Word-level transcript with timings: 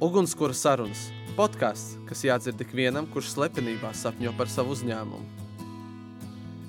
Ugunskura 0.00 0.54
sarunas- 0.56 1.10
podkāsts, 1.36 1.98
kas 2.08 2.22
jādzird 2.24 2.62
ikvienam, 2.64 3.04
kurš 3.12 3.34
slepenībā 3.34 3.90
sapņo 3.92 4.32
par 4.36 4.48
savu 4.48 4.72
uzņēmumu. 4.72 5.26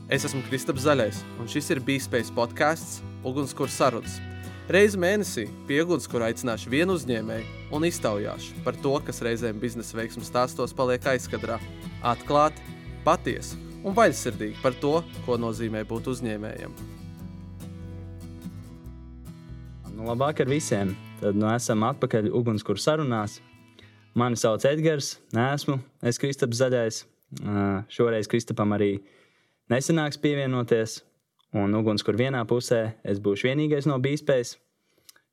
Es 0.10 0.26
esmu 0.28 0.42
Kristaps 0.50 0.84
Zaļais, 0.84 1.21
un 1.39 1.48
šis 1.48 1.70
ir 1.71 1.80
Bīspējas 1.80 2.32
podkāsts 2.36 3.00
Ugunskura 3.23 3.71
sarunas. 3.71 4.20
Reizi 4.68 5.00
mēnesī 5.00 5.46
pie 5.66 5.80
ugunskura 5.80 6.28
aicināšu 6.28 6.68
vienu 6.68 6.98
uzņēmēju 7.00 7.71
un 7.71 7.88
iztaujāšu 7.88 8.64
par 8.66 8.75
to, 8.84 9.00
kas 9.00 9.21
reizēm 9.21 9.61
biznesa 9.61 9.95
veiksmju 9.95 10.27
stāstos 10.27 10.75
paliek 10.75 11.02
aizkadrā. 11.02 11.57
Atklāti, 12.04 12.59
patiesi 13.05 13.55
un 13.86 13.95
vaļsirdīgi 13.95 14.59
par 14.61 14.73
to, 14.73 15.04
ko 15.25 15.38
nozīmē 15.39 15.86
būt 15.88 16.11
uzņēmējam. 16.11 16.75
Nu, 19.95 20.04
labāk 20.04 20.43
ar 20.43 20.52
visiem. 20.52 20.91
Tad 21.22 21.38
nu, 21.38 21.46
esam 21.54 21.84
atpakaļ 21.86 22.32
ugunskura 22.34 22.82
sarunās. 22.82 23.36
Mani 24.18 24.39
sauc 24.42 24.64
Edgars, 24.66 25.20
nesmu 25.36 25.75
es 26.02 26.18
Kristaps 26.18 26.57
Zaļais. 26.57 27.04
Uh, 27.38 27.84
šoreiz 27.93 28.25
Kristapam 28.28 28.74
arī 28.74 28.96
nesenāks 29.70 30.18
pievienoties. 30.24 31.04
Un 31.54 31.78
ugunskura 31.78 32.17
vienā 32.23 32.42
pusē 32.50 32.95
es 33.06 33.22
būšu 33.22 33.52
vienīgais 33.52 33.86
no 33.86 34.00
bīspējas. 34.02 34.56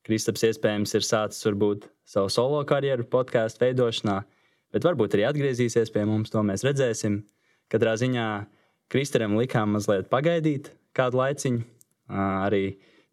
Kristaps 0.05 0.45
iespējams 0.51 0.93
ir 0.99 1.07
sācis 1.07 1.47
varbūt 1.47 1.89
savu 2.07 2.29
solo 2.33 2.61
karjeru 2.69 3.07
podkāstu 3.09 3.65
veidošanā, 3.65 4.19
bet 4.69 4.85
varbūt 4.85 5.17
arī 5.17 5.25
atgriezīsies 5.31 5.89
pie 5.95 6.05
mums, 6.05 6.29
to 6.29 6.45
mēs 6.45 6.67
redzēsim. 6.67 7.23
Katrā 7.73 7.97
ziņā 7.97 8.27
Kristapam 8.93 9.39
likām 9.41 9.73
mazliet 9.73 10.05
pagaidīt 10.13 10.69
kādu 10.93 11.23
laiciņu. 11.23 11.65
Uh, 11.65 12.21
arī 12.45 12.63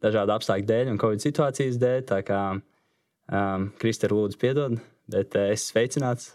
dažādu 0.06 0.36
apstākļu 0.36 0.68
dēļ 0.70 0.94
un 0.94 1.02
covid 1.02 1.24
situācijas 1.24 1.78
dēļ. 1.82 2.00
Tā 2.08 2.22
kā 2.26 2.40
um, 2.56 3.68
Kristēra 3.82 4.16
lūdzu 4.16 4.40
piedod, 4.42 4.78
bet 5.12 5.36
uh, 5.38 5.50
es 5.54 5.68
sveicināts. 5.70 6.34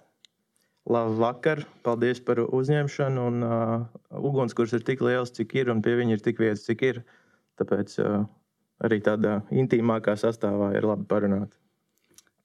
Labvakar, 0.90 1.64
paldies 1.86 2.20
par 2.26 2.42
uzņemšanu. 2.42 3.26
Un, 3.31 3.44
uh, 3.46 4.22
ugunskurs 4.22 4.73
ir 4.73 4.86
tik 4.86 5.04
liels, 5.06 5.34
cik 5.36 5.54
ir, 5.59 5.70
un 5.73 5.84
pie 5.86 5.94
viņa 6.00 6.18
ir 6.18 6.23
tik 6.26 6.42
vietas, 6.42 6.66
cik 6.66 6.86
ir. 6.88 7.02
Tāpēc 7.62 7.98
uh, 8.02 8.23
arī 8.86 9.02
tādā 9.06 9.42
intīmākā 9.54 10.16
sastāvā 10.18 10.72
ir 10.78 10.88
labi 10.90 11.06
parunāt. 11.09 11.53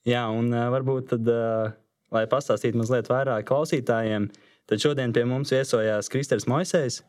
Jā, 0.07 0.27
un 0.31 0.53
uh, 0.53 0.69
varbūt 0.75 1.09
tad, 1.15 1.31
uh, 1.33 1.73
lai 2.15 2.27
pastāstītu 2.31 2.79
mazliet 2.79 3.09
vairāk 3.11 3.49
klausītājiem, 3.49 4.29
tad 4.69 4.83
šodien 4.83 5.15
pie 5.17 5.25
mums 5.27 5.55
viesojās 5.55 6.13
Kristers 6.13 6.47
Moisejs, 6.51 7.01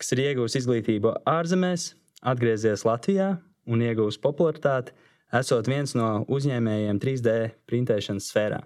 kas 0.00 0.12
ir 0.16 0.24
iegūmis 0.26 0.58
izglītību 0.60 1.14
ārzemēs, 1.30 1.92
atgriezies 2.20 2.84
Latvijā 2.84 3.34
un 3.70 3.82
iegūs 3.84 4.18
popularitāti, 4.22 4.94
esot 5.36 5.68
viens 5.70 5.94
no 5.96 6.24
uzņēmējiem 6.30 7.00
3D 7.00 7.34
printēšanas 7.70 8.28
sfērā. 8.32 8.60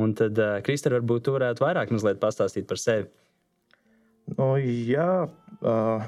Un 0.00 0.14
tad, 0.14 0.38
uh, 0.38 0.60
Kristēn, 0.64 0.94
varbūt 1.00 1.26
tu 1.26 1.34
varētu 1.34 1.64
vairāk 1.64 1.90
pastāstīt 2.22 2.68
par 2.70 2.78
sevi. 2.78 3.08
Nu, 4.36 4.54
jā, 4.60 5.26
uh, 5.26 6.04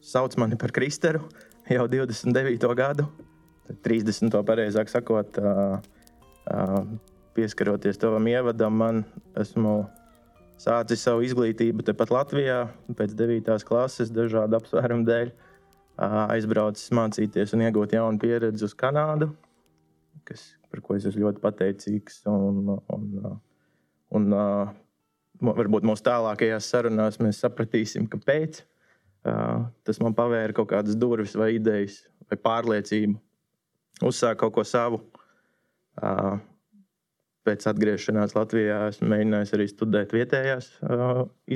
sauc 0.00 0.36
mani 0.40 0.56
par 0.56 0.72
Kristēru 0.72 1.20
jau 1.68 1.84
29. 1.92 2.72
gadu, 2.78 3.10
30. 3.84 4.32
pareizāk 4.46 4.88
sakot, 4.88 5.36
uh, 5.42 5.76
uh, 6.48 6.80
pieskaroties 7.36 8.00
tavam 8.00 8.24
ievadam, 8.30 8.72
man 8.72 9.04
esmu 9.36 9.84
sācis 10.56 11.02
savu 11.04 11.26
izglītību 11.26 11.84
tepat 11.84 12.14
Latvijā 12.14 12.62
pēc 12.96 13.12
9. 13.18 13.58
klases 13.68 14.08
dažādu 14.08 14.56
apsvērumu 14.56 15.04
dēļ. 15.04 15.34
Uh, 15.34 15.45
aizbraucis 15.96 16.92
mācīties 16.94 17.54
un 17.56 17.64
iegūt 17.66 17.96
jaunu 17.96 18.20
pieredzi 18.20 18.66
uz 18.66 18.74
Kanādu, 18.76 19.30
kas, 20.28 20.48
par 20.70 20.82
ko 20.84 20.96
es 20.96 21.06
esmu 21.08 21.26
ļoti 21.26 21.42
pateicīgs. 21.44 22.22
Un, 22.30 22.74
un, 22.92 23.36
un, 24.16 24.36
varbūt 25.40 25.86
mūsu 25.88 26.04
tālākajās 26.06 26.70
sarunās 26.72 27.20
mēs 27.22 27.40
sapratīsim, 27.44 28.08
kāpēc. 28.12 28.62
Tas 29.26 30.02
man 30.02 30.14
pavēra 30.16 30.54
kaut 30.56 30.70
kādas 30.70 30.98
durvis, 30.98 31.34
vai 31.38 31.56
idejas, 31.56 32.04
vai 32.30 32.38
pārliecību, 32.38 33.16
uzsākt 34.06 34.42
kaut 34.42 34.54
ko 34.54 34.66
savu. 34.66 35.00
Pēc 37.46 37.66
atgriešanās 37.70 38.34
Latvijā 38.36 38.86
esmu 38.90 39.08
mēģinājis 39.12 39.52
arī 39.56 39.66
studēt 39.70 40.14
vietējās 40.14 40.72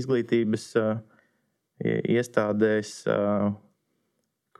izglītības 0.00 0.67
iestādēs, 1.81 2.93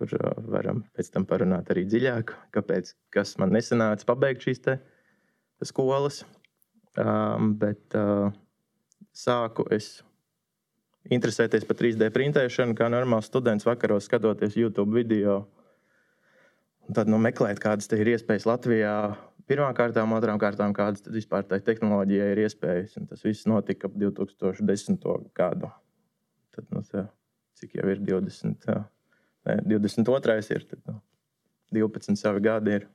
kur 0.01 0.17
varam 0.49 0.85
pēc 0.97 1.13
tam 1.13 1.27
parunāt 1.29 1.69
arī 1.73 1.85
dziļāk, 1.89 2.33
kāpēc, 2.57 2.95
kas 3.13 3.37
man 3.41 3.53
nesanāca 3.53 4.07
pabeigt 4.09 4.47
šīs 4.47 4.63
skolas. 5.69 6.23
Um, 6.99 7.53
bet 7.61 7.95
uh, 7.95 8.33
sāku 9.15 9.67
es 9.71 10.01
interesēties 11.13 11.67
par 11.69 11.79
3D 11.79 12.09
printēšanu, 12.15 12.75
kā 12.77 12.89
normāls 12.91 13.29
students 13.31 13.69
vakaros 13.69 14.09
skatoties 14.09 14.57
YouTube 14.59 14.97
video. 14.97 15.45
Un 16.89 16.97
tad 16.97 17.13
nu, 17.13 17.21
meklēt, 17.23 17.61
kādas 17.63 17.87
ir 17.95 18.11
iespējas 18.17 18.49
Latvijā. 18.49 18.95
Pirmkārt, 19.51 19.97
otrām 20.17 20.39
kārtām, 20.43 20.75
kādas 20.75 21.07
vispār 21.11 21.47
tai 21.47 21.61
tehnoloģijai 21.67 22.31
ir 22.35 22.45
iespējas. 22.47 22.97
Un 22.99 23.07
tas 23.11 23.23
viss 23.27 23.47
notika 23.51 23.91
ap 23.91 23.99
2010. 23.99 25.07
gadu. 25.37 25.71
Tad, 26.57 26.67
nu, 26.75 26.83
tā, 26.87 27.07
cik 27.61 27.79
jau 27.79 27.87
ir 27.93 28.03
20? 28.03 28.67
Jā 28.67 28.83
22. 29.45 30.55
ir 30.55 30.65
tad, 30.69 30.81
nu, 30.87 31.01
12 31.73 32.19
savi 32.19 32.43
gadi 32.45 32.77
ir 32.81 32.89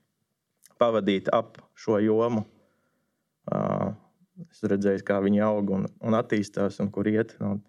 pavadīti 0.79 1.31
ap 1.33 1.57
šo 1.79 1.99
jomu. 2.03 2.43
Uh, 3.45 3.93
es 4.49 4.63
redzēju, 4.65 5.03
kā 5.05 5.19
viņi 5.23 5.41
aug 5.45 5.69
un, 5.77 5.85
un 6.01 6.17
attīstās 6.17 6.81
un 6.83 6.91
kur 6.93 7.07
iet. 7.09 7.35
Nu, 7.39 7.59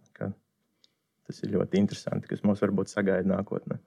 tas 1.26 1.42
ir 1.42 1.52
ļoti 1.56 1.80
interesanti, 1.80 2.28
kas 2.30 2.44
mums 2.46 2.62
varbūt 2.62 2.92
sagaida 2.92 3.26
nākotnē. 3.26 3.78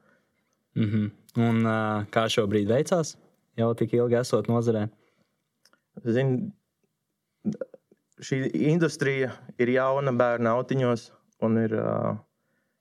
Mm 0.75 0.87
-hmm. 0.89 1.11
Un 1.49 1.65
uh, 1.65 2.05
kā 2.11 2.27
šobrīd 2.27 2.67
veicās? 2.67 3.15
Jau 3.57 3.73
tik 3.73 3.93
ilgi 3.93 4.15
esot 4.19 4.47
nozarē? 4.47 4.87
Zin, 6.05 6.51
šī 8.19 8.49
industrija 8.53 9.31
ir 9.57 9.69
jauna 9.69 10.11
bērnu 10.11 10.49
autiņos 10.49 11.11
un 11.41 11.57
ir. 11.57 11.73
Uh, 11.73 12.17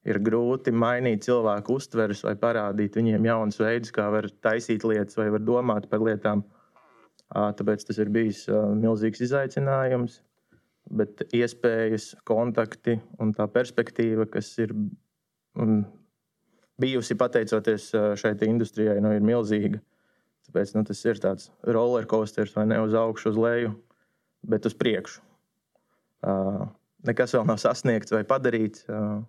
ir 0.08 0.20
grūti 0.24 0.72
mainīt 0.72 1.26
cilvēku 1.26 1.76
uztveres 1.78 2.24
vai 2.26 2.34
parādīt 2.40 2.96
viņiem 2.98 3.28
jaunus 3.28 3.60
veidus, 3.60 3.92
kā 3.94 4.08
var 4.12 4.28
taisīt 4.44 4.86
lietas 4.88 5.18
vai 5.18 5.28
var 5.34 5.44
domāt 5.44 5.88
par 5.90 6.02
lietām. 6.04 6.44
Tāpēc 7.28 7.84
tas 7.84 8.00
ir 8.00 8.10
bijis 8.12 8.46
milzīgs 8.48 9.22
izaicinājums. 9.28 10.22
Bet 10.88 11.20
iespējas, 11.36 12.14
kontakti 12.24 12.94
un 13.20 13.34
tā 13.36 13.44
perspektīva, 13.52 14.24
kas 14.32 14.48
ir 14.64 14.72
bijusi 16.80 17.16
pateicoties 17.20 17.90
šai 18.16 18.32
industrijai, 18.46 18.96
nu, 19.04 19.12
ir 19.12 19.26
milzīga. 19.26 19.82
Tāpēc 20.48 20.72
nu, 20.78 20.84
tas 20.88 21.04
ir 21.04 21.20
tāds 21.20 21.50
roller 21.68 22.08
coaster, 22.08 22.48
vai 22.56 22.64
ne 22.70 22.78
uz 22.80 22.94
augšu, 22.96 23.34
uz 23.34 23.36
leju, 23.36 23.74
bet 24.48 24.64
uz 24.64 24.72
priekšu. 24.80 25.20
Uh, 26.24 26.64
nekas 27.06 27.34
vēl 27.36 27.44
nav 27.46 27.60
sasniegts 27.60 28.14
vai 28.14 28.24
padarīts. 28.26 28.86
Uh, 28.88 29.20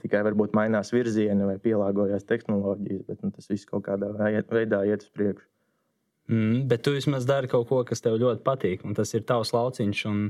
Tikai 0.00 0.22
varbūt 0.26 0.54
mainās 0.56 0.92
virzieni 0.94 1.46
vai 1.48 1.56
pielāgojas 1.62 2.26
tehnoloģijas, 2.28 3.04
bet 3.08 3.24
nu, 3.24 3.32
tas 3.34 3.50
viss 3.50 3.68
kaut 3.68 3.86
kādā 3.88 4.10
veidā 4.14 4.84
iet 4.88 5.06
uz 5.06 5.10
priekšu. 5.14 5.46
Mm, 6.32 6.64
bet 6.70 6.84
tu 6.86 6.94
vismaz 6.94 7.26
dari 7.28 7.50
kaut 7.52 7.68
ko, 7.68 7.82
kas 7.84 8.00
tev 8.04 8.16
ļoti 8.20 8.44
patīk, 8.46 8.84
un 8.88 8.96
tas 8.96 9.12
ir 9.16 9.26
tavs 9.28 9.52
lauciņš, 9.52 10.04
un, 10.08 10.22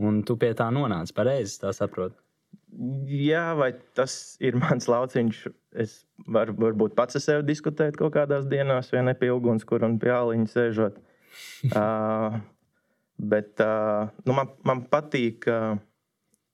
un 0.00 0.22
tu 0.24 0.38
pie 0.40 0.54
tā 0.56 0.70
nonāc 0.72 1.12
pareizi, 1.16 1.58
tā 1.60 1.74
saproti. 1.76 2.16
Jā, 3.12 3.50
vai 3.56 3.70
tas 3.96 4.36
ir 4.44 4.56
mans 4.62 4.88
lauciņš? 4.88 5.42
Es 5.76 5.98
varu 6.32 6.56
varbūt 6.56 6.96
pats 6.96 7.18
ar 7.18 7.24
sevi 7.24 7.48
diskutēt 7.50 7.98
kaut 8.00 8.14
kādās 8.16 8.48
dienās, 8.48 8.88
vai 8.94 9.04
ne 9.04 9.16
pie 9.18 9.28
ugunskur 9.34 9.84
un 9.84 9.98
pie 10.00 10.14
āliņa 10.16 10.52
sēžot. 10.54 11.02
uh, 11.76 12.38
bet 13.20 13.60
uh, 13.60 14.08
nu 14.24 14.38
man, 14.38 14.56
man 14.64 14.86
patīk. 14.88 15.44
Uh, 15.44 15.76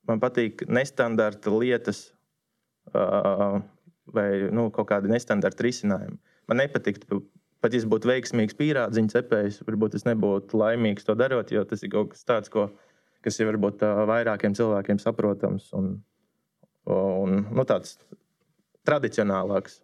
man 0.08 0.22
patīk 0.22 0.64
nestandarta 0.70 1.52
lietas 1.54 2.10
vai 4.12 4.28
nu, 4.50 4.68
kaut 4.74 4.88
kādi 4.90 5.10
nestandarta 5.12 5.64
risinājumi. 5.64 6.18
Man 6.50 6.60
nepatiktu, 6.60 7.22
pat 7.62 7.74
ja 7.74 7.80
es 7.80 7.86
būtu 7.88 8.10
veiksmīgs 8.10 8.56
pīrādziņu 8.58 9.12
cepējs, 9.14 9.60
varbūt 9.66 9.98
es 9.98 10.06
nebūtu 10.08 10.58
laimīgs 10.58 11.06
to 11.06 11.16
darot, 11.18 11.52
jo 11.54 11.62
tas 11.68 11.84
ir 11.84 11.92
kaut 11.92 12.12
kas 12.14 12.26
tāds, 12.28 12.52
ko, 12.52 12.68
kas 13.22 13.38
ir 13.38 13.52
varbūt 13.52 13.84
vairākiem 14.10 14.56
cilvēkiem 14.58 14.98
saprotams 15.02 15.70
un, 15.78 15.94
un 16.90 17.44
nu, 17.46 17.66
tāds 17.68 17.98
tradicionālāks. 18.88 19.80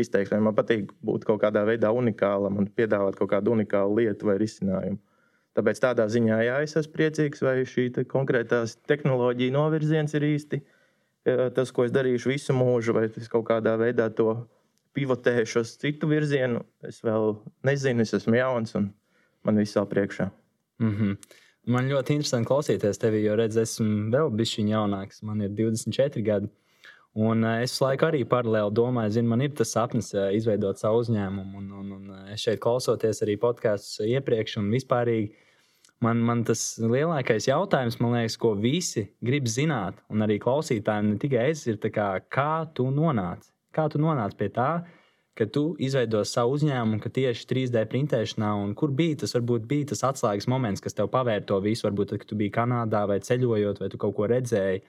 Izteiksmē 0.00 0.38
man 0.42 0.54
patīk 0.54 0.92
būt 1.02 1.24
kaut 1.26 1.40
kādā 1.42 1.64
veidā 1.66 1.90
unikālam 1.94 2.60
un 2.60 2.68
piedāvāt 2.78 3.16
kaut 3.18 3.32
kādu 3.32 3.56
unikālu 3.56 3.98
lietu 3.98 4.28
vai 4.28 4.36
risinājumu. 4.38 5.00
Tāpēc 5.58 5.80
tādā 5.82 6.04
ziņā, 6.06 6.36
jā, 6.46 6.58
es 6.62 6.76
esmu 6.78 6.94
priecīgs, 6.94 7.42
vai 7.42 7.56
šī 7.66 7.88
te 7.96 8.04
konkrētās 8.06 8.76
tehnoloģija 8.86 9.54
novirziens 9.56 10.14
ir 10.14 10.28
īsti 10.28 10.60
uh, 10.60 10.76
tas, 11.54 11.72
ko 11.74 11.84
es 11.84 11.92
darīšu 11.94 12.32
visu 12.32 12.56
mūžu, 12.56 12.94
vai 12.96 13.08
es 13.08 13.28
kaut 13.28 13.46
kādā 13.48 13.76
veidā 13.80 14.08
to 14.14 14.34
pivotēšu 14.96 15.62
uz 15.64 15.74
citu 15.80 16.08
virzienu. 16.10 16.64
Es 16.86 17.02
vēl 17.04 17.36
nezinu, 17.66 18.02
es 18.02 18.14
esmu 18.16 18.38
jauns 18.40 18.74
un 18.78 18.90
man 19.46 19.60
viss 19.60 19.76
vēl 19.78 19.88
priekšā. 19.90 20.30
Mm 20.80 20.94
-hmm. 20.96 21.16
Man 21.66 21.90
ļoti 21.90 22.16
interesanti 22.16 22.48
klausīties 22.48 22.98
tevi, 22.98 23.24
jo 23.24 23.36
redz, 23.36 23.56
esmu 23.56 24.10
vēl 24.10 24.30
bišķiņ 24.32 24.70
jaunāks. 24.72 25.22
Man 25.22 25.42
ir 25.42 25.50
24 25.50 26.22
gadi. 26.24 26.48
Un 27.14 27.44
uh, 27.44 27.58
es 27.62 27.74
laiku 27.80 28.06
arī 28.06 28.24
paralēli 28.24 28.70
domāju, 28.70 29.10
zinu, 29.10 29.28
man 29.28 29.40
ir 29.40 29.50
tas 29.58 29.72
sapnis 29.74 30.12
uh, 30.14 30.30
izveidot 30.30 30.78
savu 30.78 31.00
uzņēmumu. 31.02 31.58
Un, 31.58 31.72
un, 31.72 31.92
un 31.92 32.36
šeit 32.38 32.60
klausoties 32.60 33.22
arī 33.22 33.36
podkāstus 33.36 34.06
iepriekš 34.06 34.56
un 34.56 34.70
vispārīgi. 34.70 35.32
Man, 36.00 36.22
man 36.24 36.46
tas 36.48 36.78
lielākais 36.80 37.44
jautājums, 37.44 37.98
liekas, 38.00 38.38
ko 38.40 38.54
visi 38.56 39.02
grib 39.20 39.48
zināt, 39.52 39.98
un 40.08 40.24
arī 40.24 40.38
klausītājiem, 40.40 41.10
ne 41.12 41.20
tikai 41.20 41.50
es, 41.52 41.66
ir 41.68 41.76
kā, 41.92 42.14
kā 42.32 42.52
tu 42.72 42.86
nonāci? 42.88 43.50
Kā 43.76 43.84
tu 43.92 44.00
nonāci 44.00 44.38
pie 44.38 44.48
tā, 44.54 44.70
ka 45.36 45.44
tu 45.44 45.74
izveido 45.76 46.22
savu 46.24 46.56
uzņēmumu, 46.56 47.02
ka 47.04 47.12
tieši 47.12 47.44
3D 47.50 47.84
printēšanā, 47.92 48.54
un 48.62 48.72
kur 48.76 48.94
bija 48.96 49.20
tas, 49.22 49.36
varbūt 49.36 49.68
bija 49.68 49.90
tas 49.92 50.02
atslēgas 50.08 50.48
moments, 50.48 50.80
kas 50.84 50.96
tev 50.96 51.12
pavēra 51.12 51.44
to 51.48 51.60
visu, 51.64 51.84
varbūt 51.90 52.14
tad, 52.14 52.22
kad 52.22 52.32
tu 52.32 52.40
biji 52.40 52.54
Kanādā 52.56 53.04
vai 53.08 53.20
ceļojot, 53.24 53.84
vai 53.84 53.90
tu 53.92 54.00
kaut 54.00 54.16
ko 54.16 54.30
redzēji. 54.32 54.80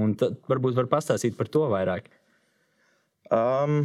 Un 0.00 0.16
tad 0.20 0.40
varbūt 0.48 0.80
var 0.80 0.88
pastāstīt 0.96 1.36
par 1.36 1.52
to 1.52 1.66
vairāk. 1.68 2.08
Um, 3.32 3.82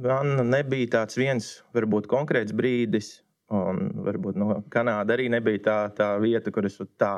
man 0.00 0.48
nebija 0.48 0.94
tāds 0.96 1.20
viens, 1.20 1.52
varbūt 1.76 2.08
konkrēts 2.08 2.56
brīdis, 2.56 3.18
un 3.54 3.90
varbūt 4.06 4.38
no 4.40 4.60
Kanādas 4.72 5.14
arī 5.14 5.28
nebija 5.30 5.62
tā, 5.62 5.76
tā 5.94 6.08
vieta, 6.22 6.50
kur 6.54 6.66
es 6.66 6.78
tā 6.98 7.16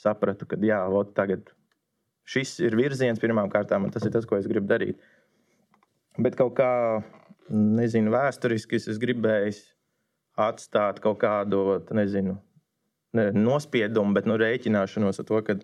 sapratu, 0.00 0.48
ka 0.48 0.58
jā, 0.60 0.80
ot, 0.88 1.14
tagad 1.16 1.52
šis 2.28 2.58
ir 2.64 2.76
virziens 2.76 3.20
pirmām 3.20 3.50
kārtām, 3.52 3.86
un 3.86 3.94
tas 3.94 4.04
ir 4.04 4.12
tas, 4.12 4.26
ko 4.28 4.38
es 4.38 4.48
gribu 4.48 4.68
darīt. 4.68 5.00
Bet 6.20 6.36
kaut 6.36 6.56
kā, 6.58 6.70
nezinu, 7.50 8.12
vēsturiski 8.12 8.80
es 8.80 9.00
gribēju 9.00 9.54
atstāt 10.40 11.00
kaut 11.04 11.20
kādu, 11.22 11.80
nezinu, 11.96 12.36
ne, 13.16 13.30
nospiedumu, 13.36 14.14
bet 14.16 14.28
nu, 14.28 14.36
rēķināšanos 14.40 15.22
ar 15.22 15.28
to, 15.28 15.40
ka, 15.46 15.56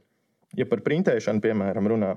ja 0.57 0.67
par 0.69 0.83
printēšanu, 0.87 1.45
piemēram, 1.45 1.89
runā, 1.93 2.15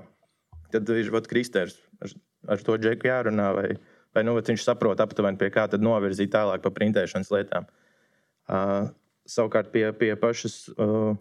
tad 0.72 0.88
ir 0.94 1.12
vat, 1.12 1.28
Kristers 1.30 1.76
ar, 2.00 2.16
ar 2.56 2.64
to 2.64 2.76
džeku 2.80 3.08
jārunā, 3.08 3.50
vai, 3.56 3.68
vai 4.16 4.24
nu, 4.26 4.36
viņš 4.40 4.64
saprot 4.66 5.00
aptuveni, 5.04 5.40
pie 5.40 5.50
kā 5.54 5.66
tad 5.70 5.84
novirzīt 5.84 6.32
tālāk 6.34 6.64
par 6.64 6.74
printēšanas 6.76 7.32
lietām. 7.34 7.68
Uh, 7.68 7.79
savukārt 9.30 9.70
pie, 9.74 9.84
pie 9.96 10.14
pašas 10.18 10.62
uh, 10.74 11.12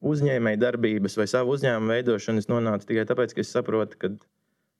uzņēmēja 0.00 0.60
darbības 0.60 1.16
vai 1.20 1.28
savu 1.30 1.56
uzņēmumu 1.56 1.94
veidošanas 1.94 2.50
nonācu 2.50 2.90
tikai 2.90 3.06
tāpēc, 3.08 3.34
ka 3.36 3.44
es 3.44 3.52
saprotu, 3.54 3.98
ka 4.00 4.12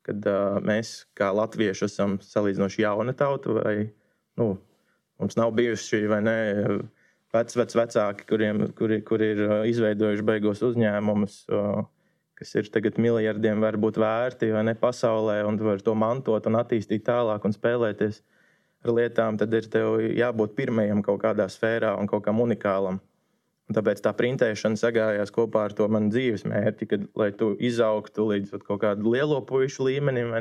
kad 0.07 0.27
uh, 0.29 0.59
mēs, 0.65 1.05
kā 1.19 1.31
latvieši, 1.37 1.87
esam 1.87 2.19
salīdzinoši 2.25 2.85
jauna 2.85 3.15
tauta, 3.17 3.55
vai 3.61 3.75
nu, 4.41 4.55
mums 5.21 5.37
nav 5.39 5.55
bijuši 5.57 6.07
ne. 6.25 6.39
Vec, 7.31 7.53
vec, 7.55 7.75
vecāki, 7.79 8.25
kuriem, 8.27 8.65
kuri, 8.75 8.97
kuri 9.07 9.27
ir 9.37 9.41
izveidojuši 9.71 10.25
beigos 10.27 10.65
uzņēmumus, 10.67 11.37
kas 12.41 12.55
ir 12.59 12.71
tagad 12.75 12.97
miljardiem 12.99 13.63
varbūt 13.63 14.01
vērti 14.03 14.49
vai 14.51 14.65
ne 14.67 14.75
pasaulē, 14.75 15.37
un 15.47 15.61
var 15.63 15.85
to 15.87 15.95
mantot 15.95 16.49
un 16.51 16.59
attīstīt 16.59 17.05
tālāk 17.07 17.47
un 17.47 17.55
spēlēties 17.55 18.19
ar 18.85 18.95
lietām, 18.97 19.39
tad 19.41 19.55
ir 19.55 19.69
jābūt 20.17 20.57
pirmajam 20.57 21.03
kaut 21.05 21.23
kādā 21.25 21.47
sfērā 21.53 21.95
un 22.01 22.09
kaut 22.11 22.25
kam 22.27 22.41
unikālam. 22.43 23.01
Un 23.71 23.77
tāpēc 23.77 24.01
tā 24.03 24.11
printēšana 24.19 24.79
sagājās 24.81 25.31
kopā 25.31 25.69
ar 25.69 25.75
to 25.79 25.87
manu 25.87 26.11
dzīves 26.11 26.43
mērķi, 26.49 26.89
kad, 26.91 27.05
lai 27.15 27.31
tu 27.31 27.53
izaugtu 27.63 28.27
līdz 28.33 28.57
kaut 28.67 28.81
kādam 28.83 29.13
lielo 29.13 29.39
pušu 29.47 29.87
līmenim, 29.87 30.33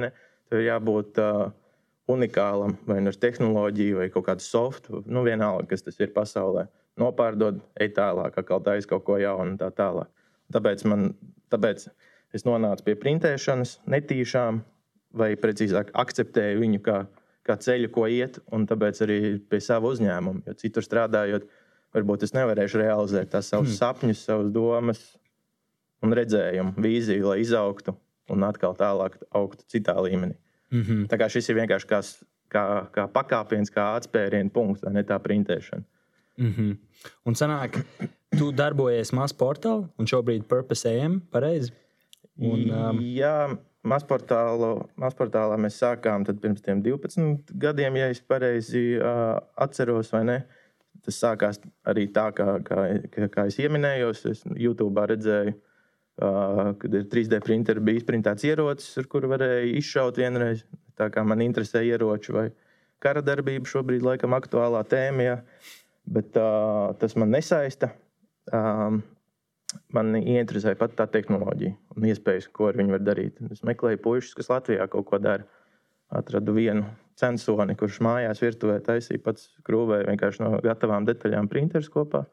tev 0.50 0.64
ir 0.64 0.66
jābūt 0.66 1.20
uh, 1.22 1.52
unikālam, 2.10 2.74
vai 2.90 2.98
nu 3.06 3.14
ar 3.14 3.20
tehnoloģiju, 3.22 4.00
vai 4.02 4.10
kaut 4.14 4.26
kādu 4.32 4.46
softu, 4.46 5.04
nu 5.06 5.22
vienalga, 5.28 5.68
kas 5.70 5.86
tas 5.86 6.00
ir 6.02 6.10
pasaulē. 6.16 6.66
Nopārdod, 7.00 7.62
ej 7.80 7.94
tālāk, 7.96 8.34
atkal 8.42 8.64
taisa 8.66 8.90
kaut 8.90 9.06
ko 9.06 9.20
jaunu 9.22 9.54
un 9.54 9.60
tā 9.62 9.70
tālāk. 9.78 10.10
Tāpēc, 10.50 10.84
man, 10.90 11.12
tāpēc 11.54 11.86
es 12.34 12.46
nonācu 12.50 12.88
pie 12.88 12.98
printēšanas, 13.00 13.78
netīšām, 13.94 14.64
vai 15.22 15.36
precīzāk, 15.40 15.94
akceptēju 15.94 16.66
viņu 16.66 16.82
kā, 16.86 17.04
kā 17.50 17.58
ceļu, 17.60 17.90
ko 17.94 18.06
iet, 18.08 18.40
un 18.54 18.68
tāpēc 18.70 19.02
arī 19.06 19.20
pie 19.50 19.62
sava 19.64 19.90
uzņēmuma. 19.94 20.46
Jo 20.48 20.58
citur 20.60 20.86
strādājot, 20.86 21.48
varbūt 21.96 22.28
es 22.28 22.36
nevarēšu 22.38 22.84
realizēt 22.84 23.34
tās 23.34 23.50
savus 23.52 23.74
mm. 23.74 23.80
sapņus, 23.82 24.26
savas 24.30 24.52
domas 24.54 25.02
un 26.06 26.16
redzējumu, 26.16 26.78
vīziju, 26.80 27.32
lai 27.32 27.42
izaugtu 27.44 27.96
un 28.30 28.46
atkal 28.48 28.78
tālāk 28.78 29.18
augtu 29.36 29.66
citā 29.74 29.98
līmenī. 29.98 30.38
Mm 30.70 30.84
-hmm. 30.84 31.08
Tā 31.10 31.18
kā 31.18 31.30
šis 31.30 31.50
ir 31.50 31.56
vienkārši 31.56 31.88
kā, 31.90 32.02
kā, 32.54 32.66
kā 32.94 33.08
pakāpiens, 33.10 33.74
kā 33.74 33.96
atspērienu 33.98 34.54
punkts, 34.54 34.84
vai 34.86 34.94
ne 34.94 35.04
tā 35.04 35.20
printēšana. 35.20 35.84
Mm 36.38 36.54
-hmm. 36.54 36.78
Un 37.26 37.34
sanāk, 37.34 37.84
tu 38.38 38.52
darbojies 38.52 39.12
mazā 39.12 39.36
portālā 39.36 39.90
un 39.98 40.06
šobrīd 40.06 40.44
Purpose 40.44 40.90
AM, 40.90 41.22
pareizi? 41.32 41.72
Un, 42.40 42.70
um... 42.72 43.00
Jā, 43.04 43.50
mazportālā 43.88 45.58
mēs 45.60 45.80
sākām 45.82 46.26
pirms 46.30 46.64
12 46.64 47.54
gadiem, 47.60 48.00
ja 48.00 48.10
es 48.14 48.22
pareizi 48.24 48.84
uh, 48.98 49.40
atceros, 49.60 50.12
vai 50.16 50.24
ne? 50.28 50.38
Tas 51.06 51.20
sākās 51.22 51.62
arī 51.88 52.08
tā, 52.16 52.30
kā, 52.36 52.58
kā, 52.66 52.86
kā 53.32 53.48
es 53.48 53.58
pieminēju. 53.60 54.12
Es 54.16 54.44
YouTube 54.56 55.06
redzēju, 55.12 55.56
uh, 55.56 56.64
kad 56.80 56.98
ir 57.00 57.08
3D 57.12 57.40
printeri, 57.44 57.84
bija 57.84 58.02
izprintēts 58.02 58.48
ierocis, 58.48 58.98
ar 59.00 59.08
kuru 59.12 59.32
varēja 59.32 59.70
izšaut 59.80 60.20
vienreiz. 60.20 60.66
Tā 61.00 61.08
kā 61.14 61.24
man 61.24 61.44
interesē 61.44 61.86
ieroči 61.88 62.36
vai 62.36 62.50
kara 63.04 63.24
darbība, 63.24 63.68
šobrīd 63.70 64.04
laikam 64.04 64.36
aktuālā 64.36 64.84
tēma, 64.92 65.24
ja. 65.24 65.38
bet 66.04 66.36
uh, 66.40 66.92
tas 67.00 67.16
man 67.20 67.32
nesaista. 67.36 67.94
Um, 68.52 69.00
man 69.96 70.16
ieinteresē 70.18 70.74
pat 70.80 70.96
tā 70.98 71.06
tehnoloģija 71.12 71.76
un 71.96 72.08
iespējas, 72.10 72.50
ko 72.54 72.70
ar 72.70 72.80
viņu 72.80 72.96
var 72.96 73.06
darīt. 73.06 73.40
Es 73.54 73.64
meklēju 73.68 74.02
puikas, 74.04 74.34
kas 74.38 74.52
Latvijā 74.52 74.88
kaut 74.92 75.08
ko 75.10 75.22
dara. 75.22 75.48
Atradu 76.10 76.56
vienu 76.56 76.88
censoni, 77.20 77.76
kurš 77.78 78.00
mājās 78.02 78.42
virtuvē 78.42 78.80
taisīja 78.82 79.22
pats 79.22 79.52
krūvēja 79.68 80.08
vienkārši 80.08 80.42
no 80.42 80.56
gatavām 80.66 81.06
detaļām 81.06 81.50
printeris 81.52 81.92
kopā. 81.94 82.24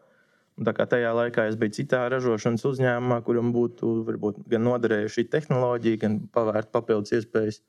Un 0.56 0.65
tā 0.65 0.73
kā 0.73 0.87
tajā 0.88 1.11
laikā 1.12 1.44
es 1.50 1.59
biju 1.61 1.75
citā 1.77 2.06
ražošanas 2.09 2.65
uzņēmumā, 2.65 3.19
kuram 3.27 3.50
būtu 3.53 3.91
varbūt, 4.06 4.38
gan 4.49 4.65
noderējusi 4.65 5.19
šī 5.19 5.25
tehnoloģija, 5.35 6.00
gan 6.06 6.17
pavērt 6.33 6.71
papildus 6.73 7.12
iespējas 7.19 7.61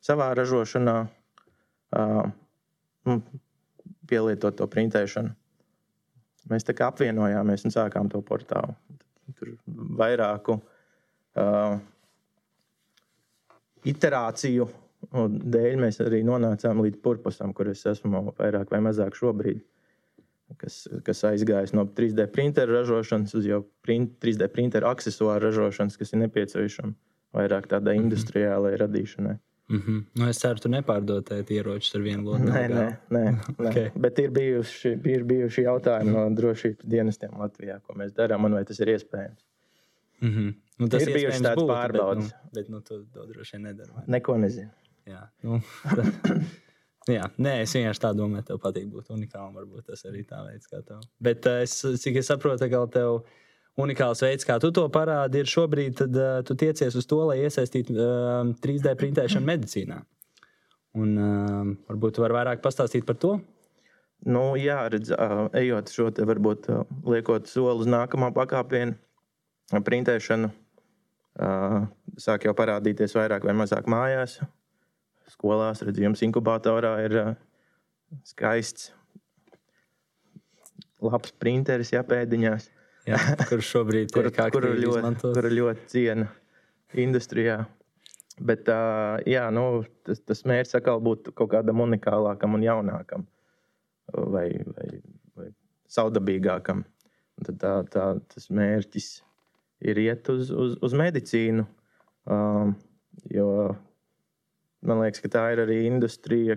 savā 0.00 0.30
ražošanā, 0.38 0.96
uh, 2.00 3.18
pielietot 4.08 4.56
to 4.56 4.70
printēšanu. 4.72 5.34
Mēs 6.48 6.64
tā 6.64 6.72
kā 6.72 6.88
apvienojāmies 6.88 7.66
un 7.68 7.76
sākām 7.76 8.08
to 8.08 8.22
portālu. 8.24 8.72
Tur 9.38 9.54
vairāku 10.00 10.56
uh, 10.60 11.78
iterāciju 13.88 14.68
dēļ 15.10 15.76
mēs 15.80 16.00
arī 16.04 16.22
nonācām 16.26 16.82
līdz 16.84 17.00
purpusam, 17.02 17.54
kur 17.56 17.70
es 17.72 17.84
esmu 17.88 18.30
vairāk 18.38 18.72
vai 18.72 18.82
mazāk 18.84 19.16
šobrīd. 19.16 19.62
Kas, 20.58 20.82
kas 21.06 21.22
aizgājis 21.28 21.72
no 21.78 21.84
3D 21.86 22.26
printeru 22.34 22.74
ražošanas 22.80 23.36
uz 23.38 23.44
jau 23.46 23.60
print, 23.86 24.16
3D 24.18 24.48
printeru 24.50 24.88
accessoru 24.90 25.38
ražošanas, 25.44 25.94
kas 25.96 26.10
ir 26.10 26.24
nepieciešama 26.24 26.92
vairāk 27.38 27.68
tādai 27.70 27.94
-hmm. 27.96 28.08
industriālai 28.08 28.74
radīšanai. 28.80 29.36
Mm 29.70 29.82
-hmm. 29.86 30.04
nu, 30.14 30.28
es 30.28 30.38
ceru, 30.38 30.54
ka 30.54 30.62
tu 30.62 30.68
nepārdoti 30.68 31.44
ieročus 31.54 31.94
ar 31.94 32.02
vienu 32.02 32.24
lotu. 32.24 32.42
Nē, 32.42 32.62
nē, 32.68 32.86
nē, 33.10 33.20
nē. 33.58 33.68
okay. 33.68 33.90
bet 33.94 34.18
ir 34.18 34.30
bijuši, 34.30 34.96
ir 35.04 35.24
bijuši 35.24 35.62
jautājumi 35.62 36.12
no 36.12 36.24
drošības 36.40 36.88
dienestiem 36.94 37.36
Latvijā, 37.38 37.78
ko 37.86 37.94
mēs 37.94 38.10
darām 38.16 38.44
un 38.44 38.58
vai 38.58 38.64
tas 38.64 38.80
ir 38.80 38.88
iespējams. 38.88 39.44
Mm 40.20 40.30
-hmm. 40.30 40.54
nu, 40.78 40.88
tas 40.88 41.06
ir 41.06 41.14
bijuši 41.14 41.42
tāds 41.44 41.66
pārbaudas. 41.70 42.32
Bet, 42.32 42.42
nu, 42.42 42.50
bet 42.54 42.68
nu, 42.68 42.80
tu 42.80 43.04
to 43.14 43.26
droši 43.26 43.56
vien 43.56 43.62
nedari. 43.62 43.90
Neko 44.06 44.36
nezinu. 44.38 44.70
Jā, 45.06 45.22
nu, 45.42 45.60
jā, 47.16 47.30
nē, 47.38 47.54
es 47.62 47.74
vienkārši 47.74 48.00
tā 48.00 48.10
domāju, 48.16 48.44
tev 48.50 48.58
patīk 48.58 48.90
būt 48.90 49.10
unikālam. 49.14 49.54
Varbūt 49.54 49.86
tas 49.86 50.04
arī 50.04 50.24
tā 50.28 50.42
veids, 50.46 50.66
kā 50.66 50.82
tev. 50.82 51.00
Bet 51.20 51.46
eh, 51.46 51.62
es, 51.62 51.80
cik 52.02 52.16
es 52.16 52.26
saprotu, 52.26 52.68
ka 52.70 52.86
tev 52.86 53.22
unikāls 53.78 54.22
veids, 54.24 54.46
kā 54.48 54.58
tu 54.62 54.72
to 54.74 54.86
parādi, 54.92 55.42
ir 55.42 55.50
šobrīd, 55.50 55.96
tad 56.02 56.16
uh, 56.18 56.40
tu 56.46 56.56
tiecies 56.58 56.96
uz 56.98 57.06
to, 57.08 57.20
lai 57.30 57.40
iesaistītu 57.44 57.94
uh, 57.94 58.50
3D 58.64 58.94
printēšanu 58.98 59.46
medicīnā. 59.46 60.00
Un 60.98 61.14
uh, 61.14 61.72
varbūt 61.90 62.18
tu 62.18 62.24
vari 62.24 62.40
vairāk 62.40 62.64
pastāstīt 62.64 63.06
par 63.06 63.18
to. 63.22 63.36
Nu, 64.26 64.52
jā, 64.60 64.82
redz, 64.92 65.12
uh, 65.14 65.46
ejot 65.56 65.92
šo 65.94 66.10
te 66.14 66.26
varbūt 66.28 66.70
uh, 66.72 66.82
liekot 67.08 67.48
soli 67.48 67.86
uz 67.86 67.88
nākamā 67.88 68.32
pakāpienu, 68.36 68.98
printēšanu, 69.86 70.50
uh, 70.50 71.84
sāk 72.20 72.48
jau 72.48 72.56
parādīties 72.58 73.14
vairāk 73.16 73.46
vai 73.46 73.54
mazāk 73.56 73.86
mājās 73.88 74.40
skolās, 75.30 75.82
redzējums 75.86 76.24
inkubatorā 76.26 76.94
ir 77.04 77.16
uh, 77.20 77.30
skaists, 78.26 78.90
labs 81.00 81.32
printeris, 81.40 81.94
jā, 81.94 82.02
pēdiņās. 82.06 82.68
Jā, 83.08 83.18
kur 83.48 83.62
šobrīd 83.64 84.12
ir 84.12 84.30
kuru 84.52 84.74
ļoti, 84.76 85.12
kuru 85.22 85.52
ļoti 85.52 85.86
ciena 85.88 86.28
industrijā. 87.00 87.62
Bet 88.40 88.68
uh, 88.72 89.20
jā, 89.28 89.46
nu, 89.52 89.82
tas, 90.06 90.20
tas 90.24 90.44
mērķis 90.48 90.78
atkal 90.78 91.00
būtu 91.04 91.34
kaut 91.36 91.50
kādam 91.52 91.82
unikālākam 91.84 92.56
un 92.56 92.64
jaunākam. 92.64 93.26
vai, 94.12 94.48
vai, 94.76 94.88
vai 95.36 95.48
saudabīgākam. 95.92 96.84
Un 97.38 97.48
tad 97.48 97.60
tā, 97.60 97.74
tā, 97.92 98.06
tas 98.32 98.48
mērķis 98.52 99.10
ir 99.90 100.00
iet 100.00 100.28
uz, 100.32 100.50
uz, 100.50 100.76
uz 100.82 100.96
medicīnu. 100.96 101.66
Um, 102.30 102.74
jo 103.32 103.50
man 104.86 105.02
liekas, 105.02 105.22
ka 105.24 105.32
tā 105.32 105.44
ir 105.54 105.64
arī 105.64 105.82
industrija, 105.88 106.56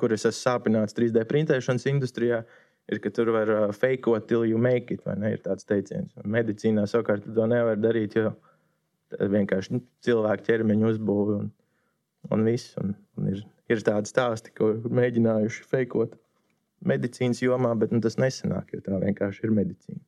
kur 0.00 0.12
es 0.12 0.26
esmu 0.28 0.40
sāpināts 0.40 0.96
3D 0.96 1.24
printēšanas 1.28 1.88
industrijā. 1.92 2.42
Ir, 2.90 2.98
ka 2.98 3.12
tur 3.14 3.30
var 3.30 3.50
uh, 3.50 3.72
fake 3.72 4.10
it 4.16 4.26
till 4.28 4.44
you 4.44 4.58
make 4.58 4.94
it, 4.94 5.04
vai 5.06 5.14
ne? 5.16 5.32
Ir 5.36 5.42
tāds 5.44 5.64
teiciens. 5.64 6.10
Medicīnā 6.24 6.86
savukārt 6.90 7.28
to 7.34 7.46
nevar 7.46 7.78
darīt, 7.78 8.16
jo 8.18 8.32
vienkārši 9.20 9.76
nu, 9.76 9.82
cilvēku 10.04 10.48
ķermeņa 10.48 10.88
uzbūve 10.90 11.38
un, 11.38 11.50
un 12.34 12.44
viss. 12.48 12.74
Un, 12.82 12.94
un 13.18 13.30
ir, 13.32 13.44
ir 13.70 13.84
tādi 13.86 14.10
stāsti, 14.10 14.54
ko 14.56 14.74
mēģinājuši 14.90 15.68
fejkot 15.70 16.16
medicīnas 16.88 17.42
jomā, 17.44 17.74
bet 17.78 17.94
nu, 17.94 18.02
tas 18.02 18.18
nesanāk, 18.18 18.74
jo 18.74 18.82
tā 18.84 18.98
vienkārši 19.04 19.46
ir 19.46 19.54
medicīna. 19.54 20.02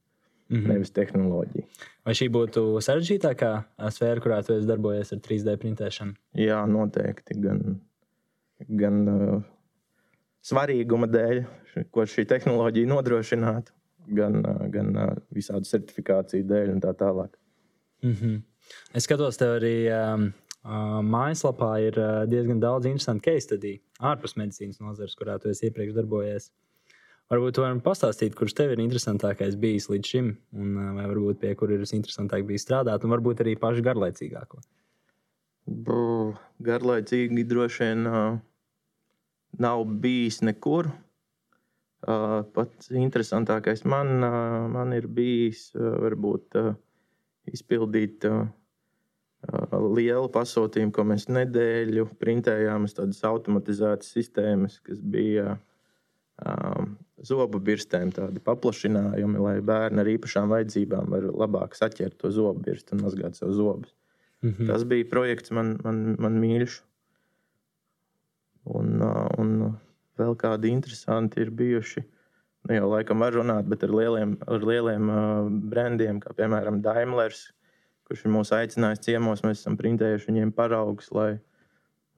Mm 0.51 0.59
-hmm. 0.59 0.73
Nevis 0.75 0.91
tehnoloģija. 0.93 1.65
Vai 2.05 2.13
šī 2.13 2.29
būtu 2.29 2.63
sarežģītākā 2.85 3.53
sfēra, 3.91 4.21
kurā 4.21 4.43
tu 4.45 4.53
esi 4.53 4.69
darbojies 4.69 5.13
ar 5.13 5.19
3D 5.19 5.57
printēšanu? 5.63 6.13
Jā, 6.37 6.67
noteikti. 6.69 7.39
Gan, 7.41 7.81
gan 8.69 9.09
uh, 9.09 9.43
svarīguma 10.45 11.09
dēļ, 11.11 11.43
ko 11.95 12.05
šī 12.09 12.27
tehnoloģija 12.31 12.91
nodrošinātu, 12.91 13.73
gan, 14.19 14.43
gan 14.73 14.93
visādu 15.35 15.69
certifikāciju 15.69 16.47
dēļ 16.51 16.75
un 16.77 16.83
tā 16.85 16.93
tālāk. 16.99 17.37
Mm 18.05 18.13
-hmm. 18.13 18.43
Es 18.97 19.05
skatos, 19.05 19.37
tev 19.41 19.59
arī 19.59 19.77
um, 19.93 20.27
uh, 20.65 21.01
mājaslapā 21.05 21.73
ir 21.87 21.99
uh, 22.01 22.25
diezgan 22.29 22.61
daudz 22.61 22.87
interesantu 22.87 23.31
case 23.31 23.47
study 23.49 23.81
ārpus 24.01 24.37
medicīnas 24.37 24.81
nozares, 24.81 25.17
kurā 25.17 25.39
tu 25.41 25.49
esi 25.49 25.67
iepriekš 25.69 25.95
darbojies. 25.95 26.51
Varbūt 27.33 27.57
tu 27.57 27.65
vari 27.65 27.81
pastāstīt, 27.81 28.35
kurš 28.37 28.53
tev 28.53 28.73
ir 28.73 28.81
interesantākais 28.85 29.57
bijis 29.57 29.89
līdz 29.89 30.07
šim, 30.07 30.37
un 30.53 30.77
uh, 30.77 30.95
vai 30.99 31.07
varbūt 31.13 31.41
pie 31.41 31.55
kura 31.55 31.77
ir 31.77 31.85
visinteresantāk 31.85 32.45
bijis 32.47 32.67
strādāt, 32.67 33.05
un 33.05 33.11
varbūt 33.17 33.41
arī 33.41 33.57
pašu 33.61 33.85
garlaicīgāko. 33.85 34.61
Garlaicīgi 36.61 37.45
droši 37.49 37.85
vien 37.85 38.07
uh, 38.07 38.37
nav 39.59 39.85
bijis 40.03 40.43
nekur. 40.47 40.91
Uh, 42.05 42.43
pats 42.53 42.91
interesantākais 42.93 43.87
man, 43.89 44.19
uh, 44.21 44.67
man 44.69 44.93
ir 44.93 45.07
bijis 45.09 45.71
uh, 45.73 45.95
varbūt 46.03 46.59
uh, 46.61 46.75
izpildīt 47.49 48.27
uh, 48.29 48.43
uh, 49.49 49.79
lielu 49.97 50.29
pasūtījumu, 50.35 50.93
ko 50.93 51.07
mēs 51.09 51.31
nedēļu 51.33 52.11
printējām 52.21 52.85
uz 52.85 52.97
tādas 52.99 53.23
automatizētas 53.25 54.13
sistēmas, 54.19 54.77
kas 54.85 55.01
bija 55.01 55.57
um, 56.45 56.95
zobu 57.25 57.61
birstēm, 57.65 58.13
tādi 58.15 58.43
paplašinājumi, 58.45 59.41
lai 59.41 59.59
bērni 59.65 60.03
ar 60.03 60.11
īpašām 60.15 60.53
vajadzībām 60.53 61.13
var 61.15 61.29
labāk 61.45 61.77
saķert 61.79 62.19
to 62.21 62.33
zobu 62.35 62.67
birstu 62.69 62.97
un 62.97 63.05
mazgāt 63.07 63.39
savu 63.39 63.57
zobus. 63.57 63.95
Mm 64.43 64.51
-hmm. 64.51 64.67
Tas 64.67 64.85
bija 64.85 65.09
projekts 65.11 65.51
man, 65.51 65.79
man, 65.85 66.17
man 66.19 66.41
mīļš. 66.41 66.83
Un, 68.65 69.01
un 69.39 69.57
vēl 70.19 70.37
kādi 70.41 70.71
interesanti 70.73 71.43
ir 71.45 71.51
bijuši 71.53 72.05
nu, 72.65 72.75
jau 72.79 72.91
laikam 72.93 73.21
var 73.21 73.37
runāt, 73.37 73.67
bet 73.69 73.85
ar 73.85 73.93
lieliem, 73.93 74.37
ar 74.49 74.65
lieliem 74.65 75.11
uh, 75.13 75.49
brandiem, 75.73 76.21
kā 76.23 76.33
piemēram 76.37 76.81
Daimlers, 76.85 77.47
kurš 78.09 78.25
ir 78.25 78.33
mūs 78.33 78.53
aicinājis 78.57 79.05
ciemos. 79.05 79.45
Mēs 79.45 79.63
esam 79.63 79.77
printējuši 79.81 80.31
viņiem 80.31 80.53
paraugus, 80.57 81.11
lai, 81.17 81.35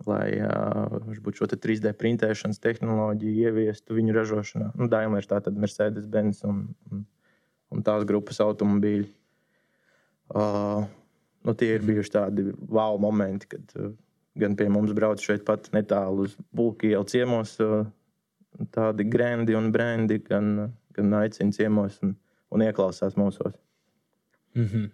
lai 0.06 0.38
uh, 0.46 1.10
šo 1.34 1.50
3D 1.50 1.94
printēšanas 1.98 2.62
tehnoloģiju 2.62 3.50
ieviestu 3.50 3.98
viņu 3.98 4.16
ražošanā. 4.16 4.72
Nu, 4.78 4.90
Daimlers 4.92 5.30
tā 5.30 5.42
tad 5.42 5.58
Mercedes-Benz 5.58 6.44
un, 6.46 6.62
un, 6.90 7.04
un 7.74 7.86
tās 7.86 8.06
grupas 8.06 8.42
automobīļi. 8.44 9.10
Uh, 10.34 10.86
nu, 11.46 11.54
tie 11.58 11.74
ir 11.76 11.86
bijuši 11.86 12.18
tādi 12.18 12.50
wow 12.66 12.98
momenti, 13.02 13.50
kad 13.50 13.78
uh, 13.78 13.94
gan 14.36 14.56
pie 14.56 14.68
mums 14.72 14.92
brauc 14.96 15.22
šeit 15.22 15.44
pat 15.46 15.70
netālu 15.74 16.26
uz 16.26 16.36
Bulku 16.54 16.90
ielu 16.90 17.06
ciemos. 17.08 17.56
Tādi 18.72 19.04
grandi 19.12 19.56
un 19.56 19.70
brendi 19.72 20.20
gan, 20.24 20.72
gan 20.96 21.18
aicina 21.18 21.52
ciemos 21.52 21.98
un, 22.04 22.14
un 22.52 22.64
ieklausās 22.64 23.18
mūsos. 23.20 23.56
Mm 24.56 24.66
-hmm. 24.66 24.90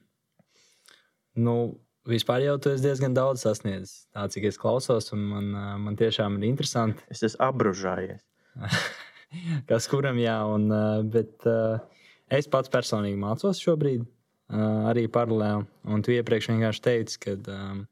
Nu, 1.34 1.78
vispār 2.08 2.42
jau 2.44 2.58
tu 2.58 2.70
esi 2.70 2.82
diezgan 2.82 3.14
daudz 3.14 3.44
sasniedzis. 3.46 4.06
Tā 4.14 4.26
cik 4.28 4.44
es 4.44 4.58
klausos, 4.58 5.12
un 5.12 5.18
man, 5.18 5.46
man 5.84 5.96
tiešām 5.96 6.38
ir 6.38 6.48
interesanti. 6.48 7.04
Es 7.10 7.22
esmu 7.22 7.44
apbružājies. 7.46 8.20
Kas 9.68 9.88
kuram 9.88 10.18
jā, 10.20 10.36
un, 10.54 10.68
bet 11.10 11.46
es 12.28 12.48
pats 12.48 12.68
personīgi 12.68 13.16
mācos 13.16 13.62
šobrīd, 13.64 14.04
arī 14.90 15.06
paralēli. 15.08 15.64
Un 15.84 16.02
tu 16.04 16.12
iepriekš 16.12 16.50
vienkārši 16.52 16.82
teici, 16.84 17.18
ka 17.22 17.36
um, 17.54 17.86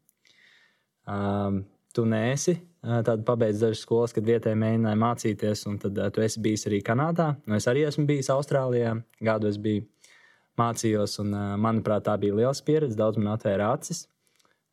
um, 1.11 1.63
tu 1.95 2.07
neesi 2.07 2.61
Tad 2.81 3.27
pabeidz 3.29 3.61
dažas 3.61 3.83
skolas, 3.85 4.13
kad 4.17 4.25
vietēji 4.25 4.57
mēģināja 4.57 4.97
mācīties, 4.97 5.67
un 5.69 5.77
tad 5.83 5.99
uh, 6.01 6.07
tu 6.09 6.23
esi 6.25 6.41
bijis 6.41 6.65
arī 6.71 6.79
Kanādā. 6.85 7.35
Nu, 7.45 7.59
es 7.59 7.67
arī 7.69 7.83
esmu 7.85 8.07
bijis 8.09 8.31
Austrālijā, 8.33 8.95
gadu 9.21 9.51
es 9.51 9.59
biju 9.61 9.85
mācījos, 10.57 11.19
un 11.21 11.35
uh, 11.37 11.51
manuprāt, 11.61 12.07
tā 12.07 12.15
bija 12.23 12.39
liela 12.39 12.55
pieredze. 12.65 12.97
Daudz 12.97 13.21
man 13.21 13.35
atvēra 13.35 13.75
acis. 13.77 14.07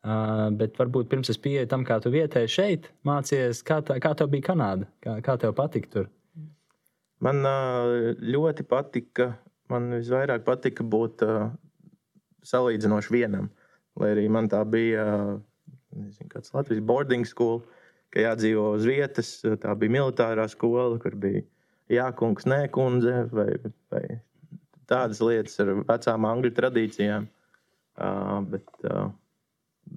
Uh, 0.08 0.46
bet 0.56 0.78
varbūt 0.80 1.10
pirms 1.10 1.28
es 1.28 1.40
pieeju 1.44 1.68
tam, 1.68 1.84
kā 1.84 1.98
tu 2.00 2.08
vietēji 2.14 2.52
šeit 2.54 2.88
mācījies, 3.04 3.60
kā, 3.66 3.82
tā, 3.84 3.98
kā 4.00 4.14
tev 4.16 4.30
bija 4.32 4.46
Kanāda, 4.46 4.88
kā, 5.04 5.18
kā 5.26 5.36
tev 5.42 5.52
patika 5.58 5.92
tur? 5.92 6.08
Man 7.20 7.44
uh, 7.44 8.14
ļoti 8.24 8.64
patika, 8.70 9.34
man 9.68 9.90
visvairāk 9.98 10.48
patika 10.48 10.86
būt 10.86 11.26
uh, 11.26 11.50
salīdzinoši 12.46 13.12
vienam. 13.18 13.52
Lai 14.00 14.14
arī 14.14 14.28
man 14.32 14.48
tā 14.48 14.62
bija, 14.64 15.04
uh, 15.04 15.38
nezinu, 16.00 16.30
kāds 16.32 16.54
Latvijas 16.54 16.84
boarding 16.84 17.26
school. 17.28 17.62
Ka 18.14 18.22
jādzīvo 18.24 18.70
uz 18.78 18.86
vietas. 18.88 19.34
Tā 19.44 19.74
bija 19.76 19.98
militārā 19.98 20.46
skola, 20.48 20.96
kur 21.02 21.16
bija 21.20 21.42
jākungs, 21.92 22.46
nē, 22.48 22.62
kundze, 22.72 23.26
vai, 23.32 23.50
vai 23.92 24.04
tādas 24.88 25.20
lietas 25.20 25.58
ar 25.60 25.74
vecām 25.82 26.28
angļu 26.28 26.54
tradīcijām. 26.56 27.28
Uh, 27.98 28.38
bet, 28.48 28.64
uh, 28.86 29.10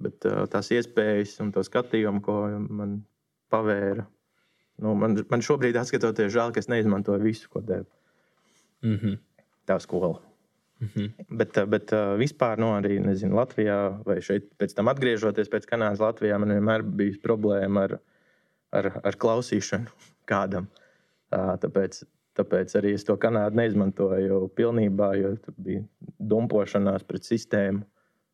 bet 0.04 0.26
uh, 0.28 0.42
tās 0.50 0.68
iespējas 0.74 1.38
un 1.44 1.54
to 1.54 1.62
skatījumu, 1.64 2.20
ko 2.26 2.36
man 2.66 2.98
pavēra, 3.52 4.04
nu, 4.82 4.96
man, 4.98 5.16
man 5.30 5.44
šobrīd, 5.44 5.78
skatoties, 5.86 6.32
žēl, 6.34 6.52
ka 6.52 6.60
es 6.60 6.68
neizmantoju 6.72 7.22
visu, 7.22 7.48
ko 7.52 7.62
deva 7.62 7.86
mm 8.82 8.96
-hmm. 8.96 9.18
tā 9.66 9.78
skola. 9.80 10.20
Mm 10.82 10.88
-hmm. 10.94 11.36
Bet, 11.38 11.58
bet 11.68 11.92
vispār, 12.18 12.58
nu, 12.58 12.72
arī 12.74 12.98
nezinu, 13.00 13.36
Latvijā, 13.38 14.02
vai 14.06 14.20
šeit, 14.20 14.48
pēc 14.58 14.74
tam 14.74 14.88
atgriežoties 14.90 15.48
pēc 15.48 15.68
Kanādas, 15.70 16.00
Latvijā, 16.02 16.38
man 16.38 16.48
vienmēr 16.48 16.82
bija 16.82 17.20
problēma 17.22 17.84
ar, 17.86 17.98
ar, 18.72 19.00
ar 19.04 19.16
klausīšanu 19.16 19.86
kādam. 20.32 20.66
Tāpēc, 21.30 22.02
tāpēc 22.34 22.74
arī 22.76 22.92
es 22.98 23.04
to 23.04 23.16
Kanādu 23.16 23.56
neizmantoju 23.56 24.48
pilnībā, 24.48 25.14
jo 25.20 25.36
tur 25.36 25.54
bija 25.56 25.84
dumpošanās 26.18 27.06
pret 27.06 27.24
sistēmu. 27.24 27.84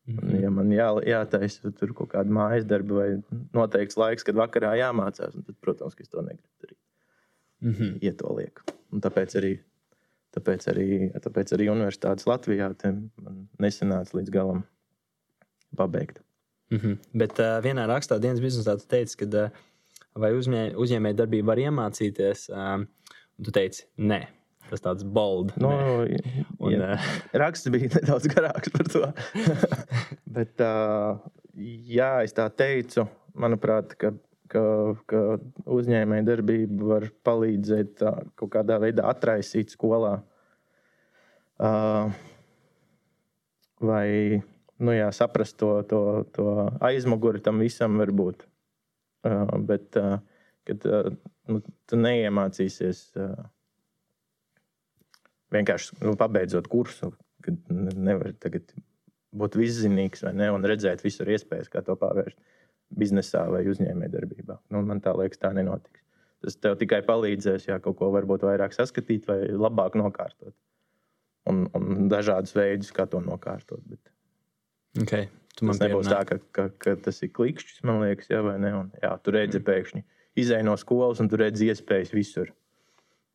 Un, 0.07 0.15
mhm. 0.15 0.41
ja 0.41 0.49
man 0.49 0.71
jā, 0.71 0.89
jātaisa 1.05 1.71
tur 1.79 1.93
kaut 1.93 2.09
kāda 2.09 2.33
mājas 2.33 2.65
darba 2.65 2.93
vai 2.93 3.09
noteikts 3.53 3.97
laiks, 3.97 4.23
kad 4.23 4.35
vakarā 4.35 4.73
jāmācās, 4.79 5.37
tad, 5.37 5.55
protams, 5.61 5.95
es 5.99 6.09
to 6.09 6.21
negribu 6.21 6.49
darīt. 6.63 6.81
Mm 7.61 7.73
-hmm. 7.73 7.97
Ja 8.01 8.13
to 8.13 8.35
lieku. 8.35 8.61
Un 8.91 9.01
tāpēc 9.01 9.35
arī 9.37 9.59
Tāpēc 10.35 10.67
arī, 10.69 10.87
tāpēc 11.23 11.55
arī 11.55 11.69
universitātes 11.71 12.27
Latvijā 12.29 12.69
nesanāca 13.59 14.17
līdz 14.17 14.33
galam 14.33 14.63
pabeigt. 15.77 16.21
Mm 16.69 16.77
-hmm. 16.77 16.97
Bet 17.13 17.39
uh, 17.39 17.57
vienā 17.65 17.87
rakstā 17.89 18.19
dienas 18.19 18.39
biznesā 18.39 18.77
tu 18.77 18.85
teici, 18.87 19.17
ka 19.17 19.25
uh, 19.25 19.49
vai 20.13 20.31
uzņē, 20.33 20.75
uzņēmēji 20.75 21.17
darbību 21.17 21.47
var 21.47 21.57
iemācīties, 21.57 22.49
um, 22.49 22.85
un 23.37 23.45
tu 23.45 23.51
teici, 23.51 23.85
nē. 23.97 24.27
Tas 24.69 24.81
tāds 24.81 25.03
bold. 25.03 25.55
No, 25.57 25.71
un, 26.59 26.71
ja, 26.71 26.93
uh, 26.93 26.99
raksts 27.41 27.71
bija 27.73 27.89
nedaudz 27.95 28.27
garāks 28.29 28.69
par 28.69 28.85
to. 28.93 29.13
Bet, 30.37 30.61
uh, 30.61 31.17
jā, 31.97 32.23
es 32.23 32.33
tā 32.37 32.49
teicu, 32.53 33.07
manuprāt, 33.33 33.95
ka 33.97 34.13
ka, 34.51 34.63
ka 35.09 35.21
uzņēmēja 35.69 36.25
darbība 36.27 36.89
var 36.93 37.07
palīdzēt 37.27 37.93
tā, 38.01 38.13
kaut 38.39 38.53
kādā 38.55 38.79
veidā 38.81 39.07
atraisīt 39.11 39.73
skolā. 39.73 40.19
Uh, 41.59 42.13
vai 43.83 44.07
nu, 44.79 44.95
jā, 44.95 45.09
saprast 45.15 45.57
to, 45.59 45.73
to, 45.89 46.01
to 46.35 46.47
aizmuguri 46.85 47.43
tam 47.43 47.61
visam, 47.63 47.99
varbūt. 47.99 48.45
Uh, 49.27 49.55
bet, 49.67 49.97
uh, 49.99 50.19
kad 50.67 50.85
uh, 50.87 51.09
nu, 51.51 51.61
tu 51.89 51.99
neiemācīsies 51.99 53.01
uh, 53.19 53.33
vienkārši 55.55 55.99
nu, 56.05 56.15
pabeidzot 56.19 56.69
kursu, 56.71 57.11
kad 57.43 57.59
nevar 57.69 58.31
būt 59.39 59.59
viszinīgs 59.59 60.23
ne, 60.31 60.47
un 60.53 60.63
redzēt 60.65 61.03
visur 61.03 61.29
iespējas, 61.29 61.69
kā 61.71 61.83
to 61.85 61.97
pavērst 61.99 62.39
biznesā 62.95 63.45
vai 63.51 63.63
uzņēmējdarbībā. 63.69 64.59
Nu, 64.73 64.83
man 64.85 65.01
tā 65.03 65.13
liekas, 65.17 65.41
tā 65.41 65.51
nenotiks. 65.55 66.01
Tas 66.39 66.55
tev 66.55 66.77
tikai 66.79 67.01
palīdzēs, 67.03 67.67
ja 67.67 67.81
kaut 67.83 67.97
ko 67.99 68.13
varbūt 68.15 68.45
vairāk 68.47 68.73
saskatīt 68.75 69.27
vai 69.27 69.41
labāk 69.51 69.97
nokārtot. 69.99 70.55
Un, 71.49 71.65
un 71.75 72.07
dažādus 72.11 72.55
veidus, 72.55 72.93
kā 72.95 73.07
to 73.09 73.19
nokārtot. 73.23 73.83
Bet 73.89 74.01
Okay. 74.97 75.27
Tu 75.57 75.67
tas 75.67 75.81
nebūs 75.83 76.07
tā, 76.09 76.21
ka, 76.25 76.37
ka, 76.55 76.63
ka 76.81 76.95
tas 77.03 77.19
ir 77.25 77.29
klikšķis, 77.35 77.83
man 77.85 77.99
liekas, 78.01 78.29
jā, 78.31 78.39
vai 78.45 78.55
ne. 78.61 78.71
Un, 78.73 78.87
jā, 79.03 79.11
tu 79.21 79.33
redzi 79.35 79.61
pēkšņi 79.61 80.01
izēj 80.39 80.63
no 80.65 80.75
skolas, 80.79 81.19
un 81.21 81.29
tu 81.29 81.39
redzi 81.39 81.69
iespējas 81.69 82.13
visur. 82.15 82.53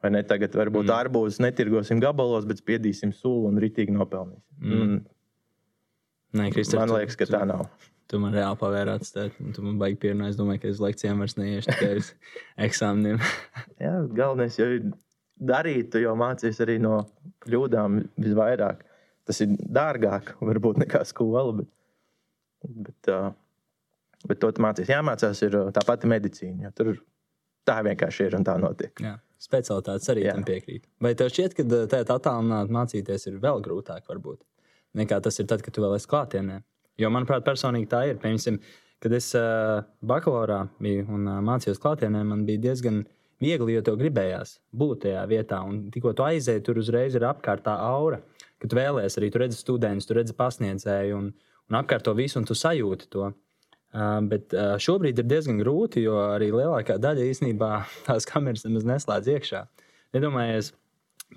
Vai 0.05 0.13
ne? 0.15 0.23
Tagad 0.29 0.57
varbūt 0.57 0.87
mm. 0.87 0.95
arbūzus 0.95 1.41
netirgosim 1.45 2.01
gabalos, 2.03 2.47
bet 2.49 2.61
spiedīsim 2.61 3.13
sulu 3.17 3.51
un 3.51 3.61
ritīgi 3.61 3.95
nopelnīsim. 3.95 4.47
Mm. 4.61 4.81
Mm. 4.81 5.03
Nē, 6.41 6.49
Kristēn, 6.55 6.83
Man 6.83 6.95
liekas, 6.97 7.19
ka 7.21 7.29
tā 7.31 7.45
nav. 7.49 7.69
Tu 8.11 8.21
man 8.21 8.35
reāli 8.37 8.59
pavērāts. 8.61 9.15
Tu 9.15 9.65
man 9.65 9.79
baigi 9.81 9.99
pierunāt. 10.03 10.35
Es 10.35 10.39
domāju, 10.41 10.63
ka 10.65 10.73
es 10.73 10.83
lekcijām 10.83 11.23
vairs 11.23 11.39
neiešu 11.39 11.71
tikai 11.71 11.93
uz 12.03 12.11
eksāmeniem. 12.67 13.23
Jā, 13.81 13.95
galvenais 14.13 14.59
jau 14.61 14.69
ir 14.77 14.91
darīt, 15.41 15.91
tu 15.95 16.03
jau 16.03 16.13
mācies 16.19 16.61
arī 16.63 16.77
no 16.83 17.01
kļūdām 17.47 18.03
visvairāk. 18.21 18.85
Tas 19.25 19.41
ir 19.41 19.57
dārgāk, 19.57 20.35
varbūt 20.45 20.83
nekā 20.83 21.01
skola, 21.09 21.63
bet, 21.63 21.71
bet, 22.89 23.13
uh, 23.13 23.33
bet 24.29 24.43
to 24.43 24.53
tu 24.53 24.65
mācies. 24.65 24.93
Jāmācās 24.93 25.41
ir 25.47 25.57
tā 25.73 25.85
pati 25.89 26.11
medicīna. 26.11 26.75
Tur 26.77 26.99
tā 27.65 27.81
vienkārši 27.87 28.29
ir 28.29 28.37
un 28.39 28.45
tā 28.45 28.59
notiek. 28.61 29.01
Jā. 29.01 29.17
Specialitātes 29.45 30.09
arī 30.13 30.27
Jā. 30.27 30.37
tam 30.37 30.45
piekrīt. 30.47 30.87
Vai 31.05 31.13
tev 31.19 31.33
šķiet, 31.33 31.57
ka 31.57 31.65
tādā 31.93 32.17
attālināti 32.17 32.73
mācīties 32.73 33.27
ir 33.29 33.41
vēl 33.43 33.61
grūtāk, 33.65 34.05
varbūt, 34.09 34.41
nekā 35.01 35.19
tas 35.25 35.41
ir 35.41 35.49
tad, 35.51 35.65
kad 35.65 35.75
tu 35.75 35.85
vēl 35.85 35.97
esi 35.99 36.09
klātienē? 36.09 36.61
Jo, 37.01 37.11
manuprāt, 37.11 37.43
personīgi 37.47 37.91
tā 37.91 38.05
ir. 38.11 38.19
Piemēram, 38.23 38.61
kad 39.03 39.15
es 39.17 39.33
uh, 39.37 39.83
bakalaurā 40.07 40.65
biju 40.83 41.09
un 41.17 41.27
uh, 41.27 41.41
mācījos 41.45 41.81
klātienē, 41.83 42.23
man 42.27 42.45
bija 42.49 42.63
diezgan 42.71 43.03
viegli, 43.43 43.75
jo 43.75 43.83
tev 43.85 43.99
gribējās 44.01 44.59
būt 44.73 45.05
tajā 45.05 45.25
vietā. 45.31 45.61
Un 45.67 45.89
tikko 45.95 46.15
tu 46.17 46.25
aizēji, 46.27 46.63
tur 46.65 46.79
uzreiz 46.81 47.17
ir 47.19 47.27
apkārt 47.29 47.67
tā 47.67 47.75
aura, 47.83 48.23
ka 48.63 48.71
tu 48.71 48.79
vēlēsies 48.79 49.19
arī, 49.21 49.33
tu 49.33 49.43
redzi 49.43 49.59
studentus, 49.59 50.07
tu 50.09 50.17
redzi 50.17 50.37
pasniedzēju 50.39 51.19
un, 51.19 51.33
un 51.71 51.81
apkārt 51.81 52.07
to 52.07 52.15
visu, 52.17 52.39
un 52.41 52.47
tu 52.49 52.57
sajūti 52.59 53.11
to. 53.13 53.33
Uh, 53.95 54.19
bet 54.31 54.55
uh, 54.55 54.75
šobrīd 54.83 55.21
ir 55.21 55.29
diezgan 55.31 55.61
grūti, 55.61 56.03
jo 56.07 56.17
arī 56.33 56.49
lielākā 56.55 56.97
daļa 57.03 57.29
īstenībā 57.31 57.73
tās 58.09 58.27
kameras 58.31 58.65
nemaz 58.67 58.87
neslēdz 58.89 59.35
iekšā. 59.35 59.67
Iedomājieties, 60.15 60.73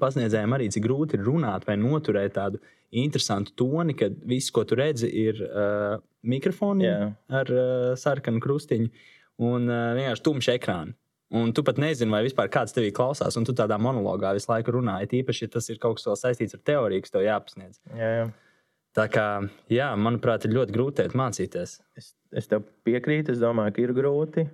pasniedzējiem 0.01 0.55
arī 0.57 0.69
cik 0.73 0.85
grūti 0.85 1.17
ir 1.17 1.25
runāt 1.27 1.67
vai 1.67 1.77
noturēt 1.79 2.35
tādu 2.37 2.61
interesantu 2.97 3.53
toni, 3.59 3.95
kad 3.97 4.15
viss, 4.27 4.51
ko 4.53 4.63
tu 4.67 4.77
redzi, 4.79 5.09
ir 5.09 5.41
uh, 5.43 5.97
mikrofoni 6.27 6.87
Jā. 6.87 7.11
ar 7.41 7.51
uh, 7.51 7.91
sarkanu 7.99 8.39
krustiņu 8.43 8.87
un 9.47 9.67
uh, 9.67 9.91
vienkārši 9.97 10.25
tumšs 10.25 10.53
ekrāns. 10.55 10.95
Un 11.35 11.51
tu 11.51 11.59
pat 11.67 11.75
nezini, 11.75 12.07
vai 12.13 12.21
vispār 12.23 12.47
kāds 12.47 12.71
tevī 12.71 12.93
klausās, 12.95 13.35
un 13.35 13.43
tu 13.43 13.51
tādā 13.51 13.75
monologā 13.83 14.29
visu 14.37 14.47
laiku 14.47 14.77
runāji. 14.77 15.09
Tīpaši, 15.11 15.43
ja 15.43 15.51
tas 15.57 15.65
ir 15.67 15.79
kaut 15.83 15.99
kas 15.99 16.21
saistīts 16.21 16.55
ar 16.55 16.61
teoriju, 16.63 17.03
kas 17.03 17.11
tev 17.11 17.25
jāpasniedz. 17.25 17.81
Jā, 17.91 18.11
jā. 18.21 18.29
Tā 18.95 19.05
kā, 19.11 19.25
jā, 19.69 19.89
manuprāt, 19.99 20.47
ir 20.47 20.55
ļoti 20.55 20.73
grūti 20.73 21.07
mācīties. 21.19 21.73
Es, 21.99 22.13
es 22.31 22.47
tev 22.47 22.63
piekrītu, 22.87 23.35
es 23.35 23.43
domāju, 23.43 23.75
ka 23.75 23.83
ir 23.83 23.93
grūti. 23.97 24.47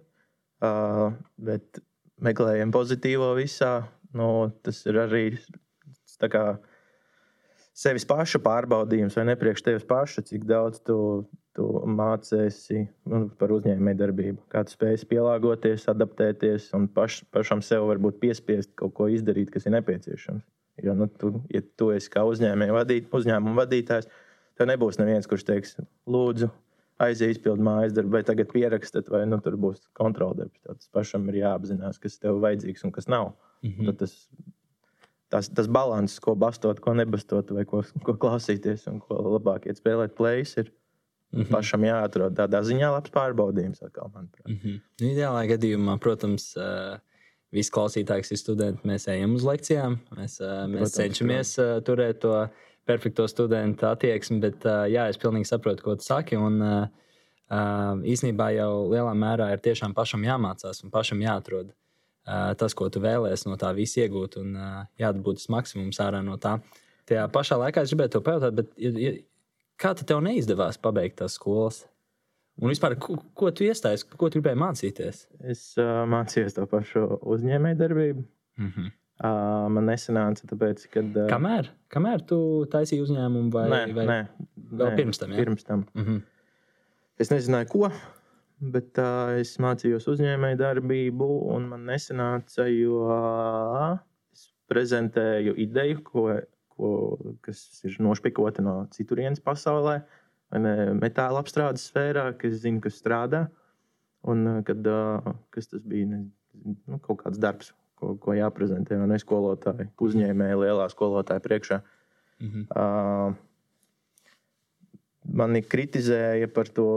Uh, 0.64 1.14
bet 1.38 1.78
meklējam 2.24 2.74
pozitīvo 2.74 3.34
visā. 3.38 3.84
Nu, 4.14 4.28
tas 4.66 4.84
ir 4.86 5.00
arī 5.02 5.24
kā 6.32 6.44
sevis 7.74 8.06
paša 8.08 8.40
pārbaudījums, 8.44 9.16
vai 9.18 9.26
ne 9.28 9.36
priekš 9.40 9.66
tevis 9.66 9.86
paša, 9.90 10.24
cik 10.30 10.46
daudz 10.50 10.80
tu, 10.86 10.98
tu 11.58 11.68
mācīsi 11.90 12.86
nu, 13.10 13.26
par 13.40 13.54
uzņēmējdarbību. 13.58 14.46
Kā 14.54 14.64
tu 14.68 14.76
spēj 14.76 15.04
pielāgoties, 15.10 15.88
adaptēties 15.92 16.70
un 16.78 16.88
paš, 16.94 17.24
pašam 17.34 17.64
sev 17.66 17.88
varbūt 17.90 18.22
piespiest 18.22 18.74
kaut 18.80 18.96
ko 18.98 19.10
izdarīt, 19.12 19.52
kas 19.54 19.68
ir 19.68 19.76
nepieciešams. 19.78 20.46
Jo, 20.82 20.96
nu, 20.98 21.06
tu, 21.22 21.36
ja 21.54 21.62
tu 21.78 21.92
esi 21.94 22.10
kā 22.14 22.24
uzņēmēja 22.26 22.74
vadīt, 22.74 23.10
uzņēmuma 23.14 23.62
vadītājs, 23.62 24.08
tev 24.58 24.70
nebūs 24.72 24.98
neviens, 24.98 25.30
kurš 25.30 25.46
teiks, 25.46 25.76
lūdzu, 26.10 26.50
aiziet, 27.04 27.36
izpildi 27.36 27.66
mājas 27.66 27.94
darbu, 27.94 28.16
vai 28.16 28.24
tagad 28.26 28.50
pierakstat, 28.54 29.12
vai 29.14 29.22
nu, 29.30 29.38
tur 29.44 29.58
būs 29.62 29.84
kontroldarbs. 29.98 30.64
Tas 30.66 30.90
pašam 30.94 31.28
ir 31.30 31.44
jāapzinās, 31.44 32.02
kas 32.02 32.18
tev 32.22 32.42
vajadzīgs 32.42 32.88
un 32.88 32.94
kas 32.96 33.10
nav. 33.12 33.36
Mhm. 33.64 33.86
Tad 33.90 33.98
tas, 34.04 34.14
tas, 35.30 35.50
tas 35.50 35.68
līdzsvars, 35.68 36.20
ko 36.22 36.36
bastot, 36.36 36.80
ko 36.84 36.94
nebastot, 36.94 37.52
vai 37.56 37.66
ko, 37.66 37.84
ko 38.04 38.14
klausīties, 38.20 38.88
un 38.92 39.00
ko 39.00 39.18
labāk 39.38 39.66
iet 39.68 39.80
spēlēt 39.82 40.16
plēs, 40.20 40.58
ir 40.58 40.72
Mhm. 41.34 41.50
pašam 41.50 41.82
jāatrod 41.82 42.36
tādā 42.38 42.60
ziņā 42.62 42.92
labs 42.94 43.10
pārbaudījums. 43.10 43.82
Atkal, 43.82 44.12
manuprāt. 44.14 44.46
Mhm. 44.46 44.76
Nu, 45.02 45.08
Ideālā 45.08 45.48
gadījumā, 45.50 46.00
protams, 46.00 46.56
uh, 46.58 47.00
visi 47.52 47.72
klausītāji, 47.74 48.22
kas 48.22 48.32
ir 48.32 48.38
studenti, 48.38 48.86
mēs 48.86 49.08
ejam 49.10 49.34
uz 49.34 49.44
lekcijām. 49.44 49.98
Mēs, 50.14 50.40
uh, 50.42 50.68
mēs 50.70 50.94
Protams, 50.94 50.98
cenšamies 51.00 51.58
uh, 51.58 51.82
turēt 51.82 52.20
to 52.22 52.50
perfekto 52.86 53.26
studentu 53.28 53.88
attieksmi, 53.90 54.40
bet 54.42 54.66
uh, 54.66 54.86
jā, 54.86 55.08
es 55.10 55.18
pilnīgi 55.18 55.50
saprotu, 55.50 55.82
ko 55.82 55.96
tu 55.96 56.04
saki. 56.06 56.38
Un, 56.38 56.62
uh, 56.62 56.88
uh, 57.50 57.98
īsnībā 58.06 58.54
jau 58.54 58.90
lielā 58.92 59.14
mērā 59.18 59.52
ir 59.54 59.58
tiešām 59.58 59.96
pašam 59.98 60.22
jāmācās 60.22 60.84
un 60.84 60.92
pašam 60.92 61.18
jāatrod 61.24 61.72
uh, 61.72 61.83
tas, 62.24 62.74
ko 62.78 62.90
tu 62.90 63.02
vēlēsies 63.04 63.48
no 63.50 63.58
tā 63.60 63.74
visa 63.76 64.04
iegūt, 64.04 64.38
un 64.42 64.56
uh, 64.56 64.82
jāatbūt 65.02 65.42
tas 65.42 65.50
maksimums 65.52 66.00
ārā 66.04 66.24
no 66.24 66.38
tā. 66.42 66.58
Tajā 67.10 67.26
pašā 67.36 67.58
laikā 67.60 67.84
es 67.84 67.92
gribēju 67.92 68.14
te 68.14 68.22
pajautāt, 68.24 68.56
bet, 68.56 68.70
ja, 68.80 68.92
ja, 68.96 69.14
kā 69.82 69.92
tev 70.00 70.22
neizdevās 70.24 70.80
pabeigt 70.80 71.20
tās 71.20 71.36
skolas? 71.40 71.84
Un 72.62 72.70
vispār, 72.70 72.96
ko, 73.02 73.18
ko 73.34 73.50
tu 73.52 73.66
iestājies, 73.66 74.06
ko 74.06 74.30
tu 74.30 74.40
gribēji 74.40 74.62
mācīties? 74.62 75.24
Es 75.52 75.64
uh, 75.82 76.04
mācījos 76.10 76.56
to 76.56 76.68
pašu 76.70 77.06
uzņēmējdarbību. 77.36 78.28
Mm 78.62 78.70
-hmm. 78.70 78.92
Uh, 79.24 79.70
man 79.70 79.86
nesanāca, 79.88 80.48
tāpēc, 80.50 80.88
ka. 80.94 81.02
Uh, 81.02 81.28
Kamēr, 81.30 81.70
kamēr 81.94 82.24
tu 82.30 82.38
taisīji 82.72 83.04
uzņēmumu, 83.06 83.52
vai, 83.54 83.68
Nē, 83.70 83.82
vai 83.94 84.06
nē, 84.10 84.18
vēl 84.74 84.90
nē, 84.90 84.96
pirms 84.98 85.22
tam, 85.22 85.32
jā? 85.32 85.44
Pirms 85.44 85.64
tam. 85.64 85.86
Mm 85.94 86.06
-hmm. 86.06 86.22
Es 87.20 87.30
nezināju, 87.30 87.68
ko, 87.70 87.92
bet 88.72 89.00
uh, 89.02 89.34
es 89.42 89.56
mācījos 89.62 90.08
uzņēmēju 90.14 90.60
darbību, 90.62 91.28
un 91.54 91.68
man 91.72 91.86
nesanāca, 91.90 92.68
jo 92.72 93.04
uh, 93.10 93.98
es 94.36 94.48
prezentēju 94.72 95.56
ideju, 95.66 96.02
ko, 96.08 96.28
ko, 96.76 96.92
kas 97.46 97.64
ir 97.88 97.98
nošpikota 98.04 98.64
no 98.66 98.76
citurienes 98.96 99.44
pasaulē, 99.44 100.00
ne, 100.56 100.76
metāla 101.00 101.44
apstrādes 101.44 101.90
sfērā, 101.90 102.30
kas 102.40 102.62
zina, 102.64 102.82
kas 102.84 103.00
strādā. 103.02 103.48
Un 104.30 104.46
uh, 104.48 104.60
kad 104.68 104.86
uh, 104.88 105.34
kas 105.52 105.68
tas 105.72 105.84
bija 105.84 106.08
ne, 106.14 106.22
nu, 106.64 107.00
kaut 107.04 107.26
kāds 107.26 107.42
darbs, 107.44 107.74
ko, 108.00 108.14
ko 108.22 108.38
jāprezentē, 108.38 108.96
vai 109.02 109.10
ne 109.12 109.20
skolotāji, 109.20 109.90
uzņēmēji 110.00 110.62
lielā 110.64 110.88
skolotāja 110.94 111.44
priekšā. 111.44 111.82
-hmm. 112.40 112.64
Uh, 112.76 113.36
mani 115.24 115.62
kritizēja 115.62 116.48
par 116.54 116.68
to 116.68 116.88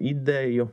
ideju 0.00 0.68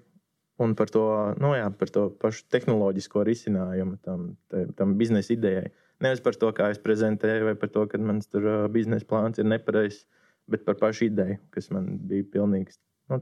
un 0.62 0.76
par 0.76 0.92
to, 0.92 1.06
nu 1.42 1.54
jā, 1.56 1.68
par 1.80 1.92
to 1.92 2.08
pašu 2.22 2.46
tehnoloģisko 2.54 3.24
risinājumu 3.28 4.00
tam, 4.06 4.34
tam 4.78 4.96
biznesa 5.00 5.36
idejai. 5.36 5.70
Nevis 6.04 6.24
par 6.24 6.36
to, 6.40 6.52
kā 6.56 6.70
es 6.74 6.82
prezentēju, 6.84 7.50
vai 7.50 7.56
par 7.60 7.72
to, 7.72 7.86
ka 7.92 8.00
mans 8.00 8.30
biznesa 8.72 9.08
plāns 9.08 9.40
ir 9.40 9.48
nepareizs, 9.48 10.04
bet 10.52 10.66
par 10.68 10.78
pašu 10.80 11.10
ideju, 11.10 11.40
kas 11.56 11.72
man 11.74 11.96
bija 12.08 12.28
pilnīgs 12.36 12.80
nu, 13.12 13.20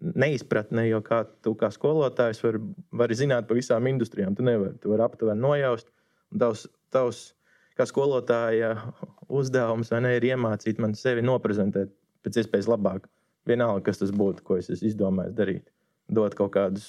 neizpratne. 0.00 0.86
Jo 0.88 1.00
kā 1.06 1.22
tu 1.44 1.54
kā 1.58 1.70
skolotājs 1.74 2.42
vari, 2.44 2.62
vari 3.02 3.18
zināt 3.18 3.48
par 3.48 3.58
visām 3.58 3.88
industrijām, 3.90 4.36
tu 4.36 4.46
nevari. 4.46 4.78
Tu 4.82 4.90
vari 4.92 5.06
aptuveni 5.06 5.42
nojaust. 5.42 5.90
Tavs, 6.38 6.66
tavs 6.94 7.22
kā 7.78 7.86
skolotāja 7.88 8.74
uzdevums 9.40 9.90
ne, 9.94 10.14
ir 10.18 10.28
iemācīt 10.32 10.78
man 10.82 10.94
sevi 10.98 11.24
noprezentēt 11.26 11.92
pēc 12.24 12.42
iespējas 12.42 12.70
labāk. 12.70 13.08
Vienalga, 13.48 13.88
kas 13.88 14.02
tas 14.02 14.12
būtu, 14.14 14.44
ko 14.46 14.58
es 14.60 14.68
esmu 14.70 14.90
izdomājis 14.90 15.36
darīt. 15.36 15.70
Dot 16.10 16.34
kaut 16.38 16.52
kādus 16.56 16.88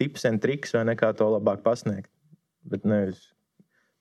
tips 0.00 0.26
un 0.28 0.40
triks, 0.42 0.74
vai 0.74 0.86
ne 0.88 0.96
kā 0.98 1.12
to 1.16 1.28
labāk 1.30 1.62
pasniegt. 1.64 2.10
Bet 2.70 2.86
nevis, 2.88 3.22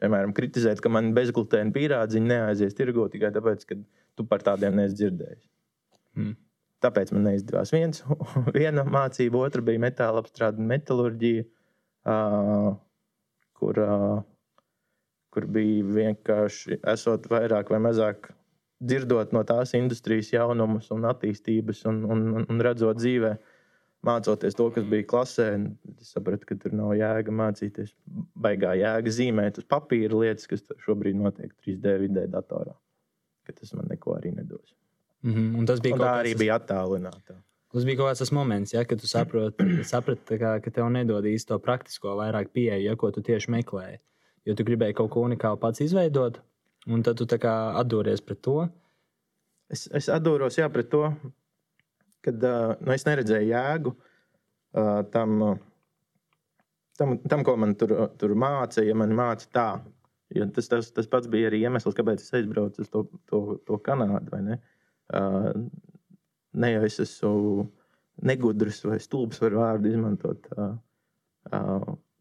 piemēram, 0.02 0.34
kritizēt, 0.36 0.82
ka 0.84 0.92
man 0.92 1.14
bezglutēna 1.16 1.76
pīrādziņa 1.76 2.32
neaizies 2.34 2.78
tirgo 2.78 3.08
tikai 3.12 3.32
tāpēc, 3.36 3.66
ka 3.70 3.78
tu 4.18 4.26
par 4.28 4.44
tādiem 4.46 4.76
neesi 4.80 4.98
dzirdējis. 5.00 5.44
Mm. 6.20 6.38
Tāpēc 6.84 7.12
man 7.12 7.26
neizdevās 7.28 7.74
viens, 7.76 8.04
viena 8.58 8.86
mācība, 8.88 9.44
otra 9.44 9.64
bija 9.66 9.84
metāla 9.84 10.24
apstrāde, 10.24 10.64
metālurģija, 10.64 11.46
uh, 12.08 12.74
kur, 13.60 13.80
uh, 13.84 14.20
kur 15.36 15.48
bija 15.52 15.88
vienkārši 16.00 16.80
esot 16.94 17.28
vairāk 17.32 17.72
vai 17.74 17.82
mazāk 17.84 18.32
dzirdot 18.80 19.34
no 19.36 19.44
tās 19.44 19.76
industrijas 19.76 20.32
jaunumus 20.32 20.88
un 20.96 21.08
attīstības 21.10 21.84
un, 21.92 22.04
un, 22.08 22.28
un, 22.40 22.46
un 22.48 22.64
redzot 22.64 23.00
dzīvē. 23.00 23.34
Mācoties 24.06 24.56
to, 24.56 24.70
kas 24.72 24.86
bija 24.88 25.04
klasē, 25.12 25.46
es 26.00 26.14
sapratu, 26.14 26.48
ka 26.48 26.56
tur 26.56 26.72
nav 26.78 26.94
jēga 26.96 27.34
mācīties. 27.36 27.92
Baigā 28.40 28.72
jēga 28.80 29.12
zīmēt 29.12 29.60
uz 29.60 29.66
papīra 29.68 30.22
lietas, 30.22 30.48
kas 30.48 30.64
šobrīd 30.86 31.18
notiek 31.20 31.52
3D 31.66 31.98
vidē, 32.06 32.24
datorā. 32.32 32.78
Ka 33.44 33.56
tas 33.58 33.74
man 33.76 33.90
neko 33.92 34.16
arī 34.16 34.32
nedos. 34.36 34.72
Mm 35.24 35.34
-hmm. 35.34 35.58
Un 35.60 35.66
tas 35.66 35.82
bija 35.84 35.94
Un 35.94 36.00
kaut 36.00 36.08
tā 36.08 36.14
arī 36.24 36.32
tas- 36.32 36.40
bija 36.40 36.60
attālināta. 36.60 37.36
Tas 37.74 37.86
bija 37.86 37.98
kaut 37.98 38.08
kāds 38.10 38.20
tas 38.24 38.32
moments, 38.32 38.74
ja, 38.74 38.84
kad 38.86 39.02
tu 39.02 39.08
saproti, 39.08 39.64
saprat, 39.92 40.20
kā, 40.30 40.62
ka 40.64 40.72
tev 40.72 40.90
nedod 40.90 41.24
īsti 41.24 41.48
to 41.48 41.60
praktisko, 41.60 42.16
vairāk 42.16 42.50
pieeju, 42.54 42.84
ja, 42.84 42.96
ko 42.96 43.12
tu 43.12 43.22
tieši 43.22 43.52
meklēji. 43.52 44.00
Jo 44.46 44.56
tu 44.56 44.64
gribēji 44.64 44.94
kaut 44.94 45.12
ko 45.12 45.22
unikālu 45.22 45.60
pats 45.60 45.82
izveidot, 45.82 46.40
un 46.88 47.04
tad 47.04 47.18
tu 47.18 47.26
atduries 47.26 48.22
pret 48.22 48.42
to. 48.42 48.70
Es, 49.70 49.88
es 49.94 50.08
atdūros 50.10 50.58
jā, 50.58 50.70
pret 50.74 50.90
to, 50.90 51.14
ka 52.26 52.34
uh, 52.36 52.74
nu, 52.80 52.94
es 52.96 53.06
neredzēju 53.08 53.52
jēgu 53.54 53.96
tam, 55.10 55.32
tam, 57.00 57.16
tam, 57.26 57.44
ko 57.44 57.56
man 57.58 57.72
tur, 57.80 57.96
tur 58.22 58.36
mācīja. 58.38 58.92
Ja 58.92 58.98
man 59.02 59.16
mācīja 59.18 59.54
tā, 59.56 59.68
jo 60.38 60.46
tas, 60.54 60.68
tas, 60.70 60.92
tas 60.94 61.10
pats 61.10 61.30
bija 61.32 61.50
arī 61.50 61.64
iemesls, 61.64 61.98
kāpēc 61.98 62.22
es 62.22 62.36
aizbraucu 62.38 62.86
uz 62.86 62.92
to, 62.94 63.06
to, 63.32 63.40
to 63.66 63.80
Kanādu. 63.86 64.44
Ne? 64.46 64.60
Ne 66.54 66.72
jau 66.76 66.84
es 66.86 67.00
esmu 67.02 67.66
negudrs 68.30 68.84
vai 68.86 69.00
stulbs, 69.02 69.42
var 69.42 69.58
vārdu 69.58 69.90
izmantot 69.90 70.46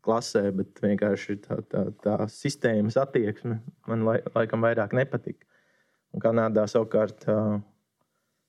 klasē, 0.09 0.45
bet 0.57 0.81
vienkārši 0.81 1.37
tā, 1.45 1.61
tā, 1.69 1.85
tā 2.05 2.17
sistēmas 2.33 2.97
attieksme 3.01 3.59
man 3.91 4.07
lai, 4.07 4.19
laikam 4.35 4.65
vairāk 4.65 4.95
nepatika. 4.97 5.45
Un 6.17 6.23
Kanādā 6.25 6.65
savukārt, 6.71 7.27
uh, 7.29 7.59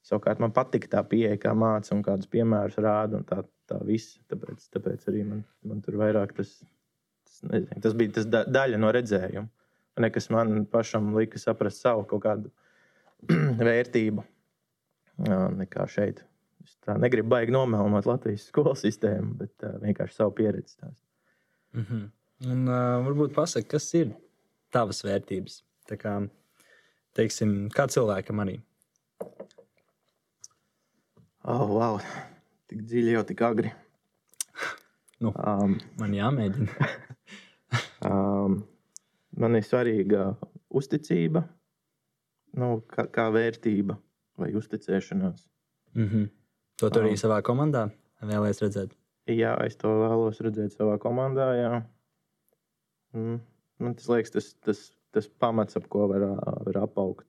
savukārt 0.05 0.41
man 0.43 0.53
patika 0.55 0.89
tā 0.95 1.03
pieeja, 1.07 1.37
kā 1.41 1.53
māca 1.57 1.93
un 1.95 2.03
kādus 2.05 2.29
piemērus 2.31 2.79
rāda. 2.83 3.21
Tā, 3.27 3.43
tā 3.69 3.79
viss. 3.85 4.17
Tāpēc, 4.31 4.69
tāpēc 4.75 5.07
arī 5.11 5.25
man, 5.27 5.43
man 5.67 5.83
tur 5.85 5.99
vairāk 6.01 6.33
tas, 6.37 6.55
tas, 7.27 7.41
nezinu, 7.51 7.81
tas 7.85 7.97
bija 7.99 8.15
tas 8.19 8.29
da, 8.29 8.43
daļa 8.47 8.79
no 8.81 8.91
redzējuma. 8.95 9.49
Nekas 9.99 10.29
man 10.31 10.63
pašam 10.71 11.11
lika 11.17 11.39
saprast 11.41 11.83
savu 11.83 12.05
kaut 12.07 12.23
kādu 12.23 12.51
vērtību 13.67 14.23
uh, 14.23 15.47
nekā 15.59 15.87
šeit. 15.91 16.23
Es 16.63 16.77
tā 16.85 16.95
negribu 16.99 17.31
baigi 17.33 17.53
nomelnot 17.55 18.07
Latvijas 18.07 18.47
skolu 18.51 18.75
sistēmu, 18.79 19.35
bet 19.41 19.67
uh, 19.67 19.75
vienkārši 19.83 20.15
savu 20.15 20.35
pieredzi. 20.39 20.77
Mm 21.75 21.85
-hmm. 21.89 22.07
Un 22.47 22.67
uh, 22.67 23.05
varbūt 23.05 23.35
pasaki, 23.35 23.67
kas 23.67 23.93
ir 23.93 24.13
tavas 24.71 25.03
vērtības? 25.03 25.63
Tā 25.89 25.97
kā 25.99 26.13
teiksim, 27.13 27.69
kā 27.75 27.87
cilvēkam 27.87 28.39
arī. 28.45 28.59
Oh, 31.49 31.65
wow. 31.73 31.95
Tik 32.69 32.83
dziļi 32.85 33.15
jau 33.15 33.23
tik 33.25 33.41
agri. 33.45 33.71
Nu, 35.19 35.31
um, 35.33 35.73
man 35.99 36.13
jāmēģina. 36.13 36.89
um, 38.09 38.59
man 39.41 39.57
ir 39.57 39.65
svarīga 39.65 40.27
uzticība, 40.69 41.43
nu, 42.61 42.69
kā, 42.93 43.07
kā 43.11 43.25
vērtība 43.33 43.97
vai 44.39 44.51
uzticēšanās. 44.55 45.47
Mm 45.97 46.07
-hmm. 46.07 46.29
To 46.79 46.89
tu 46.89 47.01
arī 47.01 47.15
um, 47.17 47.21
savā 47.23 47.41
komandā 47.41 47.89
vēlēsies 48.21 48.63
redzēt? 48.67 48.95
Jā, 49.27 49.57
es 49.65 49.75
to 49.75 49.89
vēlos 49.89 50.39
redzēt 50.45 50.77
savā 50.77 50.95
komandā. 51.01 51.49
Jā. 51.57 51.73
Mm. 53.13 53.41
Man 53.79 53.95
tas 53.95 54.07
liekas, 54.09 54.31
tas, 54.31 54.53
tas 54.65 54.85
tas 55.11 55.29
pamats, 55.41 55.77
ap 55.79 55.87
ko 55.89 56.07
var, 56.11 56.25
var 56.65 56.81
apaugt, 56.83 57.27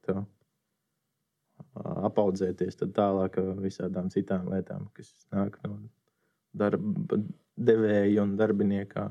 apaudzēties 1.78 2.80
tālāk 2.94 3.38
visādām 3.62 4.11
citām 4.11 4.48
lietām, 4.50 4.88
kas 4.94 5.12
nāk 5.35 5.59
no 5.66 5.78
darba 6.52 7.20
devēja 7.56 8.22
un 8.22 8.37
darbinieka 8.37 9.06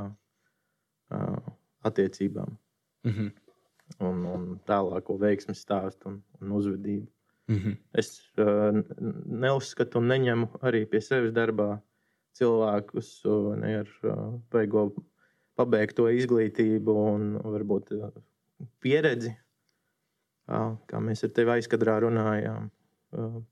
attiecībām. 1.88 2.58
Mm 3.04 3.12
-hmm. 3.12 3.32
un, 4.00 4.26
un 4.26 4.60
tālāko 4.68 5.18
veiksmju 5.20 5.56
stāstu 5.56 6.08
un, 6.08 6.24
un 6.42 6.52
uzvedību. 6.52 7.08
Mm 7.48 7.56
-hmm. 7.56 7.78
Es 7.94 8.32
uh, 8.38 8.84
neuzskatu 9.26 9.98
un 9.98 10.08
neņemu 10.08 10.48
arī 10.62 10.86
pie 10.86 11.02
sevis 11.02 11.32
darbā 11.32 11.80
cilvēkus 12.34 13.26
uh, 13.26 13.56
ne 13.56 13.78
ar 13.80 13.90
uh, 14.04 14.40
vajag 14.52 14.94
pabeigt 15.56 15.96
to 15.96 16.10
izglītību 16.10 16.92
un 17.14 17.38
varbūt 17.44 17.92
uh, 17.92 18.12
pieredzi, 18.80 19.38
kā 20.90 21.02
mēs 21.04 21.24
ar 21.24 21.34
tevi 21.36 21.56
aizkadrā 21.58 22.00
runājām 22.04 22.70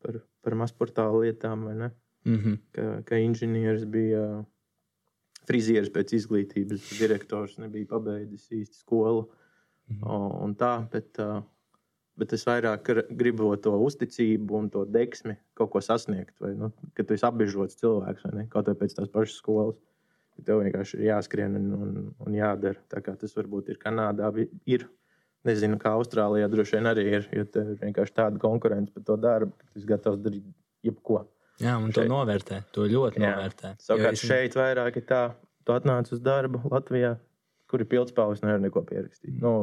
par, 0.01 0.19
par 0.41 0.55
mazportālu 0.57 1.23
lietām, 1.25 1.65
mm 1.67 2.37
-hmm. 2.37 2.57
ka, 2.71 3.01
ka 3.05 3.19
inženieris 3.21 3.85
bija 3.85 4.43
frizieris 5.47 5.91
pēc 5.93 6.13
izglītības, 6.13 6.89
direktors 6.99 7.57
nebija 7.57 7.87
pabeidzis 7.89 8.49
īsti 8.51 8.81
skolu 8.81 9.29
mm 9.87 9.95
-hmm. 9.95 10.43
un 10.43 10.55
tā, 10.55 10.73
bet, 10.91 11.19
bet 12.15 12.33
es 12.33 12.45
vairāk 12.47 13.07
gribu 13.09 13.55
to 13.55 13.77
uzticību 13.79 14.57
un 14.57 14.69
to 14.69 14.85
deksmi 14.85 15.37
kaut 15.53 15.69
ko 15.69 15.81
sasniegt, 15.81 16.39
vai, 16.39 16.55
nu, 16.55 16.71
ka 16.93 17.03
tu 17.03 17.13
esi 17.13 17.25
apbežots 17.25 17.79
cilvēks, 17.81 18.23
vai 18.23 18.33
ne, 18.41 18.47
kaut 18.47 18.67
vai 18.67 18.75
pēc 18.75 18.95
tās 18.95 19.09
pašas 19.09 19.37
skolas. 19.37 19.75
Tev 20.45 20.59
vienkārši 20.61 20.97
ir 20.97 21.03
jāskrien 21.03 21.55
un, 21.55 21.73
un, 21.73 22.15
un 22.19 22.33
jādara. 22.33 22.77
Tā 22.87 23.01
kā 23.01 23.15
tas 23.17 23.33
varbūt 23.35 23.69
ir 23.69 23.77
Kanādā, 23.77 24.47
ir 24.65 24.87
Nezinu, 25.47 25.79
kā 25.81 25.93
Austrālijā 25.95 26.49
droši 26.51 26.77
vien 26.77 26.89
arī 26.91 27.05
ir. 27.19 27.27
Jo 27.33 27.45
tur 27.51 27.71
ir 27.73 27.79
vienkārši 27.81 28.15
tāda 28.19 28.41
konkurence 28.41 28.93
par 28.93 29.05
to 29.07 29.17
darbu, 29.23 29.55
ka 29.57 29.69
tu 29.69 29.81
esi 29.81 29.89
gatavs 29.89 30.21
darīt 30.23 30.45
jebko. 30.85 31.23
Jā, 31.63 31.77
un 31.81 31.89
to 31.89 32.03
šeit. 32.03 32.11
novērtē. 32.11 32.59
To 32.75 32.85
ļoti 32.85 33.21
Jā. 33.23 33.31
novērtē. 33.33 33.73
Savukārt 33.81 34.19
es... 34.19 34.25
šeit 34.29 34.57
vairāk 34.59 34.99
ir 34.99 35.07
tā, 35.09 35.23
tu 35.65 35.73
atnāc 35.73 36.11
uz 36.13 36.21
darbu 36.21 36.61
Latvijā, 36.69 37.15
kur 37.71 37.81
ir 37.81 37.89
pildspēks, 37.89 38.43
nevar 38.45 38.61
neko 38.61 38.83
pierakstīt. 38.85 39.39
Nu, 39.41 39.55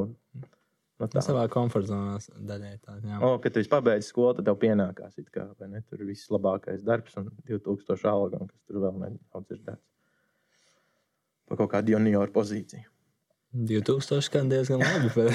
No 1.02 1.08
tā 1.10 1.18
savā 1.26 1.42
komforta 1.50 1.90
zonā 1.90 2.18
daļai. 2.48 2.76
Tā, 2.84 2.92
jā. 3.02 3.16
o, 3.26 3.32
kad 3.42 3.56
tu 3.56 3.62
pabeidz 3.70 4.06
skolu, 4.12 4.36
tad 4.38 4.46
tev 4.46 4.58
pienākās 4.62 5.18
kā, 5.34 5.48
ne, 5.66 5.82
tur 5.90 6.04
viss 6.06 6.30
labākais 6.30 6.84
darbs 6.86 7.18
un 7.18 7.32
2000 7.50 8.06
alga, 8.12 8.44
kas 8.46 8.60
tur 8.68 8.78
vēl 8.84 9.00
nav 9.02 9.42
dzirdēts. 9.48 9.82
Pa 11.50 11.58
kaut 11.58 11.72
kādu 11.74 11.96
junioru 11.96 12.30
pozīciju. 12.32 12.86
2000 13.54 14.20
skan 14.26 14.50
diezgan 14.50 14.82
labi. 14.82 15.10
Bet... 15.14 15.32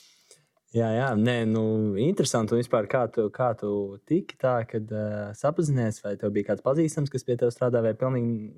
jā, 0.78 0.90
jā, 0.94 1.08
nē, 1.18 1.36
nu, 1.50 1.64
interesanti. 1.98 2.54
Un 2.54 2.62
vispār, 2.62 2.86
kā 2.90 3.04
tu, 3.12 3.26
kā 3.34 3.50
tu 3.58 3.72
tiki 4.08 4.38
tā, 4.40 4.60
kad 4.70 4.92
uh, 4.94 5.32
sapazinies, 5.36 6.00
vai 6.04 6.14
tev 6.20 6.32
bija 6.36 6.52
kāds 6.52 6.64
pazīstams, 6.66 7.10
kas 7.12 7.26
pie 7.26 7.36
tevis 7.40 7.58
strādā, 7.58 7.82
vai 7.84 7.96
pilnīgi 7.98 8.52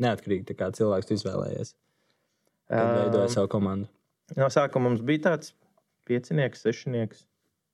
neatkarīgi 0.00 0.58
kā 0.58 0.72
cilvēks 0.74 1.14
izvēlējies? 1.18 1.74
Kad 2.70 2.86
um, 2.86 2.96
veidoja 3.04 3.32
savu 3.36 3.50
komandu. 3.52 3.90
No 4.38 4.50
sākuma 4.52 4.90
mums 4.90 5.02
bija 5.06 5.30
tāds 5.30 5.54
piecinieks, 6.10 6.62
sešnieks. 6.66 7.26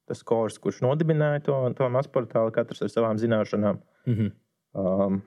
Tas 0.06 0.20
kurs, 0.22 0.60
kurš 0.62 0.84
nodibināja 0.84 1.40
to, 1.48 1.56
to 1.74 1.88
mazportālu, 1.90 2.52
katrs 2.54 2.84
ar 2.86 2.92
savām 2.92 3.18
zināšanām. 3.18 3.80
Mm 4.06 4.14
-hmm. 4.14 4.30
um, 4.78 5.18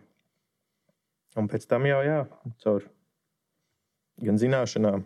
un 1.36 1.49
pēc 1.51 1.67
tam 1.67 1.86
jau, 1.86 1.99
jā, 2.05 2.21
caur 2.63 2.86
gan 4.23 4.39
zināšanām, 4.41 5.03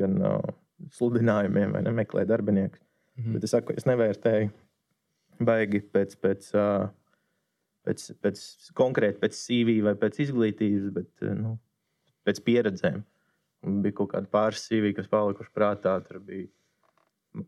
gan 0.00 0.18
uh, 0.22 0.40
sludinājumiem, 0.96 1.74
vai 1.76 1.82
nemeklē 1.86 2.24
darbinieku. 2.28 2.78
Mm 3.16 3.24
-hmm. 3.24 3.32
Bet 3.36 3.44
es 3.44 3.54
saku, 3.54 3.74
es 3.76 3.86
nevērtēju 3.88 4.50
baigi 5.44 5.82
pēc, 5.92 6.16
pēc, 6.22 6.48
uh, 6.54 6.88
pēc, 7.86 8.08
pēc 8.22 8.40
konkrēti 8.78 9.20
pēc 9.20 9.36
CV 9.36 9.82
vai 9.84 9.94
pēc 9.94 10.20
izglītības, 10.26 10.90
bet 10.92 11.26
nu, 11.36 11.58
pēc 12.24 12.42
pieredzēm. 12.44 13.02
Un 13.62 13.82
bija 13.82 13.94
kaut 14.00 14.10
kāda 14.14 14.26
pāris 14.26 14.66
CV, 14.66 14.92
kas 14.96 15.08
palikuši 15.08 15.52
prātā. 15.54 15.94
Tur 16.06 16.18
bija 16.18 16.48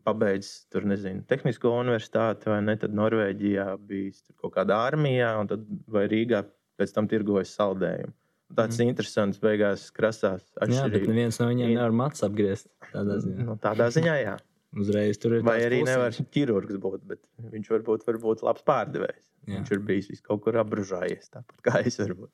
pabeidzis 0.03 0.65
tur, 0.73 0.85
nezinu, 0.87 1.23
tehnisko 1.29 1.71
universitāti, 1.79 2.49
vai 2.49 2.61
ne? 2.65 2.77
Tad 2.81 2.95
Norvēģijā 2.97 3.65
bija 3.77 4.11
kaut 4.41 4.55
kāda 4.55 4.79
armijā, 4.87 5.33
un 5.39 5.47
tad 5.51 5.65
Rīgā 5.93 6.45
pēc 6.79 6.93
tam 6.95 7.09
tirgojas 7.11 7.53
saldējumu. 7.57 8.13
Tāds 8.53 8.77
mm. 8.77 8.91
interesants, 8.91 9.39
beigās 9.41 9.87
krasās. 9.95 10.43
Jā, 10.69 10.85
bet 10.91 11.07
neviens 11.09 11.39
no 11.41 11.47
viņiem 11.49 11.71
nevar 11.79 11.95
mats 11.97 12.21
apgriezt. 12.25 12.67
Tādā 12.91 13.17
ziņā, 13.23 13.45
nu, 13.47 13.55
tādā 13.61 13.87
ziņā 13.93 14.17
jā. 14.21 14.35
Uzreiz 14.81 15.17
tur 15.21 15.37
ir. 15.37 15.45
Vai 15.47 15.61
arī 15.63 15.79
pusiņš. 15.81 15.89
nevar 15.89 16.33
ķirurgs 16.35 16.81
būt, 16.83 17.05
bet 17.09 17.21
viņš 17.53 17.71
var 17.71 17.85
būt, 17.87 18.03
var 18.05 18.19
būt 18.21 18.43
labs 18.45 18.65
pārdevējs. 18.67 19.23
Jā. 19.45 19.55
Viņš 19.55 19.71
ir 19.71 19.81
bijis 19.87 20.21
kaut 20.25 20.43
kur 20.43 20.57
apbružājies, 20.61 21.31
tāpat 21.33 21.63
kā 21.65 21.81
es 21.85 21.97
varu 22.01 22.27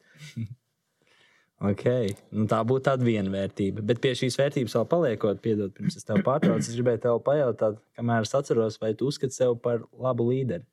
okay. 1.71 2.11
nu, 2.33 2.47
tā 2.49 2.61
būtu 2.67 2.85
tāda 2.87 3.05
viena 3.05 3.31
vērtība. 3.33 3.83
Bet 3.85 4.01
pie 4.03 4.13
šīs 4.17 4.39
vērtības 4.39 4.77
vēl 4.79 4.87
paliekot, 4.93 5.41
piedod, 5.43 5.73
pirms 5.75 5.99
es 5.99 6.07
tev 6.07 6.23
pārtraucu, 6.25 6.65
es 6.65 6.79
gribēju 6.79 7.03
tev 7.05 7.21
pajautāt, 7.27 7.77
kamēr 7.99 8.27
es 8.27 8.35
atceros, 8.37 8.79
vai 8.81 8.93
tu 8.97 9.11
uzskati 9.11 9.37
sevi 9.37 9.59
par 9.61 9.83
labu 9.91 10.31
līderi? 10.31 10.65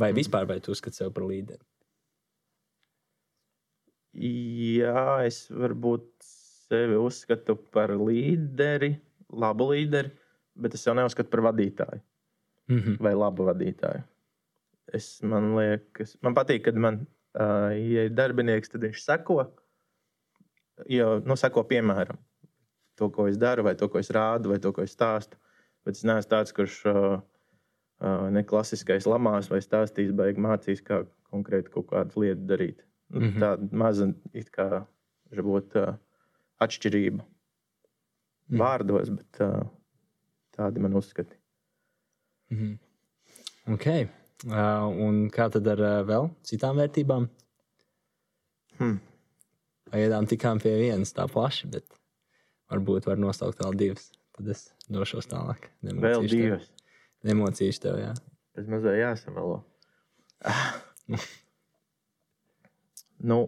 Vai 0.00 0.12
vispār 0.16 0.48
vai 0.48 0.58
tu 0.64 0.74
uzskati 0.74 1.00
sevi 1.00 1.14
par 1.16 1.28
līderi? 1.30 1.62
Jā, 4.20 5.04
es 5.24 5.46
varbūt 5.48 6.08
sevi 6.70 6.98
uzskatu 7.00 7.56
par 7.72 7.94
līderi, 7.96 8.92
labu 9.32 9.70
līderi, 9.72 10.10
bet 10.60 10.76
es 10.76 10.84
jau 10.86 10.94
neuzskatu 10.98 11.30
par 11.32 11.46
vadītāju 11.48 12.02
mm 12.70 12.78
-hmm. 12.78 12.96
vai 13.02 13.14
labu 13.14 13.46
vadītāju. 13.48 14.02
Es, 14.92 15.22
man 15.22 15.54
liekas, 15.56 16.16
man 16.22 16.34
patīk, 16.34 16.64
kad 16.64 16.74
man 16.74 17.06
uh, 17.38 17.70
ja 17.92 18.04
ir 18.04 18.14
darbinieks, 18.14 18.68
tad 18.68 18.82
viņš 18.82 19.04
seko, 19.04 19.44
jo, 20.88 21.20
nu, 21.24 21.36
seko 21.36 21.62
piemēram 21.62 22.18
to, 22.96 23.08
ko 23.10 23.28
es 23.28 23.38
daru, 23.38 23.62
vai 23.62 23.74
to, 23.74 23.88
ko 23.88 23.98
es 23.98 24.10
rādu, 24.10 24.48
vai 24.48 24.58
to, 24.58 24.72
ko 24.72 24.82
es 24.82 24.96
stāstu. 24.96 25.36
Bet 25.84 25.96
es 25.96 26.04
neesmu 26.04 26.30
tāds, 26.30 26.52
kurš 26.52 26.82
uh, 26.86 27.20
uh, 28.00 28.28
ne 28.30 28.42
klasiskais 28.44 29.06
lamās 29.06 29.50
vai 29.50 29.62
stāstīs, 29.64 30.12
beig 30.12 30.36
mācīs, 30.36 30.82
kā 30.84 31.04
konkrēti 31.30 31.70
kaut 31.70 31.86
kādu 31.86 32.20
lietu 32.20 32.46
darīt. 32.50 32.84
Nu, 33.10 33.20
mm. 33.20 33.26
-hmm. 33.26 33.40
Tāda 33.42 33.72
maza, 33.72 34.12
it 34.32 34.50
kā, 34.54 34.86
varbūt 35.32 35.76
uh, 35.76 35.94
atšķirība 36.60 37.24
Mhm. 38.50 38.58
vārdos, 38.58 39.10
bet 39.14 39.40
uh, 39.40 39.62
tādi 40.56 40.80
man 40.82 40.94
uzskati. 40.98 41.36
Mhm. 42.50 42.72
Ok. 43.74 43.86
Uh, 44.46 44.88
un 45.06 45.28
kā 45.30 45.50
tad 45.52 45.66
ar 45.68 45.78
uh, 45.78 46.06
vēl 46.08 46.30
citām 46.42 46.76
vērtībām? 46.80 47.28
Hmm. 48.78 48.98
Pagaidām 49.90 50.26
tikām 50.26 50.58
pie 50.62 50.72
vienas 50.80 51.12
tā 51.12 51.26
plaši, 51.30 51.68
bet 51.70 51.84
varbūt 52.72 53.06
var 53.06 53.16
nosaukt 53.20 53.60
vēl 53.60 53.76
divas. 53.76 54.10
Tad 54.32 54.48
es 54.48 54.72
došos 54.88 55.26
tālāk. 55.30 55.68
Vēl 55.82 55.98
Nemocīšu 56.00 56.30
tev. 56.30 56.40
divas. 56.40 56.70
Nemocīšu 57.22 57.80
tev, 57.84 57.98
jā. 58.00 58.14
Tas 58.56 58.66
mazliet 58.66 58.98
jāsamelo. 59.02 59.60
nu, 63.22 63.40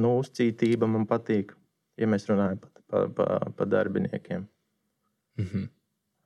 nu, 0.00 0.14
uzcītība 0.22 0.88
man 0.90 1.06
patīk, 1.10 1.54
ja 2.00 2.08
mēs 2.10 2.26
runājam 2.30 2.62
par 2.62 2.72
pa, 2.92 3.04
pa, 3.16 3.28
pa 3.56 3.68
darbiniekiem. 3.68 4.48
Mhm. 5.40 5.68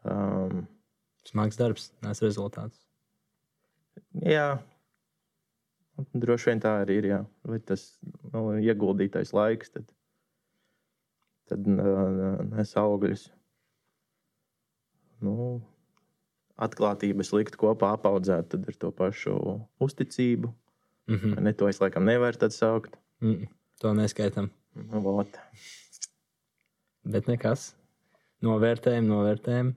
Um, 0.07 0.67
Smags 1.27 1.59
darbs, 1.59 1.91
nes 2.07 2.23
rezultāts. 2.23 2.85
jā, 4.23 4.61
droši 6.15 6.51
vien 6.51 6.61
tā 6.63 6.77
arī 6.85 7.01
ir. 7.01 7.09
Jā. 7.11 7.21
Vai 7.47 7.59
tas 7.59 7.87
nu, 8.33 8.45
ieguldītais 8.63 9.33
laiks, 9.35 9.73
tad, 9.75 9.89
tad 11.51 11.67
nes 11.67 12.77
augļus. 12.79 13.27
Nu, 15.25 15.35
atklātības 16.61 17.33
likt 17.35 17.57
kopā, 17.61 17.95
apaudzēt 17.97 18.53
tad 18.53 18.69
ar 18.69 18.79
to 18.79 18.93
pašu 18.95 19.37
uzticību. 19.83 20.53
Mhm. 21.09 21.39
Ne 21.43 21.53
to 21.55 21.69
es 21.71 21.81
laikam 21.81 22.05
nevaru 22.05 22.39
tad 22.39 22.55
saukt. 22.55 22.97
Mm. 23.23 23.49
To 23.81 23.93
neskaitām. 23.95 24.51
Nu, 24.75 25.01
vot. 25.05 25.39
Bet 27.07 27.29
nekas. 27.31 27.75
Novērtējam, 28.45 29.07
novērtējam. 29.09 29.75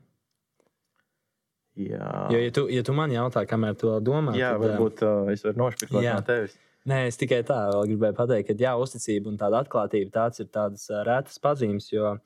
Jā, 1.79 2.07
Jo, 2.33 2.39
ja 2.41 2.51
tu, 2.51 2.65
ja 2.67 2.81
tu 2.83 2.93
man 2.97 3.11
jautā, 3.13 3.45
kamēr 3.47 3.77
tu 3.79 3.91
domā, 4.03 4.33
jā 4.35 4.49
tad, 4.51 4.63
varbūt 4.65 5.03
uh, 5.05 5.29
es 5.31 5.45
varu 5.45 5.61
nošpikot 5.61 6.03
jā. 6.03 6.17
no 6.17 6.25
tevis. 6.27 6.57
Nē, 6.89 7.05
es 7.07 7.19
tikai 7.19 7.39
tā 7.47 7.59
gribēju 7.85 8.15
pateikt, 8.17 8.49
ka 8.49 8.55
jā, 8.59 8.73
uzticība 8.79 9.29
un 9.31 9.37
tāda 9.39 9.61
atklātība 9.63 10.11
tāds 10.15 10.41
ir 10.43 10.49
tādas 10.51 10.87
rētas 11.07 11.39
pazīmes. 11.43 11.87
Jo 11.93 12.17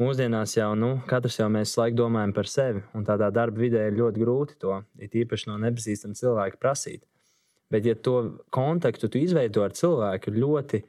mūsdienās 0.00 0.56
jau 0.56 0.72
nu, 0.78 0.94
katrs 1.10 1.38
jau 1.38 1.48
mēs 1.52 1.74
laiku 1.78 2.00
domājam 2.00 2.34
par 2.34 2.50
sevi, 2.50 2.82
un 2.98 3.06
tādā 3.06 3.30
darba 3.34 3.62
vidē 3.62 3.86
ir 3.90 3.98
ļoti 3.98 4.22
grūti 4.24 4.58
to 4.62 4.80
it 4.98 5.14
īpaši 5.22 5.50
no 5.52 5.58
nepazīstama 5.66 6.18
cilvēka 6.18 6.58
prasīt. 6.62 7.04
Bet, 7.72 7.86
ja 7.88 7.94
to 7.96 8.44
kontaktu 8.54 9.08
tu 9.08 9.18
izveido 9.18 9.64
ar 9.64 9.72
cilvēku, 9.76 10.30
ir 10.30 10.42
ļoti 10.42 10.82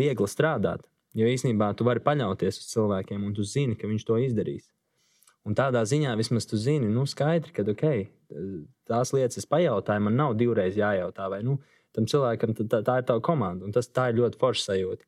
viegli 0.00 0.28
strādāt. 0.30 0.84
Jo 1.16 1.28
īsnībā 1.28 1.74
tu 1.76 1.84
vari 1.84 2.00
paļauties 2.00 2.62
uz 2.62 2.70
cilvēkiem, 2.72 3.26
un 3.28 3.34
tu 3.36 3.44
zini, 3.44 3.76
ka 3.76 3.90
viņš 3.90 4.06
to 4.08 4.16
izdarīs. 4.22 4.70
Un 5.44 5.56
tādā 5.58 5.82
ziņā 5.88 6.14
vismaz 6.16 6.46
tu 6.48 6.56
zini, 6.56 6.88
nu, 6.88 7.04
skaidri, 7.10 7.52
ka 7.52 7.64
okay, 7.68 8.06
tās 8.88 9.12
lietas 9.12 9.42
es 9.42 9.48
pajautāju, 9.50 10.06
man 10.06 10.16
nav 10.16 10.36
divreiz 10.38 10.78
jājautā, 10.78 11.26
vai 11.32 11.42
nu, 11.44 11.58
tam 11.92 12.06
cilvēkam 12.08 12.54
tā, 12.62 12.80
tā 12.86 13.00
ir 13.00 13.08
tava 13.08 13.22
komanda. 13.24 13.66
Un 13.66 13.74
tas 13.74 13.90
tā 13.90 14.08
ir 14.10 14.20
ļoti 14.20 14.40
forša 14.40 14.68
sajūta. 14.70 15.04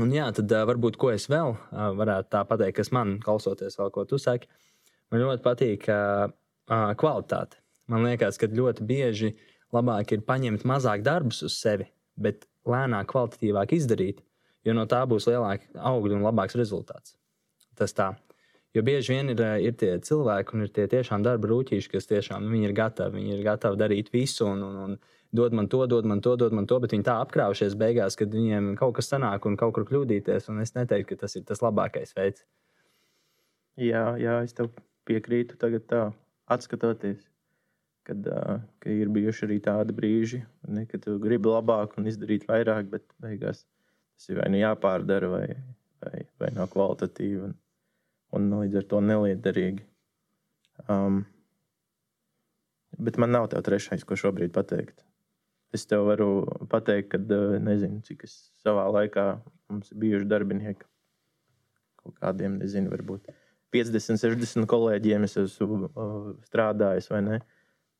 Un, 0.00 0.10
jā, 0.14 0.26
tad 0.34 0.50
uh, 0.50 0.64
varbūt 0.66 0.96
ko 0.98 1.12
es 1.14 1.28
vēl 1.30 1.52
uh, 1.54 1.90
varētu 1.94 2.32
tā 2.32 2.42
pateikt, 2.48 2.78
kas 2.80 2.90
man 2.94 3.18
klausoties, 3.22 3.76
vēl 3.78 3.92
ko 3.94 4.06
tu 4.08 4.18
saki. 4.18 4.48
Man 5.12 5.22
ļoti 5.22 5.44
patīk 5.44 5.86
uh, 5.92 6.26
uh, 6.66 6.90
kvalitāte. 6.98 7.60
Man 7.90 8.02
liekas, 8.02 8.38
ka 8.40 8.48
ļoti 8.50 8.86
bieži 8.86 9.36
labāk 9.74 10.12
ir 10.14 10.26
paņemt 10.26 10.66
mazāk 10.68 11.02
darbus 11.06 11.42
uz 11.46 11.56
sevi, 11.58 11.88
bet 12.16 12.46
lēnāk, 12.66 13.08
kvalitatīvāk 13.10 13.74
izdarīt, 13.76 14.22
jo 14.66 14.74
no 14.76 14.86
tā 14.90 15.02
būs 15.08 15.28
lielāka 15.30 15.66
augļa 15.90 16.18
un 16.18 16.26
labāks 16.26 16.58
rezultāts. 16.58 17.16
Tas 17.76 17.94
tā. 17.96 18.14
Jo 18.76 18.82
bieži 18.84 19.14
vien 19.14 19.30
ir, 19.32 19.40
eh, 19.40 19.68
ir 19.68 19.76
tie 19.80 19.94
cilvēki, 19.98 20.54
un 20.54 20.62
ir 20.66 20.68
tie 20.68 20.86
tiešām 20.86 21.22
darba 21.24 21.48
rūtīši, 21.48 21.90
kas 21.92 22.08
tiešām 22.10 22.44
nu, 22.44 22.56
ir 22.60 22.74
gatavi. 22.76 23.22
Viņi 23.22 23.38
ir 23.38 23.44
gatavi 23.44 23.78
darīt 23.80 24.10
visu, 24.12 24.44
un, 24.44 24.62
un, 24.62 24.76
un 24.76 24.98
dod 25.32 25.52
man 25.52 25.68
to, 25.68 25.86
dod 25.86 26.04
man 26.04 26.20
to, 26.20 26.36
dod 26.36 26.52
man 26.52 26.66
to, 26.66 26.78
bet 26.80 26.92
viņi 26.92 27.06
tā 27.08 27.16
apkraušies 27.22 27.74
beigās, 27.74 28.16
kad 28.16 28.28
viņiem 28.28 28.74
kaut 28.76 28.96
kas 28.98 29.08
sanāk 29.08 29.46
un 29.46 29.56
kaut 29.56 29.72
kur 29.74 29.86
kļūdīties. 29.88 30.50
Es 30.62 30.74
neteiktu, 30.76 31.14
ka 31.14 31.24
tas 31.24 31.36
ir 31.36 31.46
tas 31.48 31.64
labākais 31.64 32.12
veids. 32.16 32.44
Jā, 33.80 34.16
jā, 34.20 34.42
es 34.44 34.52
tev 34.56 34.68
piekrītu. 35.08 35.56
Tagad, 35.60 35.86
tā, 35.88 36.02
atskatoties, 36.52 37.24
kad 38.06 38.28
uh, 38.30 38.58
ka 38.82 38.92
ir 38.92 39.10
bijuši 39.12 39.46
arī 39.48 39.56
tādi 39.64 39.94
brīži, 39.96 40.42
ne, 40.70 40.84
kad 40.90 41.02
tu 41.04 41.16
gribi 41.22 41.50
labāk 41.50 41.96
un 41.98 42.08
izdarīt 42.10 42.46
vairāk, 42.48 42.90
bet 42.92 43.06
beigās 43.22 43.64
tas 44.16 44.28
ir 44.30 44.40
vai 44.40 44.48
nu 44.52 44.60
jāpārdara, 44.60 45.30
vai, 45.32 45.46
vai, 46.04 46.20
vai 46.40 46.50
nav 46.56 46.70
kvalitatīvi, 46.72 47.48
un, 47.48 47.56
un 48.38 48.52
līdz 48.62 48.80
ar 48.80 48.86
to 48.92 49.02
neliederīgi. 49.04 49.84
Um, 50.92 51.24
bet 52.98 53.18
man 53.20 53.34
nav 53.34 53.50
tā 53.52 53.60
trešais, 53.64 54.04
ko 54.06 54.18
šobrīd 54.18 54.54
pateikt. 54.54 55.02
Es 55.74 55.84
tev 55.88 56.06
varu 56.08 56.30
pateikt, 56.70 57.10
ka 57.12 57.20
nezinu, 57.60 58.00
cik 58.06 58.24
es 58.28 58.36
savā 58.62 58.86
laikā 58.94 59.26
mums 59.72 59.90
ir 59.92 60.00
bijuši 60.04 60.30
darbinieki. 60.30 60.88
Kaut 62.00 62.16
kādiem, 62.22 62.60
nezinu, 62.62 62.92
varbūt 62.92 63.26
50, 63.74 64.20
60 64.22 64.68
kolēģiem 64.70 65.26
es 65.26 65.36
esmu 65.40 65.88
uh, 65.90 66.30
strādājis, 66.46 67.10
vai 67.12 67.22
ne? 67.26 67.40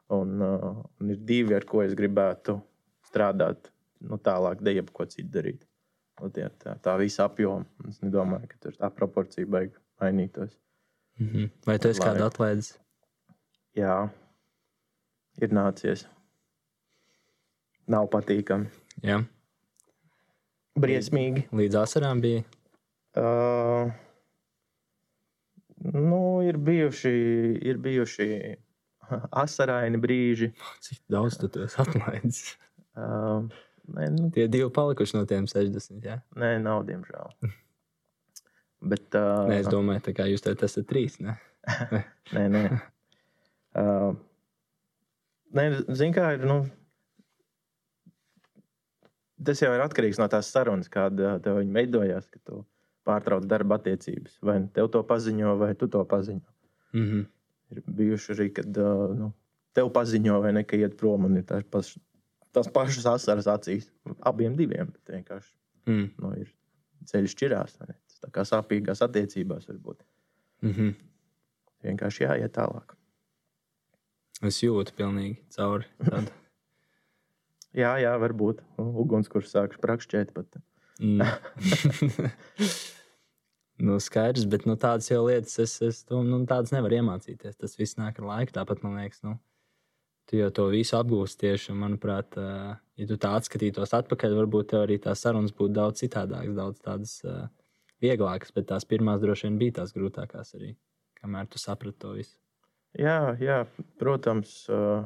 Un, 0.08 0.40
uh, 0.40 0.84
un 1.00 1.08
ir 1.10 1.16
divi, 1.26 1.54
ar 1.56 1.64
ko 1.66 1.82
es 1.82 1.94
gribētu 1.98 2.60
strādāt 3.08 3.72
nu, 4.06 4.18
tālāk, 4.22 4.60
ne 4.62 4.76
jebko 4.76 5.06
citu 5.10 5.32
darīt. 5.34 5.64
Nu, 6.20 6.30
tie, 6.30 6.46
tā, 6.62 6.76
tā 6.80 6.94
visa 7.00 7.26
apjoma. 7.26 7.66
Es 7.88 7.98
nedomāju, 8.04 8.46
ka 8.52 8.60
tur 8.60 8.76
tā 8.78 8.90
proporcija 8.94 9.46
beigas 9.46 9.82
mainītos. 10.00 10.54
Mm 11.18 11.26
-hmm. 11.28 11.50
Vai 11.66 11.78
tu 11.78 11.88
esi 11.88 12.00
Lai- 12.00 12.08
kādu 12.08 12.24
atlaidis? 12.26 12.78
Jā, 13.76 14.08
ir 15.40 15.48
nācies. 15.48 16.06
Nav 17.86 18.08
patīkami. 18.10 18.66
Jā, 19.02 19.24
Briesmīgi. 20.78 21.46
līdz 21.52 21.74
asarām 21.82 22.20
bija. 22.20 22.44
Uh, 23.16 23.92
nu, 25.92 26.42
ir 26.42 26.56
bijuši, 26.56 27.12
ir 27.62 27.78
bijuši 27.78 28.56
asaraini 29.44 30.00
brīži. 30.00 30.52
Cik 30.84 31.02
daudz 31.12 31.38
tu 31.40 31.50
to 31.52 31.66
esi 31.66 31.82
atlaidis? 31.82 32.44
Uh, 32.96 33.42
nē, 33.92 34.06
nu, 34.08 34.30
Tie 34.32 34.46
divi 34.48 34.70
palikuši 34.72 35.18
no 35.18 35.26
tiem 35.28 35.44
60. 35.44 35.98
Jā, 36.00 36.14
nē, 36.40 36.54
nav 36.64 36.86
diemžēl. 36.88 37.34
Bet, 38.90 39.10
uh, 39.12 39.42
Nē, 39.50 39.58
es 39.60 39.68
domāju, 39.68 40.00
tā 40.06 40.14
kā 40.16 40.24
jūs 40.30 40.40
te 40.40 40.54
esat 40.56 40.88
trīs. 40.88 41.18
Ne? 41.20 41.34
nē, 42.32 42.46
nē. 42.54 42.62
Uh, 43.76 44.16
nē 45.60 45.66
Zini, 45.90 46.14
kā 46.16 46.30
ir. 46.38 46.48
Nu, 46.48 46.62
tas 49.44 49.60
jau 49.60 49.74
ir 49.76 49.84
atkarīgs 49.84 50.20
no 50.20 50.28
tās 50.32 50.48
sarunas, 50.52 50.88
kāda 50.92 51.36
tev 51.44 51.60
veidojās, 51.76 52.32
kad 52.32 52.42
tu 52.48 52.64
pārtrauc 53.06 53.46
darba 53.48 53.78
attiecības. 53.80 54.40
Vai 54.40 54.60
nu 54.64 54.70
tev 54.74 54.90
to 54.94 55.02
paziņo, 55.06 55.56
vai 55.60 55.74
tu 55.78 55.88
to 55.92 56.04
paziņo. 56.08 56.46
Mm 56.96 57.06
-hmm. 57.06 57.26
Ir 57.74 57.82
bijuši 57.98 58.32
arī, 58.36 58.48
kad 58.54 58.78
nu, 59.18 59.32
tev 59.76 59.90
paziņo, 59.94 60.40
vai 60.44 60.52
ne, 60.54 60.62
ka 60.66 60.78
iet 60.78 60.96
prom 61.00 61.26
un 61.26 61.40
ir 61.40 61.46
tās, 61.48 61.64
paš, 61.70 61.94
tās 62.54 62.68
pašas 62.72 63.08
asaras 63.16 63.48
acīs. 63.50 63.88
Abiem 64.26 64.54
diviem. 64.58 64.92
Bet 64.94 65.16
vienkārši 65.18 65.54
Mm 65.86 66.10
nu, 66.22 66.32
ir 66.34 66.50
ceļš 67.06 67.34
šķirās. 67.36 67.76
Tā 68.24 68.30
kā 68.34 68.42
sāpīgās 68.48 69.02
attiecībās 69.06 69.68
var 69.68 69.76
būt. 69.78 70.02
-hmm. 70.64 70.94
Vienkārši 71.86 72.24
jāiet 72.24 72.52
tālāk. 72.56 72.96
Es 74.42 74.62
jūtu 74.62 74.92
pilnīgi 74.96 75.38
cauri. 75.50 75.86
Jā, 77.76 77.98
jā, 78.00 78.16
varbūt. 78.16 78.62
Nu, 78.78 78.88
Ugunskurs 79.02 79.50
sāks 79.52 79.76
prakšķēt 79.76 80.32
pat. 80.32 80.56
Mm. 80.98 81.20
nu, 83.78 83.98
skaidrs, 84.00 84.46
bet 84.48 84.64
nu, 84.68 84.76
tādas 84.80 85.10
jau 85.10 85.22
lietas, 85.26 85.58
es, 85.62 85.76
es 85.84 86.00
tu, 86.08 86.22
nu, 86.24 86.40
nevaru 86.44 86.98
iemācīties. 87.00 87.58
Tas 87.60 87.76
viss 87.78 87.98
nāk 88.00 88.20
ar 88.20 88.28
laiku. 88.30 88.54
Tāpat 88.56 88.82
man 88.84 88.96
liekas, 89.00 89.20
nu, 89.26 89.36
tu 90.30 90.40
jau 90.40 90.48
to 90.54 90.68
visu 90.72 90.96
apgūsi 90.98 91.38
tieši. 91.42 91.72
Un, 91.74 91.82
manuprāt, 91.84 92.38
ā, 92.40 92.76
ja 92.96 93.08
tu 93.10 93.18
tā 93.20 93.34
atskatītos 93.38 93.92
atpakaļ, 93.98 94.38
varbūt 94.40 94.72
tev 94.72 94.86
arī 94.86 94.98
tās 95.02 95.24
sarunas 95.24 95.54
būtu 95.56 95.76
daudz 95.76 96.04
citādākas, 96.04 96.56
daudz 96.56 96.80
tādas 96.84 97.18
uh, 97.26 97.44
vieglākas. 98.02 98.54
Bet 98.56 98.70
tās 98.72 98.88
pirmās 98.88 99.20
droši 99.24 99.50
vien 99.50 99.60
bija 99.60 99.82
tās 99.82 99.92
grūtākās 99.96 100.56
arī, 100.58 100.72
kamēr 101.20 101.52
tu 101.52 101.60
saprati 101.60 102.00
to 102.00 102.16
visu. 102.16 102.36
Jā, 102.96 103.36
jā, 103.42 103.60
protams. 104.00 104.62
Uh, 104.72 105.04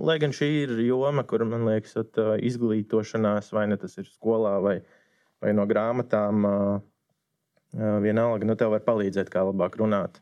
lai 0.00 0.18
gan 0.20 0.32
šī 0.32 0.48
ir 0.66 0.78
joma, 0.84 1.24
kur 1.28 1.44
man 1.48 1.64
liekas, 1.68 1.96
at, 2.04 2.16
uh, 2.20 2.36
izglītošanās, 2.36 3.52
vai 3.56 3.66
ne 3.72 3.80
tas 3.80 3.96
ir 4.00 4.08
skolā, 4.08 4.58
vai, 4.64 4.78
vai 5.40 5.52
no 5.56 5.64
grāmatām, 5.68 6.44
uh, 6.48 6.56
uh, 6.76 6.88
vienalga, 7.72 8.46
nu, 8.48 8.56
tev 8.58 8.74
var 8.74 8.84
palīdzēt, 8.86 9.30
kā 9.32 9.44
labāk 9.48 9.78
runāt, 9.80 10.20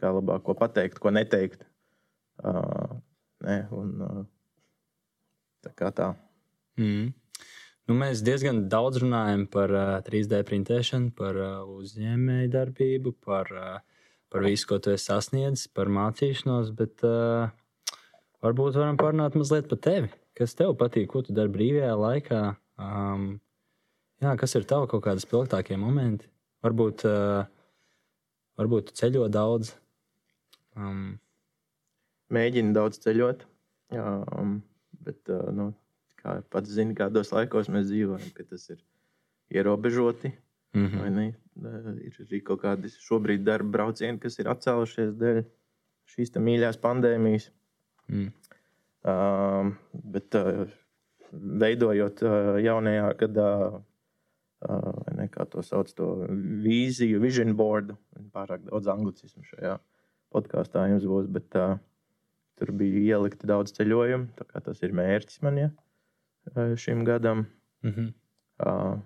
kā 0.00 0.12
labāk 0.14 0.44
ko 0.46 0.54
pateikt, 0.58 1.00
ko 1.02 1.10
neteikt. 1.14 1.66
Uh, 2.42 2.98
ne, 3.44 3.58
un, 3.74 3.90
uh, 4.02 4.22
tā 5.66 5.74
kā 5.78 5.90
tā. 5.94 6.12
Mm. 6.80 7.12
Nu, 7.90 7.96
mēs 7.98 8.22
diezgan 8.24 8.64
daudz 8.72 9.02
runājam 9.02 9.44
par 9.50 9.74
uh, 9.74 9.96
3D 10.06 10.42
printēšanu, 10.48 11.12
par 11.18 11.38
uh, 11.38 11.68
uzņēmēju 11.82 12.50
darbību, 12.54 13.14
par, 13.26 13.52
uh, 13.52 14.08
par 14.32 14.46
visu, 14.46 14.68
ko 14.70 14.78
tu 14.82 14.94
esi 14.94 15.10
sasniedzis, 15.10 15.68
par 15.74 15.90
mācīšanos, 15.92 16.72
bet 16.78 17.04
uh, 17.06 17.50
varbūt 18.42 18.78
varam 18.78 18.98
parunāt 19.00 19.38
mazliet 19.38 19.68
par 19.70 19.82
tevi. 19.82 20.12
Kas 20.38 20.56
tev 20.56 20.76
patīk, 20.80 21.10
ko 21.12 21.20
tu 21.26 21.34
dari 21.36 21.52
brīvajā 21.52 21.94
laikā? 21.98 22.42
Um, 22.80 23.26
jā, 24.22 24.32
kas 24.40 24.56
ir 24.56 24.64
tavi 24.70 24.88
kaut 24.88 25.04
kādi 25.04 25.26
spilgtākie 25.26 25.76
momenti? 25.76 26.31
Varbūt, 26.62 27.04
uh, 27.08 27.44
varbūt 28.60 28.92
ceļo 28.98 29.26
daudz. 29.32 29.72
Um, 30.78 31.18
Mēģinu 32.32 32.72
daudz 32.76 33.00
ceļot, 33.02 33.42
jā, 33.92 34.06
um, 34.38 34.60
bet, 35.04 35.18
uh, 35.28 35.50
nu, 35.52 35.72
kā 36.22 36.38
pats 36.54 36.70
zini, 36.72 36.96
kādos 36.96 37.32
laikos 37.34 37.68
mēs 37.72 37.90
dzīvojam, 37.90 38.30
ka 38.36 38.46
tas 38.48 38.70
ir 38.70 38.78
ierobežoti. 39.52 40.32
mm 40.72 40.86
-hmm. 40.86 41.34
Ir 42.06 42.14
arī 42.24 42.40
kaut 42.42 42.62
kādi 42.62 42.88
šobrīd 42.88 43.44
darba 43.44 43.70
braucieni, 43.70 44.18
kas 44.18 44.38
ir 44.38 44.48
atcēlušies 44.48 45.12
dēļ 45.20 45.42
šīs 46.06 46.30
mīļās 46.30 46.78
pandēmijas. 46.80 47.50
mm. 48.08 48.32
Um, 49.02 49.76
bet 49.92 50.34
uh, 50.34 50.68
veidojot 51.32 52.22
uh, 52.22 52.58
jaunajā 52.62 53.08
gadā, 53.18 53.82
ne, 55.16 55.28
kā 55.32 55.46
to 55.50 55.62
sauc, 55.62 55.90
to 55.96 56.26
vīziju, 56.64 57.20
vision 57.22 57.54
board, 57.56 57.94
pārāk 58.34 58.64
daudz 58.68 58.88
anglicismu 58.92 59.42
šajā 59.44 59.78
podkāstā 60.32 60.86
jums 60.88 61.04
būs, 61.04 61.26
bet 61.28 61.56
uh, 61.60 61.76
tur 62.56 62.72
bija 62.72 63.16
ielikti 63.16 63.46
daudz 63.50 63.74
ceļojumu. 63.76 64.28
Tas 64.64 64.82
ir 64.82 64.94
mērķis 64.96 65.42
man 65.42 65.58
ja, 65.58 65.70
uh, 66.54 66.74
šim 66.76 67.04
gadam. 67.04 67.46
Mm 67.82 67.90
-hmm. 67.96 68.12
Uh, 68.66 69.00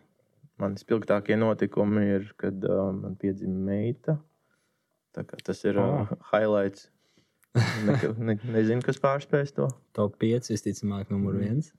Mani 0.56 0.80
spilgtākie 0.80 1.36
notikumi 1.36 2.02
ir, 2.14 2.30
kad 2.40 2.64
uh, 2.64 2.92
man 2.92 3.16
piedzima 3.16 3.58
meita. 3.64 4.18
Tas 5.44 5.64
ir 5.64 5.76
uh, 5.76 5.84
Ah. 5.84 6.16
highlights. 6.32 6.90
Ne, 7.56 7.96
ne, 8.18 8.34
nezinu, 8.52 8.82
kas 8.84 8.98
pārspēs 9.00 9.52
to. 9.56 9.68
Top 9.92 10.16
5, 10.20 10.50
visticamāk, 10.52 11.10
numur 11.10 11.34
Mm. 11.34 11.40
1. 11.40 11.72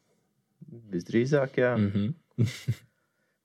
Visdrīzāk, 0.93 1.57
jā. 1.57 1.75
Mm 1.77 1.91
-hmm. 1.91 2.13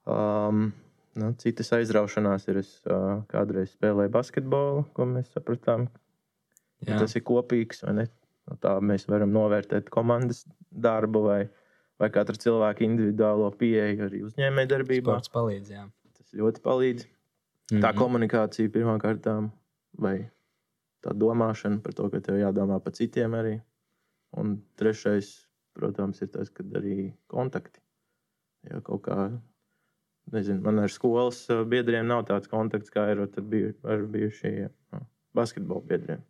Um, 0.07 0.73
nu, 1.15 1.33
citas 1.39 1.71
aizraušanās 1.77 2.49
ir. 2.51 2.59
Es 2.63 2.71
uh, 2.91 3.21
kādreiz 3.31 3.73
spēlēju 3.77 4.11
basketbolu, 4.15 4.85
ko 4.97 5.07
mēs 5.07 5.31
sapratām, 5.35 5.87
ka 6.83 6.91
Jā, 6.95 6.99
tas 7.05 7.15
ir 7.19 7.23
kopīgs. 7.29 7.85
vai 7.87 7.95
ne? 8.01 8.07
No 8.51 8.57
tā 8.59 8.73
mēs 8.83 9.07
varam 9.07 9.31
novērtēt 9.31 9.91
komandas 9.95 10.45
darbu 10.75 11.21
vai, 11.29 11.41
vai 12.03 12.09
katra 12.11 12.35
cilvēka 12.35 12.83
individuālo 12.83 13.53
pieeju 13.55 14.09
arī 14.09 14.23
uzņēmējdarbībā. 14.27 15.13
sports 15.15 15.31
palīdz. 15.31 15.71
Jā. 15.71 15.85
Tas 16.19 16.33
ļoti 16.35 16.61
palīdz. 16.65 17.07
Tā 17.73 17.93
Mhm. 17.93 17.99
komunikācija 17.99 18.69
pirmkārt, 18.75 19.29
vai 19.99 20.17
tā 21.03 21.15
domāšana 21.15 21.81
par 21.83 21.93
to, 21.95 22.11
ka 22.11 22.19
tev 22.21 22.35
jādomā 22.43 22.83
par 22.83 22.93
citiem 22.93 23.31
arī. 23.39 23.61
Un 24.37 24.63
trešais, 24.77 25.47
protams, 25.79 26.21
ir 26.23 26.29
tas, 26.29 26.51
ka 26.51 26.65
arī 26.65 27.13
kontakti. 27.29 27.79
Ja 28.69 28.81
kaut 28.81 29.03
kā, 29.03 29.31
nezinu, 30.33 30.61
man 30.63 30.79
ar 30.79 30.93
skolas 30.93 31.45
uh, 31.51 31.65
biedriem 31.69 32.07
nav 32.07 32.27
tāds 32.29 32.51
kontakts, 32.51 32.93
kā 32.93 33.09
ir 33.13 33.25
ar, 33.25 33.47
biju, 33.55 33.73
ar 33.85 34.05
bijušajiem 34.13 34.71
uh, 34.71 35.07
basketbola 35.35 35.85
biedriem. 35.89 36.23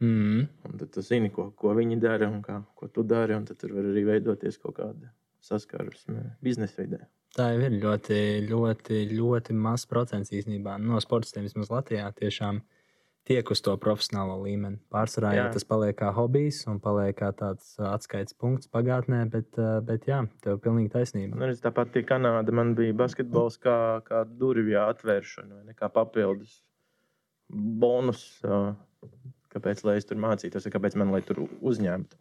Mhm. 0.00 0.44
Un 0.64 0.78
tad 0.80 0.90
tu 0.94 1.02
zini, 1.04 1.28
ko, 1.30 1.50
ko 1.56 1.74
viņi 1.76 1.98
dara 2.00 2.30
un 2.30 2.40
kā, 2.42 2.62
ko 2.74 2.88
tu 2.88 3.02
dari. 3.04 3.34
un 3.36 3.44
Tad 3.44 3.58
tur 3.60 3.74
var 3.76 3.88
arī 3.90 4.06
veidoties 4.06 4.56
kaut 4.58 4.78
kāda 4.78 5.10
saskarsme 5.44 6.36
biznesa 6.44 6.82
vidē. 6.82 7.04
Tā 7.36 7.52
ir 7.54 7.76
ļoti, 7.78 8.48
ļoti, 8.48 9.04
ļoti 9.12 9.54
mazs 9.54 9.86
procents 9.86 10.32
īstenībā 10.34 10.78
no 10.82 10.98
sportistiem 11.02 11.44
vismaz 11.46 11.70
Latvijā. 11.70 12.08
Tiešām 12.16 12.62
tiek 13.28 13.50
uz 13.52 13.60
to 13.64 13.74
profesionālo 13.80 14.38
līmeni. 14.42 14.80
Pārsvarā 14.92 15.34
jau 15.36 15.44
Jā. 15.46 15.50
tas 15.54 15.66
paliek 15.68 15.96
kā 15.98 16.10
hobijs 16.16 16.62
un 16.70 16.80
paliek 16.82 17.16
kā 17.18 17.30
tāds 17.36 17.74
uh, 17.78 17.90
atskaites 17.92 18.36
punkts 18.38 18.70
pagātnē, 18.72 19.22
bet, 19.32 19.50
uh, 19.60 19.78
bet 19.84 20.08
jā, 20.08 20.22
tev 20.44 20.56
ir 20.56 20.62
pilnīgi 20.64 20.92
taisnība. 20.94 21.36
Man 21.36 21.50
arī 21.50 21.60
tāpat 21.60 21.92
bija 21.94 22.08
Kanāda. 22.14 22.54
Man 22.56 22.74
bija 22.78 22.96
basketbols 22.96 23.60
kā, 23.62 23.76
kā 24.06 24.24
durvju 24.40 24.80
atvēršana, 24.86 25.76
kā 25.78 25.90
papildus 25.92 26.60
bonus. 27.50 28.24
Kāpēc 29.50 29.80
lai 29.82 29.96
es 29.98 30.06
tur 30.06 30.18
mācītos, 30.22 30.66
vai 30.66 30.74
kāpēc 30.76 30.94
man 31.00 31.10
lai 31.10 31.24
tur 31.26 31.42
uzņemtu? 31.66 32.18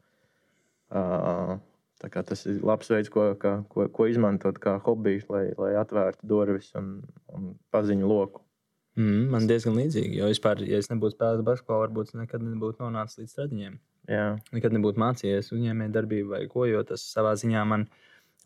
Tā 1.99 2.07
kā 2.09 2.23
tas 2.25 2.45
ir 2.47 2.61
labs 2.65 2.89
veids, 2.89 3.11
ko, 3.13 3.33
kā, 3.37 3.59
ko, 3.69 3.85
ko 3.93 4.07
izmantot 4.09 4.57
kā 4.63 4.77
hobiju, 4.85 5.25
lai, 5.29 5.43
lai 5.59 5.73
atvērtu 5.77 6.29
durvis 6.31 6.71
un, 6.79 7.01
un 7.35 7.51
paziņu 7.75 8.07
loku. 8.09 8.41
Mm, 8.97 9.29
man 9.31 9.45
diezgan 9.47 9.77
līdzīgi, 9.77 10.17
jo 10.19 10.27
vispār, 10.31 10.63
ja 10.65 10.79
es 10.81 10.89
nebūtu 10.89 11.15
spēlējis 11.15 11.45
basketbolu, 11.47 11.83
varbūt 11.85 12.15
nekad 12.17 12.43
nebūtu 12.43 12.83
nonācis 12.83 13.21
līdz 13.21 13.33
stradiņiem. 13.35 13.75
Jā, 14.09 14.23
nekad 14.55 14.73
nebūtu 14.75 15.01
mācījies 15.03 15.51
uzņēmēju 15.53 15.93
darbību 15.93 16.33
vai 16.33 16.41
ko, 16.49 16.65
jo 16.65 16.81
tas 16.87 17.03
savā 17.13 17.35
ziņā 17.39 17.61
man, 17.69 17.85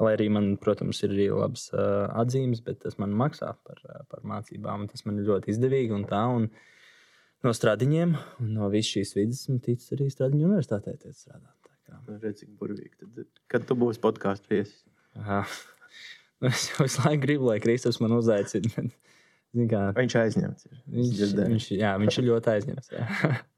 lai 0.04 0.14
arī 0.18 0.28
man, 0.36 0.52
protams, 0.62 1.00
ir 1.06 1.16
arī 1.16 1.30
labs 1.32 1.70
uh, 1.72 2.10
atzīmes, 2.20 2.62
bet 2.66 2.82
tas 2.84 3.00
man 3.02 3.16
maksā 3.18 3.54
par, 3.64 3.80
uh, 3.88 4.04
par 4.12 4.26
mācībām, 4.28 4.86
tas 4.92 5.08
man 5.08 5.22
ir 5.22 5.30
ļoti 5.32 5.54
izdevīgi 5.56 5.96
un 5.96 6.06
tā. 6.10 6.22
Un 6.36 6.50
no 7.48 7.54
stradiņiem, 7.56 8.18
un 8.44 8.54
no 8.58 8.70
visas 8.74 8.98
šīs 8.98 9.16
vidas, 9.18 9.46
un 9.54 9.64
ticis 9.64 9.96
arī 9.96 10.10
stradiņu 10.12 10.50
universitātē 10.50 10.98
tiek 10.98 11.16
strādāt. 11.16 11.56
Tā 11.64 11.78
kā, 11.88 12.02
Nu, 12.10 12.20
redz, 12.20 12.44
cik 12.44 12.52
burvīgi. 12.60 12.98
Tad, 13.00 13.24
kad 13.56 13.70
tu 13.70 13.80
būsi 13.80 14.04
podkāstu 14.04 14.58
viesis? 14.58 14.84
aha. 15.20 15.46
Es 16.44 16.66
jau 16.68 16.84
visu 16.84 17.00
laiku 17.06 17.22
gribu, 17.24 17.46
lai 17.48 17.62
Kristus 17.64 18.02
man 18.04 18.12
uzaicina. 18.18 18.90
Zini 19.54 19.70
Kā, 19.70 19.82
Viņš 19.98 20.16
aizņemts. 20.20 20.70
Ir. 20.70 20.78
Viņš, 20.98 21.10
dzirdēju. 21.18 21.50
viņš, 21.54 21.68
jā, 21.78 21.92
viņš 22.02 22.20
ir 22.20 22.30
ļoti 22.30 22.54
aizņemts. 22.58 22.94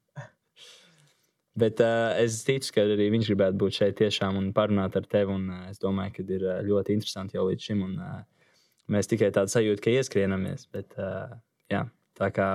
Bet 1.56 1.80
uh, 1.80 2.12
es 2.20 2.42
ticu, 2.44 2.74
ka 2.76 2.84
arī 2.84 3.06
viņš 3.14 3.30
gribētu 3.32 3.60
būt 3.62 3.78
šeit 3.78 3.96
tiešām 4.02 4.36
un 4.36 4.50
parunāt 4.56 4.98
ar 5.00 5.06
tevi. 5.08 5.32
Un, 5.38 5.46
uh, 5.48 5.68
es 5.72 5.80
domāju, 5.80 6.18
ka 6.18 6.26
ir 6.28 6.44
uh, 6.44 6.58
ļoti 6.68 6.98
interesanti 6.98 7.38
jau 7.38 7.46
līdz 7.48 7.68
šim. 7.70 7.84
Un, 7.86 7.94
uh, 8.04 8.50
mēs 8.92 9.08
tikai 9.08 9.30
tādu 9.36 9.54
sajūtu, 9.54 9.84
ka 9.86 9.94
ieskrienamies. 9.94 10.68
Bet, 10.76 10.98
uh, 11.00 11.32
jā, 11.72 11.86
tā 12.20 12.30
kā 12.36 12.50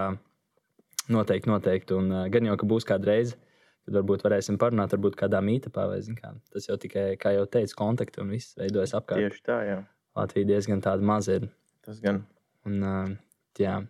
noteikti, 1.08 1.48
noteikti. 1.48 1.96
Un 1.96 2.12
uh, 2.12 2.26
gan 2.32 2.50
jau, 2.50 2.58
ka 2.60 2.68
būs 2.68 2.84
kāda 2.90 3.08
reize, 3.08 3.40
kad 3.88 3.96
varbūt 4.02 4.26
varēsim 4.26 4.60
parunāt, 4.60 4.92
varbūt 4.92 5.16
kādā 5.22 5.40
mītapā 5.48 5.88
vai 5.94 6.02
zin 6.04 6.20
kā. 6.20 6.34
Tas 6.52 6.68
jau 6.68 6.76
tikai, 6.84 7.14
kā 7.24 7.32
jau 7.38 7.48
teicu, 7.48 7.78
kontakti 7.80 8.20
un 8.20 8.36
viss 8.36 8.52
veidojas 8.60 8.92
apkārt. 9.00 9.24
Tieši 9.24 9.44
tā, 9.48 9.58
jā. 9.64 9.80
Latvija 10.20 10.52
diezgan 10.52 10.84
tāda 10.84 11.08
maza 11.08 11.40
ir. 11.40 11.48
Tas 11.88 12.04
gan. 12.04 12.20
Un, 12.68 12.84
uh, 12.84 13.16
jā, 13.58 13.80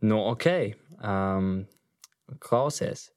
nu, 0.00 0.22
ok. 0.30 0.46
Um, 0.98 1.66
klausies. 2.38 3.10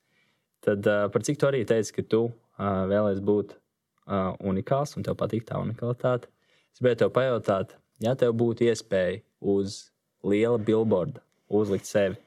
Tad 0.61 0.85
uh, 0.87 1.07
par 1.11 1.23
cik 1.25 1.39
tu 1.41 1.47
arī 1.49 1.63
teici, 1.67 1.95
ka 1.95 2.05
tu 2.05 2.21
uh, 2.27 2.83
vēlēsies 2.91 3.23
būt 3.25 3.55
uh, 3.55 4.35
unikāls 4.45 4.95
un 4.97 5.07
tev 5.07 5.17
patīk 5.19 5.47
tā 5.49 5.61
unikalitāte. 5.61 6.29
Es 6.71 6.79
gribēju 6.79 7.01
tev 7.01 7.13
pajautāt, 7.15 7.75
ja 8.03 8.13
tev 8.15 8.35
būtu 8.39 8.67
iespēja 8.69 9.21
uz 9.41 9.87
liela 10.23 10.61
billboarda 10.61 11.23
uzlikt 11.51 11.89
sevi 11.89 12.19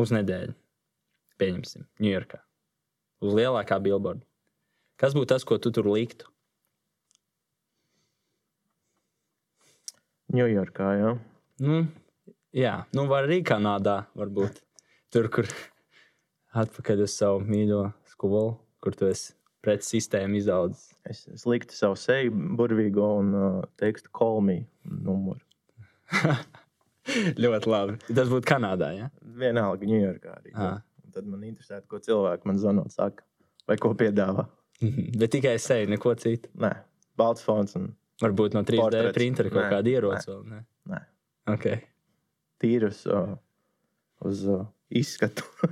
uz 0.00 0.12
nedēļu, 0.14 0.54
pieņemsim, 1.38 1.84
Ņujorkā, 2.02 2.40
uz 3.22 3.36
lielākā 3.36 3.78
billboarda. 3.82 4.24
Kas 4.98 5.14
būtu 5.16 5.34
tas, 5.34 5.44
ko 5.44 5.58
tu 5.58 5.74
tur 5.74 5.90
liktu? 5.90 6.30
Ņujorkā, 10.34 10.90
jā. 10.98 11.12
Nu, 11.62 11.84
jā, 12.54 12.74
nu 12.96 13.06
var 13.10 13.28
arī 13.28 13.40
Kanādā, 13.46 14.04
varbūt 14.18 14.58
tur, 15.14 15.28
kur 15.30 15.46
atpakaļ 16.64 17.04
uz 17.06 17.14
savu 17.14 17.44
mīļo 17.46 17.84
skolu, 18.14 18.56
kur 18.82 18.96
tu 18.98 19.06
esi 19.10 19.34
pret 19.64 19.84
sistēmu 19.86 20.40
izaudzis. 20.40 20.90
Es, 21.08 21.24
es 21.32 21.46
liktu 21.48 21.76
savu 21.76 21.96
seju 22.00 22.32
burvīgo 22.58 23.06
un 23.20 23.30
uh, 23.38 23.60
tekstu 23.80 24.10
call 24.16 24.42
me 24.44 24.58
numuru. 24.84 25.40
ļoti 27.44 27.70
labi. 27.70 27.96
Tas 28.10 28.28
būtu 28.32 28.48
Kanādā. 28.48 28.90
Ja? 28.96 29.08
Vienalga, 29.38 29.88
Ņujorkā 29.88 30.36
arī. 30.40 30.52
Ah. 30.56 30.82
Tad 31.14 31.28
man 31.30 31.44
interesē, 31.46 31.78
ko 31.88 32.00
cilvēki 32.02 32.48
man 32.50 32.58
zvanot, 32.58 32.92
saka, 32.92 33.24
vai 33.70 33.76
ko 33.80 33.92
piedāvā. 33.98 34.48
Mhm. 34.82 35.12
Bet 35.20 35.32
tikai 35.36 35.54
es 35.60 35.68
seju, 35.70 35.86
neko 35.92 36.12
citu. 36.18 36.50
Nē, 36.60 36.72
balts 37.16 37.44
fons 37.46 37.76
un 37.78 37.92
Varbūt 38.22 38.54
no 38.54 38.62
3D 38.62 38.78
Portrets. 38.78 39.14
printera 39.16 39.50
kaut 39.50 39.64
Nē, 39.64 39.70
kāda 39.72 39.90
ieroci 39.90 40.28
vēl. 40.30 40.42
Ne? 40.46 40.60
nē, 40.90 41.00
Okay. 41.50 41.82
tīrus 42.62 43.02
uh, 43.10 43.34
uz 44.24 44.44
uh, 44.48 44.64
izskatu. 44.88 45.44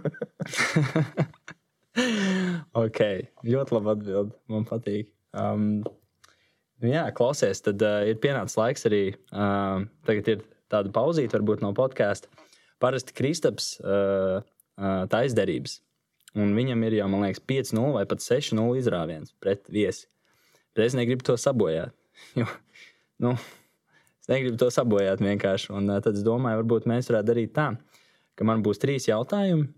ok, 2.85 3.01
ļoti 3.47 3.77
labi 3.77 3.93
atbild. 3.95 4.35
Man 4.53 4.67
patīk. 4.69 5.09
Um, 5.33 5.85
nu 6.83 6.93
jā, 6.93 7.07
klausies, 7.17 7.63
tad 7.65 7.83
uh, 7.87 8.03
ir 8.09 8.21
pienācis 8.23 8.59
laiks 8.61 8.89
arī. 8.91 9.05
Um, 9.33 9.89
tagad 10.09 10.35
ir 10.35 10.45
tāda 10.73 10.93
pauzīte, 10.93 11.39
varbūt 11.39 11.65
no 11.65 11.73
podkāsta. 11.77 12.29
Parasti 12.83 13.17
Kristaps 13.17 13.77
uh, 13.81 14.43
uh, 14.77 15.03
taisderības. 15.13 15.79
Un 16.39 16.55
viņam 16.57 16.85
ir 16.89 16.97
jau, 16.97 17.09
man 17.13 17.27
liekas, 17.27 17.43
5-0 17.49 17.93
vai 17.97 18.05
pat 18.09 18.25
6-0 18.25 18.65
izrāviens 18.81 19.35
pret 19.41 19.69
viesi. 19.73 20.07
Bet 20.73 20.89
es 20.89 20.97
negribu 20.99 21.29
to 21.29 21.41
sabojāt. 21.41 21.97
Jo, 22.39 22.45
nu, 23.25 23.33
negribu 24.33 24.59
to 24.61 24.71
sabojāt 24.73 25.23
vienkārši. 25.23 25.71
Un, 25.77 25.91
uh, 25.93 26.01
tad 26.05 26.19
es 26.19 26.25
domāju, 26.27 26.63
varbūt 26.63 26.89
mēs 26.91 27.11
varētu 27.13 27.29
darīt 27.29 27.55
tā, 27.57 27.69
ka 28.39 28.49
man 28.49 28.65
būs 28.65 28.81
trīs 28.83 29.09
jautājumi, 29.11 29.69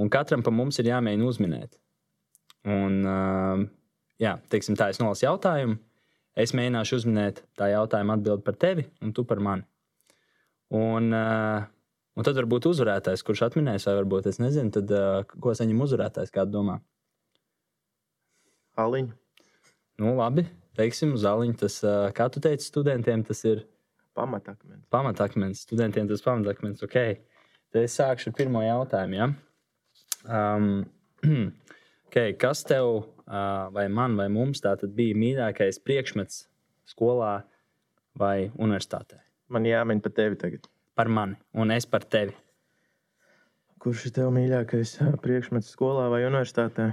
un 0.00 0.10
katram 0.12 0.44
pa 0.46 0.52
mums 0.54 0.80
ir 0.80 0.90
jāmēģina 0.90 1.28
uzminēt. 1.28 1.76
Un, 2.68 3.00
uh, 3.04 3.64
jā, 4.20 4.36
teiksim, 4.52 4.76
tā 4.80 4.90
es 4.92 5.00
nolasu 5.00 5.26
jautājumu. 5.26 5.78
Es 6.38 6.54
mēģināšu 6.54 7.00
uzminēt 7.00 7.42
tā 7.58 7.72
jautājuma 7.72 8.14
atbildi 8.16 8.46
par 8.46 8.56
tevi, 8.60 8.86
un 9.02 9.12
tu 9.16 9.24
par 9.28 9.40
mani. 9.42 9.66
Un, 10.70 11.10
uh, 11.10 11.64
un 12.14 12.26
tad 12.26 12.38
varbūt 12.38 12.68
uzvarētājs, 12.70 13.24
kurš 13.26 13.48
atminēs, 13.48 13.88
vai 13.88 13.96
varbūt 13.98 14.28
es 14.30 14.38
nezinu, 14.42 14.70
tad, 14.76 14.92
uh, 14.94 15.24
ko 15.42 15.56
saņem 15.58 15.82
uzvarētājs, 15.86 16.30
kāda 16.34 16.54
domā. 16.54 16.78
Aliņu. 18.78 19.16
Nu, 20.00 20.14
labi, 20.16 20.46
teiksim, 20.78 21.14
uz 21.16 21.24
zāliņa. 21.24 21.58
Tas, 21.64 21.80
kā 22.16 22.28
tu 22.32 22.42
teici, 22.42 22.68
studentiem 22.70 23.24
tas 23.26 23.44
ir 23.48 23.64
Pamatakmens. 24.14 24.84
pamatakmens. 24.90 25.62
Studentiem 25.64 26.08
tas 26.08 26.22
pamatakmens. 26.22 26.82
Okay. 26.82 27.20
Tad 27.70 27.86
es 27.86 27.94
sākšu 27.98 28.30
ar 28.30 28.36
pirmo 28.36 28.62
jautājumu. 28.64 29.16
Ja? 29.16 29.28
Um, 30.26 30.84
okay, 32.08 32.34
kas 32.34 32.64
tev, 32.66 33.04
vai 33.74 33.86
man, 33.88 34.16
vai 34.18 34.28
mums 34.32 34.62
tātad 34.64 34.92
bija 34.96 35.16
mīļākais 35.18 35.80
priekšmets 35.86 36.44
skolā 36.90 37.40
vai 38.18 38.50
universitātē? 38.58 39.20
Man 39.50 39.66
jāmin 39.66 40.02
par 40.02 40.14
tevi 40.14 40.38
tagad. 40.38 40.66
Par 40.98 41.08
mani 41.08 41.38
un 41.54 41.70
es 41.72 41.86
par 41.88 42.04
tevi. 42.04 42.34
Kurš 43.80 44.10
ir 44.10 44.16
tev 44.18 44.34
mīļākais 44.34 44.98
priekšmets 45.22 45.70
skolā 45.72 46.10
vai 46.12 46.26
universitātē? 46.26 46.90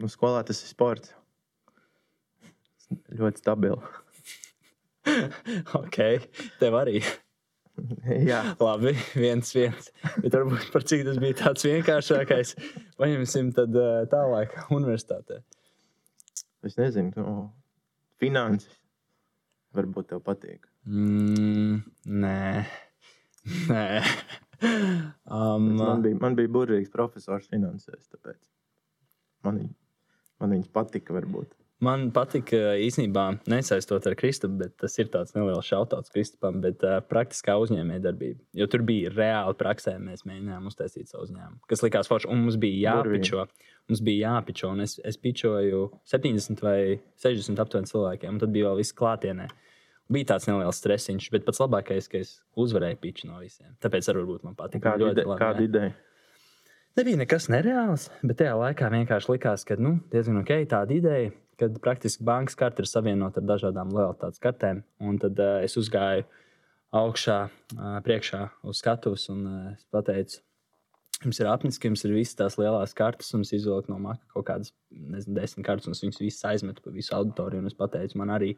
Nu, 0.00 0.08
skolā 0.12 0.44
tas 0.46 0.60
ir 0.62 0.70
sports. 0.70 1.16
Ļoti 3.20 3.42
stabili. 3.42 3.80
ok, 5.80 5.98
tev 6.60 6.76
arī. 6.80 7.00
Jā, 8.28 8.42
Labi, 8.60 8.92
viens, 9.16 9.48
viens. 9.56 9.86
Bet 10.20 10.34
varbūt 10.36 10.66
par 10.74 10.84
cik 10.84 11.06
tas 11.06 11.16
bija 11.22 11.36
tāds 11.38 11.64
vienkāršākais. 11.64 12.50
Paņemsim 13.00 13.52
tad 13.56 13.76
uh, 13.78 14.02
tālāk 14.12 14.52
universitātē. 14.76 15.38
es 16.68 16.76
nezinu, 16.76 17.12
nu, 17.16 17.36
finanses. 18.20 18.76
Varbūt 19.76 20.10
tev 20.10 20.20
patīk. 20.26 20.66
Mm, 20.90 21.80
nē, 22.24 22.64
nē. 23.70 23.84
Um, 25.30 25.70
Man 25.78 26.02
bija, 26.04 26.18
man 26.20 26.34
bija 26.36 26.50
burvīgs 26.52 26.90
profesors 26.92 27.46
finansēs, 27.48 28.10
tāpēc 28.12 28.36
man, 29.46 29.60
viņ- 29.62 29.70
man 30.42 30.52
viņas 30.56 30.72
patika 30.74 31.14
varbūt. 31.16 31.54
Man 31.80 32.10
patīk 32.12 32.50
īstenībā 32.84 33.22
nesaistot 33.48 34.04
ar 34.04 34.16
Kristupu, 34.20 34.58
bet 34.60 34.74
tas 34.82 34.98
ir 35.00 35.08
tāds 35.12 35.32
neliels 35.32 35.64
šautauts 35.64 36.12
Kristupam, 36.12 36.58
bet 36.60 36.84
uh, 36.84 36.98
praktiskā 37.08 37.54
uzņēmējdarbība. 37.62 38.36
Jo 38.60 38.66
tur 38.68 38.84
bija 38.84 39.12
reāli 39.14 39.56
praksē, 39.56 39.94
mēs 40.02 40.26
mēģinājām 40.28 40.68
uztaisīt 40.68 41.08
savu 41.08 41.24
uzņēmumu. 41.24 41.62
Kas 41.72 41.84
likās 41.86 42.10
forši, 42.10 42.28
un 42.28 42.44
mums 42.44 42.60
bija 42.60 42.98
jāpičo. 42.98 43.46
Mums 43.88 44.04
bija 44.04 44.34
jāpičo, 44.34 44.74
un 44.76 44.84
es, 44.84 44.98
es 45.08 45.16
pičoju 45.24 45.86
70 46.12 46.60
vai 46.66 46.78
60 47.24 47.64
aptuveni 47.64 47.88
cilvēkiem, 47.90 48.36
un 48.36 48.44
tad 48.44 48.52
bija 48.52 48.68
vēl 48.68 48.82
viss 48.82 48.96
klātienē. 49.00 49.48
Bija 50.12 50.34
tāds 50.34 50.50
neliels 50.50 50.78
stresiņš, 50.82 51.32
bet 51.32 51.48
pats 51.48 51.64
labākais, 51.64 52.12
ka 52.12 52.20
es 52.20 52.36
uzvarēju 52.60 53.00
piču 53.00 53.32
no 53.32 53.40
visiem. 53.40 53.72
Tāpēc 53.80 54.12
varbūt 54.12 54.44
man 54.44 54.58
patīk. 54.58 54.84
Kāda, 54.84 55.14
ide, 55.14 55.24
labi, 55.24 55.40
kāda 55.40 55.64
ideja? 55.64 55.96
Nebija 56.98 57.20
nekas 57.20 57.46
nereāls, 57.48 58.08
bet 58.20 58.40
tajā 58.42 58.56
laikā 58.58 58.88
vienkārši 58.90 59.30
likās, 59.30 59.64
ka 59.64 59.76
nu, 59.78 60.00
diezgan 60.10 60.42
ok, 60.42 60.50
tāda 60.68 60.96
ideja, 60.96 61.30
kad 61.60 61.80
praktiski 61.84 62.24
bankas 62.26 62.56
karte 62.58 62.82
ir 62.82 62.88
savienota 62.88 63.42
ar 63.42 63.48
dažādām 63.52 63.92
lojalitātes 63.94 64.42
kartēm. 64.42 64.82
Un 65.04 65.18
tad 65.20 65.38
uh, 65.40 65.58
es 65.64 65.76
uzgāju 65.80 66.24
augšā, 66.96 67.40
uh, 67.76 67.98
priekšā 68.06 68.46
uz 68.66 68.80
skatuves 68.80 69.28
un 69.32 69.44
uh, 69.46 69.82
pateicu, 69.94 70.40
jums 71.20 71.40
ir 71.40 71.50
apnicis, 71.50 71.80
ka 71.80 71.90
jums 71.90 72.04
ir 72.06 72.14
visas 72.16 72.38
tās 72.38 72.56
lielās 72.60 72.94
kartes, 72.96 73.30
un 73.36 73.44
es 73.44 73.52
izvilku 73.56 73.92
no 73.92 73.98
maka 74.00 74.24
kaut 74.34 74.46
kādas, 74.48 74.72
nezinu, 74.90 75.36
desmit 75.36 75.66
kartes, 75.66 75.88
un 75.88 75.96
es 75.96 76.04
viņas 76.04 76.22
visas 76.22 76.46
aizmetu 76.52 76.84
pa 76.84 76.92
visu 76.94 77.14
auditoriju, 77.16 77.62
un 77.62 77.70
es 77.70 77.76
pateicu, 77.76 78.18
man 78.20 78.32
arī. 78.36 78.54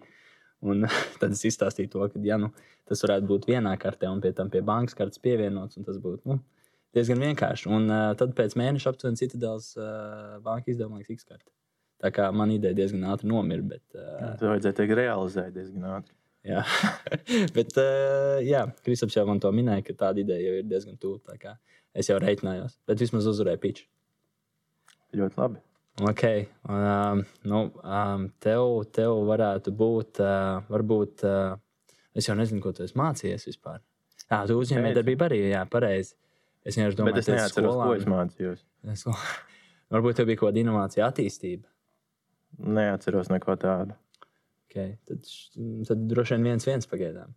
Un 0.63 0.87
tad 1.21 1.35
es 1.35 1.43
izstāstīju 1.49 1.91
to, 1.93 2.05
ka 2.13 2.23
ja, 2.23 2.39
nu, 2.39 2.53
tas 2.89 3.03
varētu 3.03 3.29
būt 3.31 3.49
vienā 3.51 3.75
kartē, 3.83 4.11
un 4.13 4.23
pie 4.23 4.31
tam 4.37 4.53
pie 4.53 4.63
bankas 4.67 4.95
kartes 4.99 5.23
pievienots, 5.23 5.81
un 5.81 5.89
tas 5.89 5.99
būtu 6.03 6.31
nu, 6.31 6.39
diezgan 6.95 7.25
vienkārši. 7.27 7.67
Un 7.73 7.91
uh, 7.91 8.13
tad 8.19 8.37
pēc 8.39 8.55
mēneša 8.61 8.93
aptuveni 8.95 9.19
Citadels 9.19 9.73
uh, 9.81 10.39
banka 10.45 10.71
liekas 10.71 11.11
X 11.19 11.27
karti. 11.27 11.51
Tā 12.03 12.11
kā 12.15 12.29
man 12.35 12.51
ideja 12.51 12.75
diezgan 12.77 13.07
ātri 13.13 13.31
nomira. 13.31 13.63
Bet, 13.75 13.85
uh, 13.95 14.33
To 14.41 14.51
vajadzēja 14.51 14.79
teikt 14.81 14.97
realizēt 14.99 15.53
diezgan 15.55 15.89
ātri. 15.99 16.17
jā, 16.51 16.63
bet 17.57 17.77
uh, 17.79 18.39
jā, 18.43 18.65
Kristaps 18.83 19.19
jau 19.19 19.27
man 19.29 19.43
to 19.43 19.53
minēja, 19.55 19.85
ka 19.87 19.99
tāda 20.07 20.25
ideja 20.25 20.49
jau 20.49 20.63
ir 20.63 20.71
diezgan 20.71 20.99
tuvu. 20.99 21.21
Es 21.93 22.09
jau 22.09 22.17
reiķinājos, 22.23 22.79
bet 22.89 23.05
vismaz 23.05 23.29
uzvarēju 23.31 23.61
piču. 23.63 23.87
Ļoti 25.13 25.39
labi. 25.39 25.61
Ok, 26.01 26.23
um, 26.73 27.21
nu, 27.45 27.59
um, 27.85 28.23
tev, 28.41 28.63
tev 28.97 29.19
varētu 29.29 29.75
būt, 29.77 30.23
uh, 30.25 30.63
varbūt, 30.73 31.25
uh, 31.29 31.99
es 32.17 32.31
jau 32.31 32.37
nezinu, 32.39 32.63
ko 32.65 32.73
tu 32.73 32.87
esi 32.87 32.97
mācījies 32.97 33.45
vispār. 33.51 33.83
Jā, 34.25 34.39
tu 34.49 34.57
uzņēmējdarbība 34.57 35.29
arī, 35.29 35.43
jā, 35.53 35.67
pareizi. 35.69 36.17
Es 36.65 36.79
vienkārši 36.79 36.97
domāju, 36.97 37.19
Bet 37.19 37.27
es 37.27 37.29
neatceros, 37.35 37.77
ko 37.77 37.93
es 37.99 38.09
mācījos. 38.09 38.65
Es, 38.89 39.05
varbūt 39.93 40.17
tev 40.17 40.31
bija 40.31 40.41
kaut 40.41 40.49
kāda 40.49 40.63
inovācija 40.65 41.11
attīstība. 41.13 41.69
Neatceros 42.59 43.31
neko 43.33 43.57
tādu. 43.57 43.95
Okay. 44.69 44.97
Tad, 45.09 45.27
tad 45.89 46.05
droši 46.09 46.37
vien 46.37 46.45
viens 46.53 46.67
viens 46.67 46.87
pagaidām. 46.89 47.33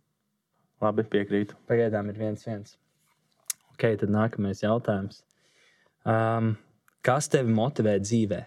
Labi, 0.80 1.04
piekrītu. 1.08 1.56
Pagaidām 1.68 2.08
ir 2.12 2.18
viens 2.20 2.44
viens. 2.46 2.76
Ok, 3.74 3.88
tad 4.00 4.12
nākamais 4.12 4.62
jautājums. 4.64 5.22
Um, 6.08 6.54
kas 7.04 7.28
tevi 7.32 7.52
motivē 7.52 7.96
dzīvē? 8.00 8.42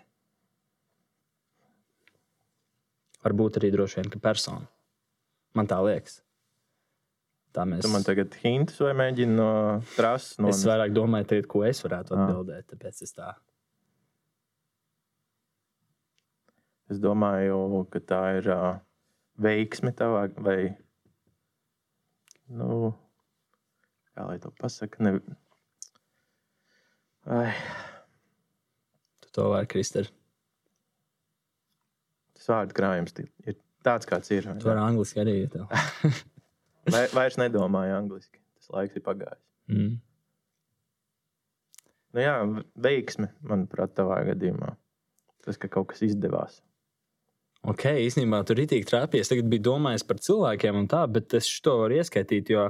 Varbūt 3.26 3.60
arī 3.60 3.70
droši 3.74 4.00
vien, 4.00 4.10
ka 4.14 4.22
persona. 4.24 4.66
Man 5.58 5.68
tā 5.68 5.78
liekas. 5.84 6.22
Tā 7.54 7.66
mēs. 7.68 7.82
Tu 7.84 7.90
man 7.92 8.06
tagad 8.06 8.36
hintus 8.44 8.78
vai 8.86 8.94
mēģini 8.98 9.36
no 9.36 9.50
trases 9.96 10.38
no 10.40 10.52
Es 10.54 10.62
vairāk 10.70 10.94
domāju, 10.96 11.28
tagad, 11.34 11.48
ko 11.52 11.64
es 11.68 11.82
varētu 11.84 12.14
Ah. 12.16 12.28
atbildēt. 12.28 12.70
Tāpēc 12.74 13.02
es 13.04 13.14
tā. 13.18 13.34
Es 16.90 17.02
domāju, 17.02 17.84
ka 17.94 18.02
tā 18.02 18.22
ir 18.40 18.50
uh, 18.54 18.80
veiksme 19.42 19.94
tavā 19.96 20.26
vai. 20.42 20.74
Nu, 22.50 22.96
kā 24.18 24.26
lai 24.26 24.40
to 24.42 24.50
pasakā? 24.58 25.04
Ne... 25.06 25.20
Ai, 27.30 27.54
Tu 29.30 29.36
to 29.38 29.46
vari, 29.52 29.68
Kristēr. 29.70 30.10
tas 32.34 32.48
vārdu 32.50 32.74
krājums 32.74 33.14
ir 33.22 33.60
tāds, 33.86 34.10
kāds 34.10 34.32
ir. 34.34 34.48
vai 34.50 34.58
Tu 34.58 34.70
vari 34.70 34.82
angliski 34.82 35.22
arī. 35.22 35.36
Vai, 36.90 37.04
vairs 37.14 37.36
nedomāju 37.38 37.94
angliski. 37.94 38.40
Tas 38.58 38.72
laiks 38.74 38.98
ir 38.98 39.04
pagājis. 39.06 39.42
Mm. 39.70 39.92
Nu, 42.16 42.22
jā, 42.24 42.34
veiksme, 42.82 43.30
manuprāt, 43.46 43.94
tavā 44.00 44.24
gadījumā. 44.32 44.72
Tas, 45.46 45.60
ka 45.62 45.70
kaut 45.70 45.92
kas 45.92 46.02
izdevās. 46.08 46.64
Ok, 47.68 47.90
īstenībā 48.06 48.40
tur 48.48 48.62
ir 48.62 48.70
tik 48.72 48.86
trāpījies. 48.88 49.30
Tagad 49.34 49.50
bija 49.52 49.66
domājis 49.68 50.06
par 50.08 50.22
cilvēkiem 50.24 50.78
un 50.80 50.86
tā, 50.92 51.02
bet 51.12 51.34
es 51.36 51.50
to 51.64 51.76
varu 51.82 51.98
ieskaitīt. 52.00 52.54
Jo 52.54 52.70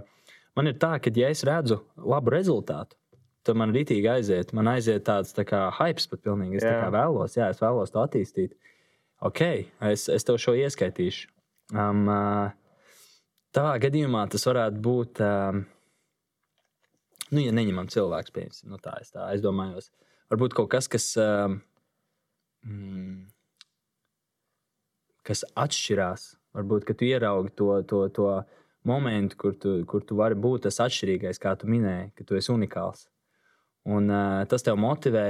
man 0.57 0.71
ir 0.71 0.79
tā, 0.81 0.95
ka, 1.03 1.13
ja 1.13 1.29
es 1.29 1.45
redzu 1.45 1.77
labu 2.01 2.33
rezultātu, 2.33 2.97
tad 3.45 3.59
man 3.61 3.73
rītīgi 3.75 4.09
aiziet. 4.09 4.53
Man 4.57 4.71
aiziet 4.71 5.05
tāds 5.05 5.35
tā 5.37 5.45
kā 5.47 5.67
hype, 5.77 6.01
pat 6.09 6.25
pilnīgi. 6.25 6.57
Es 6.57 6.65
kā 6.65 6.89
vēlos, 6.95 7.37
jā, 7.37 7.51
es 7.53 7.61
vēlos 7.61 7.93
to 7.93 8.01
attīstīt. 8.01 8.57
Ok, 9.29 9.43
es, 9.91 10.07
es 10.09 10.25
tev 10.25 10.39
šo 10.41 10.55
ieskaitīšu. 10.57 11.29
Um, 11.75 12.07
uh, 12.09 12.49
tavā 13.53 13.77
gadījumā 13.83 14.25
tas 14.33 14.47
varētu 14.49 14.81
būt. 14.89 15.21
Um, 15.21 15.65
nu, 17.29 17.43
ja 17.43 17.53
neņemam 17.53 17.91
cilvēku, 17.93 18.33
piemēram, 18.33 18.71
nu, 18.73 18.81
tā 18.81 18.97
es, 19.03 19.13
tā, 19.13 19.29
es 19.35 19.43
domāju, 19.45 19.83
varbūt 20.33 20.57
kaut 20.57 20.71
kas, 20.73 20.89
kas. 20.89 21.11
Um, 21.19 21.59
mm, 22.65 23.19
kas 25.29 25.45
atšķirās. 25.53 26.33
Varbūt, 26.57 26.87
ka 26.87 26.95
tu 26.97 27.05
ieraugi 27.05 27.53
to, 27.57 27.69
to, 27.89 28.01
to 28.15 28.29
momentu, 28.89 29.37
kur 29.37 29.53
tu, 29.61 29.75
kur 29.89 30.03
tu 30.05 30.17
vari 30.17 30.37
būt 30.39 30.65
tas 30.65 30.81
atšķirīgais, 30.87 31.41
kā 31.41 31.53
tu 31.59 31.69
minēji, 31.69 32.09
ka 32.17 32.25
tu 32.25 32.39
esi 32.39 32.51
unikāls. 32.53 33.05
Un 33.89 34.09
uh, 34.09 34.41
tas 34.49 34.65
tev 34.65 34.79
motivē 34.81 35.27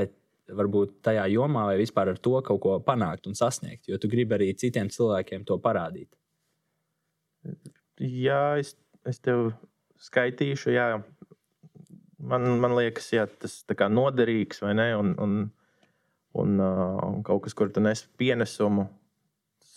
varbūt 0.55 0.99
tajā 1.05 1.27
jomā 1.33 1.67
vai 1.69 1.77
vispār 1.81 2.13
ar 2.13 2.19
to 2.21 2.39
kaut 2.45 2.61
ko 2.63 2.77
panākt 2.85 3.27
un 3.29 3.37
sasniegt, 3.37 3.85
jo 3.89 3.99
tu 4.01 4.09
gribi 4.09 4.37
arī 4.37 4.49
citiem 4.57 4.89
cilvēkiem 4.93 5.45
to 5.45 5.59
parādīt. 5.61 6.09
Jā, 7.99 8.57
es, 8.61 8.73
es 9.07 9.19
tev 9.23 9.51
skaitīšu. 10.01 10.73
Jā. 10.73 10.87
man, 12.17 12.47
man 12.63 12.75
liekas, 12.77 13.11
jā, 13.13 13.27
tas 13.27 13.61
ir 13.67 13.85
noderīgs 13.91 14.63
vai 14.63 14.73
ne. 14.79 14.89
Un, 14.97 15.13
un, 15.19 15.35
un, 16.39 16.55
uh, 16.63 16.97
un 17.09 17.21
kaut 17.27 17.43
kas, 17.45 17.55
kur 17.57 17.71
tu 17.73 17.83
nes 17.83 18.05
pienesumu, 18.19 18.87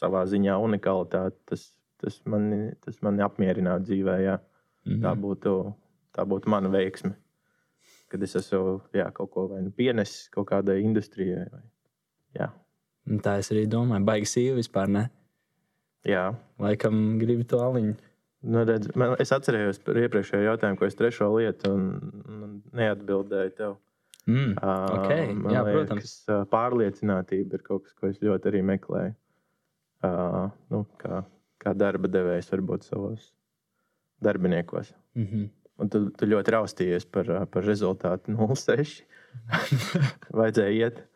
savā 0.03 0.25
ziņā 0.29 0.59
unikalitāti, 0.59 1.39
tas, 1.49 1.69
tas 2.03 2.19
mani, 2.27 2.73
tas 2.83 2.99
mani 3.07 3.25
apmierinātu 3.25 3.91
dzīvē. 3.91 4.19
Jā. 4.25 4.39
Mm 4.85 4.93
-hmm. 4.93 5.03
tā, 5.05 5.15
būtu, 5.25 5.57
tā 6.17 6.27
būtu 6.27 6.51
mana 6.51 6.69
veiksme. 6.69 7.15
Kad 8.11 8.23
es 8.23 8.37
esmu 8.37 8.81
jā, 8.93 9.07
kaut 9.15 9.31
ko 9.31 9.47
nu 9.61 9.71
pienesis 9.71 10.29
kaut 10.29 10.51
kādai 10.51 10.83
industrijai. 10.83 11.47
Vai, 11.53 11.63
jā. 12.35 12.51
Tā 13.23 13.39
es 13.39 13.51
arī 13.53 13.67
domāju, 13.67 14.05
baigi 14.05 14.27
sīvi 14.27 14.57
vispār. 14.61 14.89
Ne? 14.89 15.11
Jā. 16.05 16.35
Laikam 16.59 17.19
gribi 17.19 17.45
to 17.45 17.63
aliņu. 17.63 17.95
Nu, 18.43 18.65
redz, 18.67 18.91
man, 18.99 19.15
es 19.23 19.31
atcerējos 19.31 19.79
par 19.87 19.99
iepriekšējo 20.03 20.43
jautājumu, 20.43 20.79
ko 20.79 20.87
es 20.87 20.99
trešo 20.99 21.29
lietu 21.37 21.71
un, 21.77 21.85
un 22.27 22.55
neatbildēju 22.75 23.55
tev. 23.59 23.77
Mm, 24.27 24.55
okay. 24.63 25.33
Man 25.35 25.55
Jā, 25.55 25.63
liekas, 25.67 25.77
protams. 25.77 26.15
Pārliecinātība 26.51 27.59
ir 27.59 27.65
kaut 27.67 27.87
kas, 27.87 27.95
ko 27.99 28.11
es 28.11 28.19
ļoti 28.23 28.51
arī 28.51 28.63
meklēju. 28.67 29.15
Nu, 30.03 30.83
kā, 30.99 31.23
kā 31.63 31.75
darba 31.79 32.11
devējs 32.11 32.51
varbūt 32.53 32.89
savos 32.89 33.31
darbiniekos. 34.23 34.95
Mm 35.15 35.27
-hmm. 35.27 35.51
Un 35.79 35.89
tu, 35.89 36.11
tu 36.11 36.27
ļoti 36.27 36.51
raustījies 36.55 37.07
par, 37.11 37.47
par 37.51 37.65
rezultātu 37.65 38.35
0,6. 38.35 39.03
Vajadzēja 40.39 40.71
iet 40.71 41.07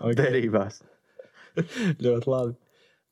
okay. 0.00 0.14
derībās. 0.14 0.82
ļoti 2.04 2.30
labi. 2.30 2.56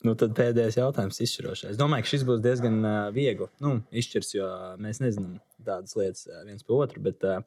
Nu, 0.07 0.15
tad 0.15 0.31
pēdējais 0.39 0.77
jautājums, 0.79 1.17
izšķirošais. 1.25 1.73
Es 1.73 1.79
domāju, 1.79 2.05
ka 2.07 2.11
šis 2.13 2.25
būs 2.27 2.43
diezgan 2.43 2.77
uh, 2.85 2.99
viegli 3.11 3.49
nu, 3.65 3.81
izšķirs, 3.91 4.29
jo 4.37 4.51
mēs 4.79 5.01
nezinām 5.03 5.41
tādas 5.67 5.97
lietas 5.99 6.29
uh, 6.29 6.45
viens 6.47 6.63
par 6.63 6.85
otru. 6.85 7.03
Bet 7.03 7.27
uh, 7.27 7.41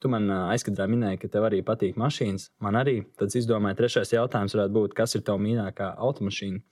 tu 0.00 0.08
man 0.08 0.24
uh, 0.30 0.46
aizkadrā 0.54 0.86
minēji, 0.88 1.20
ka 1.20 1.28
tev 1.34 1.44
arī 1.50 1.60
patīk 1.66 2.00
mašīnas. 2.00 2.48
Man 2.64 2.80
arī. 2.80 3.02
Tad 3.20 3.36
es 3.36 3.48
domāju, 3.48 3.76
trešais 3.82 4.14
jautājums 4.16 4.56
varētu 4.56 4.76
būt, 4.78 4.96
kas 4.96 5.18
ir 5.18 5.26
tavs 5.26 5.44
mīļākā 5.44 5.90
automašīna? 6.08 6.64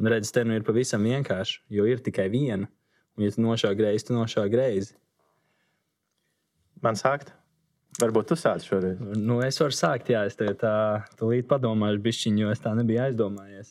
Un 0.00 0.10
redz, 0.10 0.32
te 0.34 0.42
nu 0.46 0.56
ir 0.58 0.64
pavisam 0.66 1.04
vienkārši, 1.06 1.60
jo 1.76 1.86
ir 1.86 2.02
tikai 2.02 2.26
viena. 2.32 2.66
Un, 3.14 3.24
ja 3.26 3.30
tu 3.34 3.44
nošāvi 3.44 3.78
greizi, 3.78 4.08
tu 4.08 4.16
nošāvi 4.16 4.50
greizi. 4.50 4.96
Man 6.82 6.98
sākt? 6.98 7.30
Varbūt 8.02 8.32
tu 8.32 8.38
sāc 8.38 8.64
šoreiz. 8.66 8.98
Nu, 8.98 9.38
es 9.46 9.60
varu 9.62 9.76
sākt, 9.76 10.10
jā, 10.10 10.24
es 10.26 10.34
tev 10.38 10.56
tā 10.58 10.74
tūlīt 11.20 11.46
padomāšu, 11.50 12.02
bišķiņu, 12.02 12.42
jo 12.42 12.50
es 12.50 12.62
tā 12.64 12.74
nebiju 12.74 13.04
aizdomājies. 13.04 13.70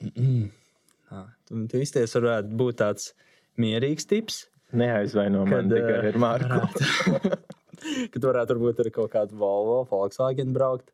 Tu, 0.00 1.60
tu 1.70 1.82
izties 1.84 2.16
varētu 2.16 2.56
būt 2.56 2.80
tāds 2.80 3.12
mierīgs 3.60 4.08
tips. 4.08 4.46
Neaizvaino 4.76 5.44
man 5.46 5.68
tikai 5.70 6.00
ar 6.08 6.18
Mārku. 6.20 7.36
kad 8.12 8.24
varētu 8.24 8.56
būt 8.60 8.82
arī 8.82 8.92
kaut 8.94 9.12
kāda 9.12 9.36
Volvo, 9.36 9.82
Volkswagen 9.90 10.52
braukt. 10.56 10.92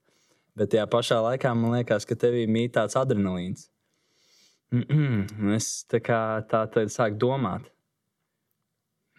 Bet 0.59 0.73
tajā 0.73 0.87
pašā 0.93 1.21
laikā 1.25 1.53
man 1.57 1.79
liekas, 1.79 2.05
ka 2.09 2.17
tevī 2.19 2.45
mīt 2.51 2.75
tāds 2.77 2.97
adrenalīns. 2.99 3.69
Mm 4.73 4.83
-mm. 4.89 5.55
Es 5.57 5.85
tā 5.89 6.01
kā 6.01 6.43
tā 6.49 6.67
tad 6.73 6.89
sāku 6.89 7.19
domāt. 7.19 7.71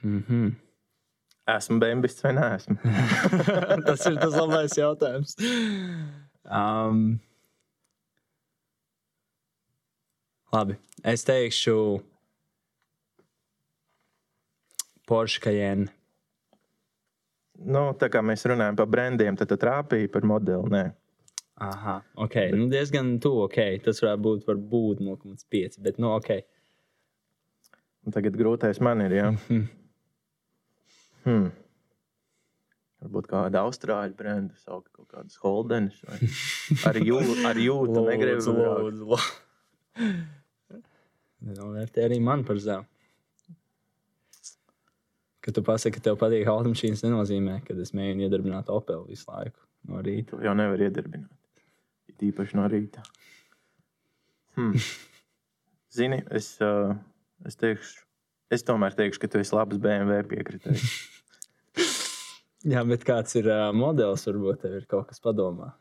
Mm 0.03 0.23
-hmm. 0.29 0.55
Esmu 1.47 1.79
bēnbists 1.79 2.23
vai 2.23 2.33
nē, 2.33 2.55
esmu? 2.55 2.75
tas 3.85 4.05
ir 4.05 4.15
tas 4.15 4.35
labais 4.35 4.77
jautājums. 4.77 5.35
Um, 6.45 7.19
Labi, 10.53 10.75
es 11.03 11.23
teikšu, 11.23 11.99
Porsche 15.05 15.41
Cayenne. 15.41 15.89
Nu, 17.65 17.93
tā 17.97 18.09
kā 18.09 18.21
mēs 18.21 18.45
runājam 18.45 18.75
par 18.75 18.85
brendiem, 18.85 19.37
tad 19.37 19.49
tu 19.49 19.57
trāpīji 19.57 20.11
par 20.13 20.25
modeli. 20.25 20.69
Nē. 20.69 20.83
Aha, 21.61 21.99
ok. 22.15 22.33
Bet... 22.33 22.55
Nu, 22.57 22.67
diezgan 22.71 23.15
tuvu. 23.23 23.45
Okay. 23.47 23.79
Tas 23.83 24.01
varētu 24.03 24.25
būt, 24.25 24.45
var 24.49 24.61
būt 24.73 25.03
0,5. 25.05 25.79
Bet, 25.85 25.99
nu, 26.01 26.13
ok. 26.17 26.31
Un 28.03 28.15
tagad 28.15 28.37
grūtais 28.39 28.81
man 28.83 29.05
ir. 29.05 29.19
Ja? 29.21 29.33
Hmm. 31.23 31.53
Varbūt 32.99 33.29
kāda 33.31 33.61
austrāļu 33.63 34.15
brenda, 34.19 34.57
saukt 34.59 34.89
kaut 34.91 35.07
kādas 35.07 35.37
holdenes. 35.39 36.01
Ar 36.89 36.99
jūtu, 36.99 37.37
ar 37.47 37.59
jūtu 37.59 38.03
negribu. 38.09 38.55
Lūdzu. 38.59 39.19
Nenovērtē 41.47 42.03
arī 42.09 42.19
man 42.23 42.43
par 42.47 42.59
zemu. 42.63 42.83
Kad 45.43 45.57
tu 45.57 45.63
pasaki, 45.67 45.97
ka 45.97 46.05
tev 46.09 46.19
patīk 46.19 46.47
automašīnas, 46.47 47.03
nenozīmē, 47.03 47.57
ka 47.63 47.75
es 47.83 47.91
mēģinu 47.95 48.27
iedarbināt 48.27 48.71
Opelu 48.71 49.07
visu 49.09 49.27
laiku 49.27 49.59
no 49.91 49.99
rīta. 50.03 50.37
Tu 50.37 50.43
jau 50.45 50.53
nevar 50.55 50.83
iedarbināt. 50.83 51.31
It 52.23 52.31
īpaši 52.31 52.57
no 52.59 52.67
rīta. 52.71 53.03
Hmm. 54.55 54.77
Zini, 55.95 56.21
es, 56.33 56.55
uh, 56.63 56.95
es, 57.45 57.57
teikšu, 57.59 58.05
es 58.53 58.65
tomēr 58.65 58.95
teikšu, 58.97 59.21
ka 59.21 59.29
tu 59.29 59.41
esi 59.41 59.55
labs 59.55 59.79
BMW 59.81 60.23
piekritējs. 60.31 60.85
Jā, 62.73 62.83
bet 62.87 63.03
kāds 63.05 63.35
ir 63.35 63.49
uh, 63.51 63.69
modelis, 63.75 64.23
varbūt 64.29 64.63
tev 64.63 64.77
ir 64.79 64.85
kaut 64.89 65.09
kas 65.09 65.19
padomā. 65.23 65.73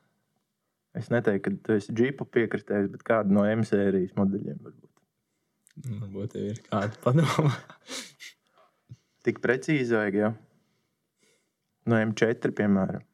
Es 0.98 1.08
neteiktu, 1.12 1.44
ka 1.46 1.68
tu 1.68 1.76
esi 1.78 1.94
džipu 1.96 2.26
piekritējis, 2.28 2.90
bet 2.92 3.04
kādu 3.06 3.32
no 3.38 3.46
M 3.48 3.62
sērijas 3.64 4.16
modeļiem 4.18 4.58
varbūt. 4.58 4.90
Varbūt 6.02 6.34
tev 6.34 6.50
ir 6.50 6.58
kāda 6.66 6.98
padoma. 7.04 7.54
Tik 9.24 9.38
precīzi 9.40 9.94
vajag, 9.94 10.18
ja? 10.18 10.32
No 11.88 11.96
M4, 12.02 12.52
piemēram. 12.58 13.06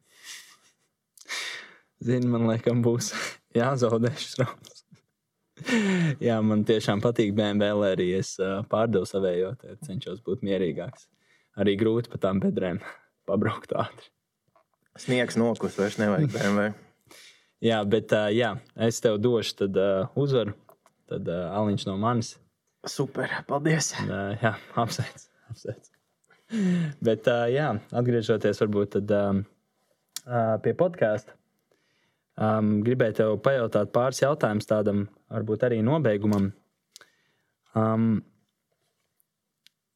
Zini, 2.03 2.29
man 2.31 2.47
liekas, 2.47 2.77
būs 2.83 3.13
jāzaudē 3.59 4.13
šis 4.15 4.37
rauns. 4.43 4.79
Jā, 6.27 6.37
man 6.45 6.63
tiešām 6.67 7.01
patīk 7.03 7.33
BMW, 7.35 7.91
arī 7.93 8.07
es 8.19 8.35
uh, 8.39 8.61
pārdevu 8.71 9.07
savējo, 9.09 9.53
cenšos 9.85 10.21
būt 10.25 10.45
mierīgāks. 10.47 11.09
Arī 11.59 11.75
grūti 11.79 12.11
pa 12.11 12.21
tām 12.23 12.39
bedrēm 12.43 12.79
pabraukt 13.29 13.73
ātri. 13.75 14.11
Sniegs 14.99 15.37
nokus, 15.39 15.77
vairs 15.79 15.99
nevajag 15.99 16.31
BMW. 16.33 16.71
jā, 17.63 17.79
bet 17.87 18.15
uh, 18.15 18.27
jā, 18.33 18.55
es 18.87 18.99
tev 19.03 19.19
došu 19.21 19.63
tad, 19.63 19.79
uh, 19.79 20.19
uzvaru. 20.19 20.55
Tad 21.09 21.27
uh, 21.27 21.47
aliņš 21.59 21.87
no 21.89 21.95
manis. 21.99 22.35
Super, 22.87 23.31
paldies. 23.47 23.93
Uh, 24.05 24.35
jā, 24.39 24.55
apsveic. 24.79 25.27
apsveic. 25.51 25.89
Bet, 27.05 27.27
uh, 27.29 27.45
jā, 27.51 27.73
atgriežoties 27.93 28.61
varbūt 28.63 28.95
tad, 28.97 29.11
um, 29.13 29.41
uh, 30.25 30.55
pie 30.63 30.73
podkāsta, 30.77 31.35
um, 32.39 32.79
gribēju 32.85 33.17
tev 33.19 33.35
pajautāt 33.45 33.91
pāris 33.95 34.23
jautājumus 34.23 34.69
tādam, 34.69 35.05
varbūt 35.31 35.67
arī 35.67 35.81
nobeigumam. 35.85 36.49
Um, 37.77 38.23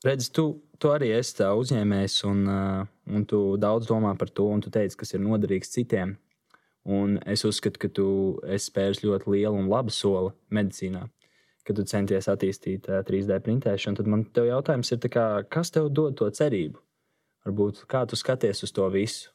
redz, 0.06 0.30
tu, 0.36 0.46
tu 0.78 0.92
arī 0.94 1.14
esi 1.18 1.48
uzņēmējs, 1.48 2.20
un, 2.30 2.44
uh, 2.52 2.84
un 3.10 3.26
tu 3.30 3.42
daudz 3.62 3.90
domā 3.90 4.14
par 4.20 4.30
to, 4.30 4.48
un 4.52 4.62
tu 4.62 4.74
teici, 4.74 5.00
kas 5.00 5.16
ir 5.16 5.24
noderīgs 5.24 5.74
citiem. 5.74 6.18
Un 6.84 7.16
es 7.32 7.46
uzskatu, 7.48 7.80
ka 7.80 7.90
tu 7.96 8.08
esi 8.44 8.68
spēris 8.68 9.06
ļoti 9.06 9.32
lielu 9.32 9.56
un 9.56 9.70
labu 9.72 9.94
soli 9.96 10.34
medicīnā 10.52 11.08
kad 11.64 11.78
tu 11.80 11.86
centies 11.88 12.28
attīstīt 12.28 12.90
uh, 12.92 13.02
3D 13.08 13.40
printēšanu, 13.46 14.00
tad 14.00 14.10
man 14.12 14.26
te 14.36 14.44
jautājums 14.50 14.92
ir, 14.92 15.00
kā, 15.12 15.28
kas 15.48 15.72
tev 15.72 15.90
dod 15.96 16.18
to 16.20 16.28
cerību? 16.28 16.82
Varbūt 17.48 17.84
kā 17.92 18.04
tu 18.08 18.20
skaties 18.20 18.64
uz 18.68 18.72
to 18.76 18.88
visu? 18.92 19.33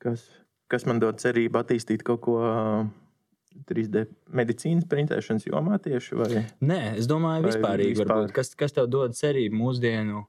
Kas, 0.00 0.24
kas 0.72 0.86
man 0.88 1.02
dod 1.02 1.20
cerību 1.20 1.60
attīstīt 1.60 2.04
kaut 2.06 2.22
ko 2.24 2.36
uh, 2.40 2.84
3D 3.68 4.06
medicīnas 4.36 4.88
printēšanas 4.90 5.48
jomā 5.48 5.80
tieši? 5.82 6.18
Vai? 6.18 6.44
Nē, 6.64 6.82
es 7.00 7.08
domāju, 7.10 7.48
vispārīgi. 7.50 7.98
Vispār? 7.98 8.14
Varbūt, 8.14 8.36
kas, 8.36 8.54
kas 8.58 8.76
tev 8.76 8.88
dod 8.92 9.16
cerību 9.18 9.60
mūsdienu 9.60 10.24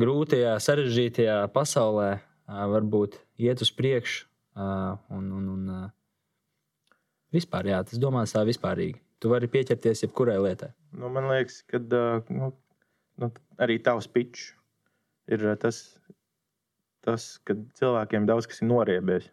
grūtajā, 0.00 0.54
sarežģītajā 0.62 1.42
pasaulē, 1.54 2.14
varbūt 2.48 3.20
iet 3.44 3.62
uz 3.64 3.70
priekšu 3.74 4.26
un, 4.56 5.28
un, 5.34 5.52
un 5.54 5.68
Vispār, 7.34 7.66
jā, 7.66 7.80
tas 7.82 7.98
domās 7.98 8.34
tā 8.34 8.44
vispārīgi. 8.46 9.00
Tu 9.18 9.30
vari 9.32 9.48
pieķerties 9.50 10.04
jebkurai 10.04 10.36
lietai. 10.38 10.70
Nu, 10.94 11.08
man 11.10 11.26
liekas, 11.32 11.62
ka 11.66 11.80
nu, 11.82 12.52
nu, 13.18 13.30
arī 13.64 13.80
tavs 13.82 14.06
pitch 14.10 14.52
ir 15.34 15.42
tas, 15.58 15.80
tas, 17.04 17.34
ka 17.44 17.56
cilvēkiem 17.78 18.26
daudz 18.28 18.48
kas 18.50 18.62
ir 18.62 18.70
noriebies. 18.70 19.28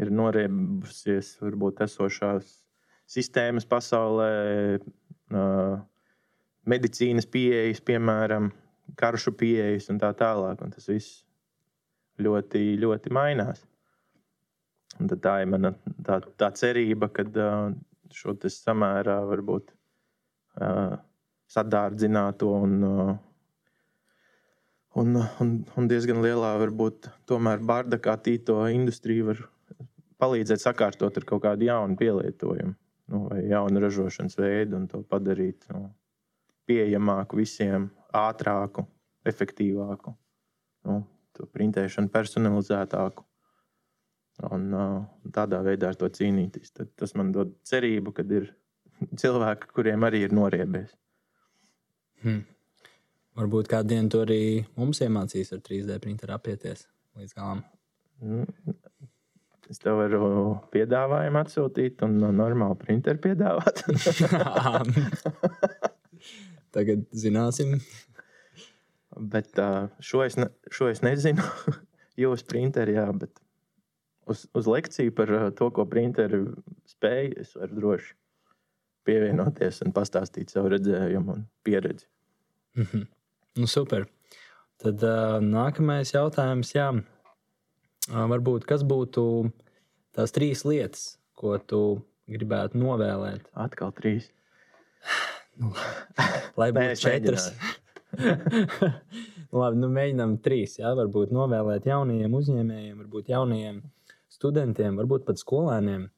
Ir 0.00 0.08
noriebusies 0.14 1.34
varbūt 1.42 1.82
esošās 1.84 2.54
sistēmas 3.12 3.66
pasaulē, 3.68 4.78
medicīnas 6.68 7.28
pieejas, 7.28 7.82
piemēram, 7.84 8.48
karšu 8.96 9.34
pieejas 9.36 9.90
un 9.92 10.00
tā 10.00 10.12
tālāk. 10.16 10.64
Un 10.64 10.72
tas 10.72 10.88
viss 10.88 11.20
ļoti, 12.22 12.64
ļoti 12.80 13.12
mainās. 13.12 13.66
Un 15.00 15.08
tā 15.08 15.38
ir 15.42 15.52
mana 15.52 15.72
tā, 16.04 16.20
tā 16.40 16.50
cerība, 16.56 17.08
ka 17.12 17.24
šo 18.12 18.34
samērā 18.48 19.20
varbūt 19.28 19.72
sadārdzināto 21.52 22.50
un 22.64 22.74
Un, 25.00 25.16
un, 25.40 25.52
un 25.78 25.88
diezgan 25.88 26.20
lielā, 26.20 26.52
varbūt, 26.60 27.08
tomēr 27.30 27.62
bārda 27.64 27.96
kā 28.02 28.18
tīto 28.20 28.58
industrija 28.68 29.30
var 29.30 29.40
palīdzēt 30.20 30.60
sakārtot 30.60 31.16
ar 31.16 31.24
kaut 31.28 31.42
kādu 31.46 31.70
jaunu 31.70 31.96
pielietojumu 31.98 32.76
nu, 33.12 33.26
vai 33.28 33.42
jaunu 33.48 33.80
ražošanas 33.80 34.38
veidu 34.38 34.78
un 34.78 34.86
to 34.88 35.02
padarīt 35.08 35.66
nu, 35.72 35.88
pieejamāku 36.68 37.40
visiem, 37.40 37.90
ātrāku, 38.16 38.86
efektīvāku, 39.28 40.14
nu, 40.88 41.02
to 41.36 41.48
printēšanu 41.52 42.12
personalizētāku. 42.12 43.26
Un, 44.48 44.62
uh, 44.74 44.94
tādā 45.34 45.60
veidā 45.62 45.90
ar 45.92 45.98
to 46.00 46.08
cīnīties. 46.10 46.72
Tad 46.74 46.88
tas 46.98 47.12
man 47.14 47.34
dod 47.34 47.52
cerību, 47.68 48.14
ka 48.16 48.24
ir 48.24 48.48
cilvēki, 49.20 49.68
kuriem 49.76 50.06
arī 50.08 50.24
ir 50.26 50.32
noriebies. 50.34 50.94
Hmm. 52.24 52.40
Varbūt 53.38 53.68
kādu 53.72 53.94
dienu 53.94 54.12
to 54.12 54.24
arī 54.26 54.42
mums 54.76 55.00
iemācīs 55.00 55.54
ar 55.56 55.62
3D 55.64 55.98
printeru 56.04 56.34
apieties 56.36 56.86
līdz 57.16 57.36
galam. 57.38 57.62
Mm, 58.20 58.44
Es 59.70 59.78
tev 59.80 60.00
varu 60.02 60.26
piedāvājumu 60.74 61.38
atsūtīt, 61.40 62.02
un 62.04 62.18
normāli 62.36 62.76
printeru 62.80 63.20
piedāvāt. 63.22 63.78
Tagad 66.76 67.06
zināsim. 67.16 67.78
Bet 69.32 69.56
šo, 70.02 70.24
es 70.26 70.36
ne, 70.40 70.50
šo 70.72 70.90
es 70.92 71.00
nezinu. 71.04 71.46
Jūs 72.20 72.44
printeri, 72.48 72.98
jā, 72.98 73.06
bet 73.16 73.40
uz, 74.28 74.44
uz 74.52 74.68
lekciju 74.68 75.14
par 75.16 75.32
to, 75.56 75.70
ko 75.72 75.86
printeri 75.88 76.42
spēj, 76.92 77.32
es 77.40 77.56
varu 77.56 77.78
droši 77.78 78.12
pievienoties 79.08 79.80
un 79.86 79.94
pastāstīt 79.96 80.52
savu 80.52 80.74
redzējumu 80.74 81.38
un 81.38 81.46
pieredzi. 81.64 82.10
Mm 82.76 82.84
-hmm. 82.84 83.08
Nu, 83.58 83.66
super. 83.66 84.06
Tad 84.82 85.02
uh, 85.06 85.38
nākamais 85.44 86.10
jautājums. 86.14 86.72
Jā. 86.74 86.90
Uh, 88.10 88.24
varbūt 88.32 88.66
kas 88.66 88.82
būtu 88.86 89.24
tās 90.16 90.34
trīs 90.34 90.64
lietas, 90.66 91.04
ko 91.38 91.54
tu 91.58 91.82
gribētu 92.30 92.80
novēlēt? 92.82 93.46
Atkal 93.54 93.92
trīs. 93.94 94.30
Nu, 95.60 95.70
lai 96.58 96.72
būtu 96.74 96.98
četras. 97.04 97.50
Labi, 99.52 99.78
nu 99.78 99.88
mēģinām 99.92 100.38
trīs. 100.44 100.78
Jā, 100.80 100.94
varbūt 100.98 101.32
novēlēt 101.36 101.86
jaunajiem 101.88 102.34
uzņēmējiem, 102.38 102.96
varbūt 103.04 103.30
jaunajiem 103.32 103.82
studentiem, 104.32 104.96
varbūt 104.98 105.26
pat 105.28 105.40
skolēniem, 105.40 106.08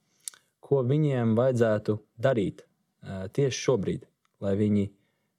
ko 0.64 0.82
viņiem 0.86 1.34
vajadzētu 1.38 1.98
darīt 2.24 2.64
uh, 2.64 3.26
tieši 3.34 3.60
šobrīd, 3.66 4.06
lai 4.44 4.54
viņi 4.58 4.86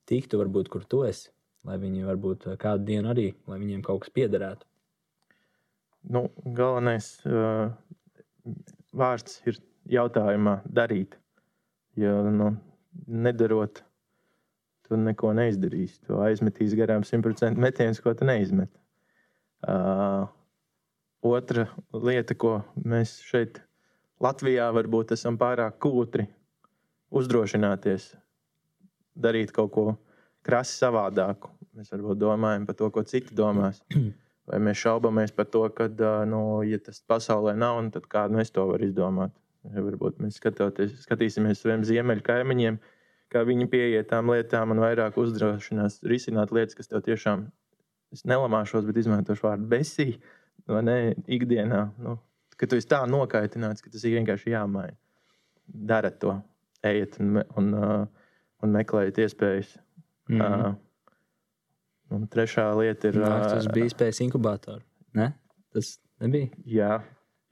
tiktu, 0.10 0.38
varbūt, 0.44 0.70
kur 0.70 0.86
tu 0.86 1.02
esi, 1.08 1.32
lai 1.66 1.78
viņi 1.82 2.06
varbūt 2.08 2.48
kādu 2.62 2.86
dienu 2.88 3.12
arī, 3.14 3.32
lai 3.50 3.60
viņiem 3.62 3.84
kaut 3.86 4.04
kas 4.04 4.14
piederētu. 4.16 4.68
Nu, 6.14 6.28
galvenais 6.46 7.08
uh, 7.26 7.72
vārds 8.94 9.40
ir 9.50 9.58
jautājumā 9.90 10.60
darīt. 10.70 11.18
Ja 11.98 12.14
nu, 12.30 12.52
nedarot, 13.08 13.82
tu 14.86 15.00
neko 15.00 15.34
neizdarīsi. 15.38 16.04
Tu 16.06 16.18
aizmetīs 16.22 16.76
garām 16.78 17.06
100% 17.08 17.58
metienus, 17.58 18.02
ko 18.04 18.14
tu 18.14 18.28
neizmet. 18.28 18.70
Uh, 19.66 20.28
otra 21.26 21.70
lieta, 21.94 22.38
ko 22.38 22.60
mēs 22.86 23.18
šeit 23.26 23.64
Latvijā 24.22 24.70
varbūt 24.76 25.16
esam 25.16 25.40
pārāk 25.42 25.80
kūtri 25.84 26.28
uzdrošināties 27.16 28.14
darīt 29.16 29.52
kaut 29.56 29.72
ko 29.74 29.86
krasi 30.46 30.78
savādāku. 30.80 31.52
Mēs 31.76 31.92
varbūt 31.92 32.20
domājam 32.22 32.68
par 32.68 32.78
to, 32.80 32.90
ko 32.94 33.04
citi 33.08 33.36
domās. 33.36 33.82
Vai 34.50 34.60
mēs 34.62 34.78
šaubamies 34.78 35.34
par 35.34 35.48
to, 35.50 35.64
ka, 35.74 35.90
nu, 36.30 36.42
ja 36.68 36.78
tas 36.84 37.02
pasaulē 37.10 37.56
nav, 37.58 37.80
tad 37.96 38.06
kādu 38.12 38.38
es 38.44 38.54
to 38.54 38.68
varu 38.70 38.86
izdomāt. 38.86 39.34
Ja 39.74 39.82
varbūt 39.82 40.20
mēs 40.22 40.38
skatīsimies 40.38 41.58
uz 41.58 41.64
saviem 41.64 41.86
ziemeļu 41.88 42.22
kaimiņiem, 42.28 42.78
kā 43.34 43.42
viņi 43.48 43.66
pieiet 43.72 44.12
tām 44.12 44.30
lietām 44.30 44.76
un 44.76 44.84
vairāk 44.84 45.18
uzdrošinās 45.18 46.04
risināt 46.06 46.54
lietas, 46.54 46.78
kas 46.78 46.92
tev 46.92 47.02
tiešām 47.08 47.48
nelamāšos, 48.30 48.86
bet 48.86 49.02
izmantošu 49.02 49.48
vārdu 49.48 49.66
besī, 49.72 50.08
vai 50.70 50.84
ne, 50.86 50.98
ikdienā. 51.26 51.82
Nu, 52.06 52.20
ka 52.56 52.70
tu 52.70 52.78
esi 52.78 52.92
tā 52.92 53.02
nokaitināts, 53.10 53.84
ka 53.84 53.92
tas 53.92 54.06
ir 54.06 54.20
vienkārši 54.20 54.54
jāmaina. 54.54 54.96
Dara 55.66 56.14
to, 56.14 56.38
ejiet 56.86 57.18
un, 57.24 57.42
un, 57.58 57.74
uh, 57.74 58.30
un 58.64 58.78
meklējiet 58.78 59.24
iespējas. 59.26 59.74
Mm. 60.30 60.42
-hmm. 60.42 60.70
uh, 60.70 60.76
un 62.16 62.28
trešā 62.28 62.66
lieta 62.80 63.12
ir. 63.12 63.20
Nākt 63.22 63.58
uz 63.58 63.68
uh, 63.68 63.74
bija 63.74 63.92
spējas 63.94 64.22
inkubatoru. 64.26 64.82
Ne? 65.14 65.32
Tas 65.74 65.98
nebija. 66.20 66.50
Jā, 66.66 66.92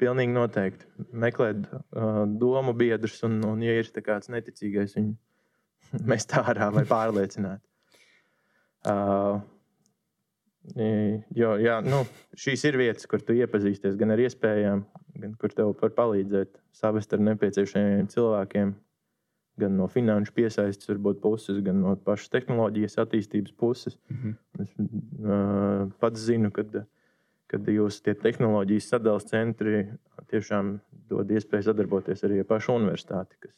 pilnīgi 0.02 0.34
noteikti. 0.34 0.90
Meklēt 1.12 1.68
uh, 1.74 2.24
domu 2.40 2.74
biedrus, 2.74 3.22
un, 3.28 3.40
un, 3.48 3.62
ja 3.64 3.78
ir 3.80 3.90
kāds 4.06 4.32
neticīgais, 4.34 4.98
viņu 4.98 5.16
mest 6.12 6.34
ārā 6.40 6.72
vai 6.74 6.86
pārliecināt. 6.90 7.62
Uh, 8.84 9.40
jo, 11.36 11.54
jā, 11.60 11.78
nu, 11.86 12.04
šīs 12.40 12.66
ir 12.68 12.78
vietas, 12.80 13.08
kur 13.08 13.22
tu 13.24 13.36
iepazīsties 13.38 13.96
gan 14.00 14.12
ar 14.16 14.24
iespējām, 14.24 14.84
gan 15.22 15.36
kur 15.40 15.54
tev 15.56 15.74
var 15.80 15.94
palīdzēt 15.96 16.58
savest 16.76 17.14
ar 17.16 17.24
nepieciešamiem 17.24 18.10
cilvēkiem. 18.12 18.74
Gan 19.62 19.76
no 19.78 19.86
finanšu 19.86 20.34
piesaistes, 20.34 20.88
varbūt 20.90 21.20
puses, 21.22 21.60
gan 21.62 21.78
no 21.84 21.92
pašas 21.96 22.32
tehnoloģijas 22.34 22.98
attīstības 23.04 23.54
puses. 23.54 24.00
Mhm. 24.10 24.32
Es 24.64 24.72
uh, 24.80 25.92
pats 26.02 26.24
zinu, 26.26 26.50
ka 26.52 26.66
kad 27.54 27.68
jūs 27.70 28.00
tie 28.02 28.16
tehnoloģijas 28.18 28.88
sadalījuma 28.90 29.30
centri 29.30 29.84
tiešām 30.32 30.80
dod 31.12 31.30
iespēju 31.30 31.68
sadarboties 31.68 32.24
arī 32.26 32.40
ar 32.42 32.48
pašu 32.50 32.74
universitāti, 32.80 33.38
kas 33.46 33.54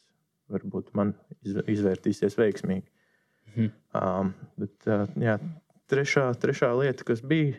varbūt 0.52 0.92
man 0.92 1.14
izv- 1.46 1.64
izvērtīsies 1.72 2.36
veiksmīgi. 2.36 2.84
Mhm. 3.54 3.70
Um, 3.96 4.34
bet, 4.60 4.76
uh, 4.90 5.06
jā, 5.16 5.38
trešā, 5.88 6.28
trešā 6.42 6.74
lieta, 6.76 7.08
kas 7.08 7.24
bija, 7.24 7.56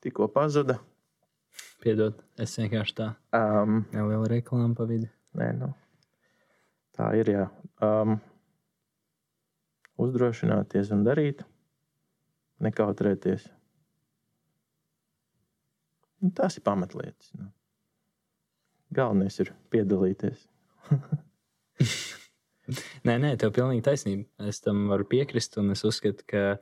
tikko 0.00 0.30
pazuda. 0.32 0.78
Piedod, 1.84 2.16
es 2.40 2.56
vienkārši 2.56 2.94
tā 2.96 3.10
Um, 3.36 3.84
nelielu 3.92 4.24
reklāmu 4.38 4.74
pa 4.78 4.88
vidu. 4.88 5.10
nē, 5.36 5.52
nu, 5.58 5.74
tā 6.96 7.10
ir. 7.18 7.30
Jā. 7.34 7.48
Um, 7.84 8.16
uzdrošināties 10.00 10.90
un 10.94 11.04
darīt, 11.06 11.44
nekautrēties. 12.64 13.46
Nu, 16.24 16.32
tās 16.34 16.58
ir 16.58 16.64
pamatlietas. 16.66 17.30
Nu. 17.38 17.50
Galvenais 18.94 19.38
ir 19.42 19.52
piedalīties. 19.74 20.48
Nē, 23.04 23.18
nē, 23.20 23.34
tev 23.36 23.50
pilnīgi 23.52 23.82
taisnība. 23.84 24.24
Es 24.48 24.62
tam 24.64 24.86
varu 24.88 25.04
piekrist, 25.04 25.58
un 25.60 25.74
es 25.74 25.82
uzskatu, 25.84 26.24
ka 26.24 26.56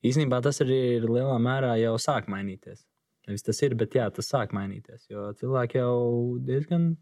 īstenībā 0.00 0.38
tas 0.44 0.62
arī 0.64 0.78
ir 0.94 1.04
lielā 1.04 1.34
mērā 1.42 1.74
jau 1.82 1.98
sāk 2.00 2.30
mainīties. 2.32 2.86
Nevis 3.28 3.44
tas 3.44 3.60
ir, 3.66 3.74
bet 3.76 3.92
jā, 3.98 4.06
tas 4.14 4.30
sāk 4.32 4.54
mainīties. 4.56 5.04
Jo 5.12 5.26
cilvēki 5.36 5.82
jau 5.82 5.98
diezgan 6.48 6.94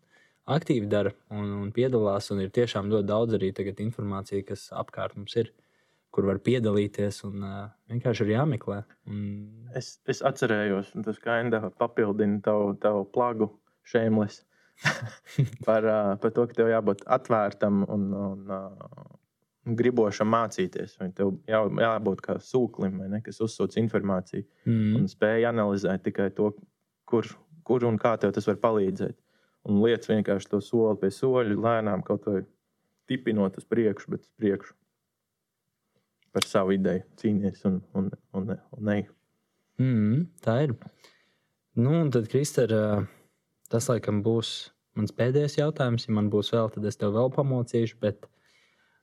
aktīvi 0.47 0.89
dara 0.91 1.13
un, 1.35 1.51
un 1.61 1.71
piedalās, 1.75 2.31
un 2.35 2.43
ir 2.45 2.53
tiešām 2.55 2.91
ļoti 2.93 3.09
daudz 3.09 3.37
arī 3.39 3.53
informācija, 3.85 4.45
kas 4.47 4.69
apkārt 4.73 5.17
mums 5.17 5.37
ir, 5.37 5.53
kur 6.11 6.27
var 6.27 6.39
piedalīties, 6.41 7.25
un 7.29 7.43
uh, 7.45 7.69
vienkārši 7.91 8.25
ir 8.25 8.35
jāmeklē. 8.39 8.83
Un, 9.11 9.23
Es, 9.77 9.99
es 10.09 10.23
atcerējos, 10.25 10.95
un 10.97 11.05
tas 11.05 11.19
kaindā 11.21 11.61
papildina 11.77 12.41
tavu, 12.41 12.71
tavu 12.81 13.05
plagu 13.13 13.51
šēmlis. 13.85 14.45
par, 15.67 15.85
uh, 15.85 16.15
par 16.21 16.33
to, 16.37 16.47
ka 16.49 16.57
tev 16.57 16.71
jābūt 16.71 17.05
atvērtam 17.19 17.83
un, 17.93 18.07
un 18.17 18.51
uh, 18.53 19.05
gribošam 19.67 20.31
mācīties. 20.31 20.97
Tev 21.17 21.35
jā, 21.49 21.61
jābūt 21.83 22.23
kā 22.25 22.39
sūklim, 22.43 23.03
ne, 23.11 23.21
kas 23.25 23.41
uzsūc 23.45 23.77
informāciju 23.83 24.45
mm, 24.65 24.97
un 25.01 25.07
spēj 25.11 25.49
analizēt 25.51 26.05
tikai 26.07 26.31
to, 26.37 26.53
kur, 27.09 27.29
kur 27.67 27.87
un 27.89 27.99
kā 28.01 28.15
tev 28.21 28.35
tas 28.37 28.47
var 28.49 28.61
palīdzēt. 28.63 29.17
Un 29.67 29.81
lietas 29.83 30.11
vienkārši 30.11 30.51
to 30.53 30.61
soli 30.63 30.99
pie 31.01 31.11
soļa, 31.11 31.57
lēnām 31.59 32.05
kaut 32.07 32.29
vai 32.31 32.45
tipinot 33.11 33.57
uz 33.59 33.67
priekšu, 33.67 34.13
bet 34.15 34.23
uz 34.23 34.33
priekšu. 34.39 34.75
Par 36.37 36.47
savu 36.47 36.77
ideju 36.77 37.03
cīnīties 37.19 37.65
un, 37.67 37.81
un, 37.97 38.11
un, 38.37 38.53
un 38.77 38.91
ej. 38.93 39.07
Mm, 39.83 40.27
tā 40.45 40.59
ir. 40.67 40.75
Nu, 41.77 41.93
un 42.03 42.13
tad, 42.15 42.29
Kristēr, 42.33 42.73
tas 43.73 43.89
laikam 43.91 44.23
būs 44.25 44.53
mans 44.97 45.15
pēdējais 45.17 45.59
jautājums. 45.59 46.07
Ja 46.09 46.15
man 46.17 46.31
būs 46.33 46.53
vēl, 46.55 46.71
tad 46.75 46.87
es 46.89 47.01
tev 47.01 47.17
vēl 47.17 47.33
pamocīšu. 47.35 47.99
Bet 48.03 48.29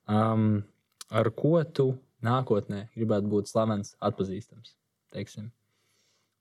um, 0.10 0.64
ar 1.12 1.32
ko 1.38 1.58
tu 1.64 1.90
nākotnē 2.26 2.88
gribētu 2.96 3.30
būt 3.34 3.52
slavens, 3.52 3.96
atpazīstams? 4.04 4.78
Teiksim, 5.14 5.52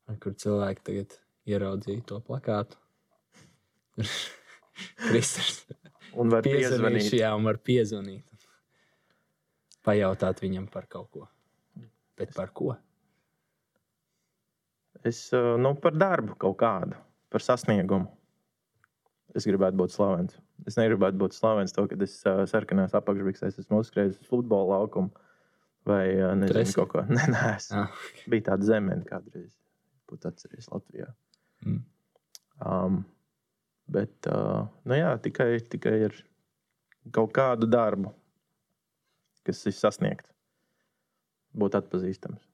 ar 0.08 0.20
kur 0.22 0.36
cilvēki 0.38 0.86
tagad 0.88 1.18
ieraudzīja 1.48 2.06
to 2.08 2.22
plakātu? 2.24 2.81
Kristers 5.09 5.62
Un 6.12 6.28
var 6.32 6.45
piezvanīt. 6.45 7.12
jā, 7.16 7.30
un 7.36 7.47
var 7.49 7.57
piezvanīt. 7.64 8.26
Pajautāt 9.82 10.43
viņam 10.45 10.66
par 10.70 10.84
kaut 10.90 11.09
ko. 11.14 11.26
Bet 12.20 12.34
par 12.36 12.51
ko? 12.55 12.74
Es 15.09 15.24
uh, 15.34 15.57
nu, 15.59 15.72
par 15.82 15.97
darbu 15.99 16.36
kaut 16.38 16.59
kādu, 16.61 16.99
par 17.32 17.43
sasniegumu. 17.43 18.11
Es 19.34 19.47
gribētu 19.49 19.78
būt 19.80 19.95
slavens. 19.95 20.36
Es 20.68 20.76
negribētu 20.78 21.18
būt 21.18 21.34
slavens 21.34 21.72
to, 21.74 21.86
ka 21.90 21.97
es 22.05 22.18
uh, 22.28 22.45
sarkanās 22.47 22.93
apakšbiksēs 22.95 23.57
esmu 23.64 23.80
uzskrējis 23.82 24.20
uz 24.20 24.28
futbola 24.28 24.76
laukumu. 24.76 25.11
Vai 25.88 26.05
uh, 26.20 26.34
nezinu, 26.38 26.61
esi? 26.62 26.76
kaut 26.76 26.93
ko 26.93 27.01
tādu. 27.03 27.16
Nē, 27.32 27.47
es 27.57 27.70
Ah, 27.74 27.88
biju 28.30 28.45
tāda 28.53 28.68
zemene 28.68 29.09
kādreiz. 29.09 29.57
Būtu 30.12 30.28
atceries 30.28 30.68
Latvijā. 30.70 31.09
Mm. 31.64 31.80
Um, 32.62 33.01
bet 33.90 34.28
uh, 34.30 34.68
nu 34.88 34.98
jā, 34.98 35.12
tikai, 35.22 35.56
tikai 35.72 35.96
ar 36.08 36.16
kaut 37.14 37.32
kādu 37.34 37.68
darbu, 37.70 38.12
kas 39.46 39.64
ir 39.66 39.76
sasniegts, 39.76 40.30
būt 41.58 41.78
atpazīstams. 41.80 42.46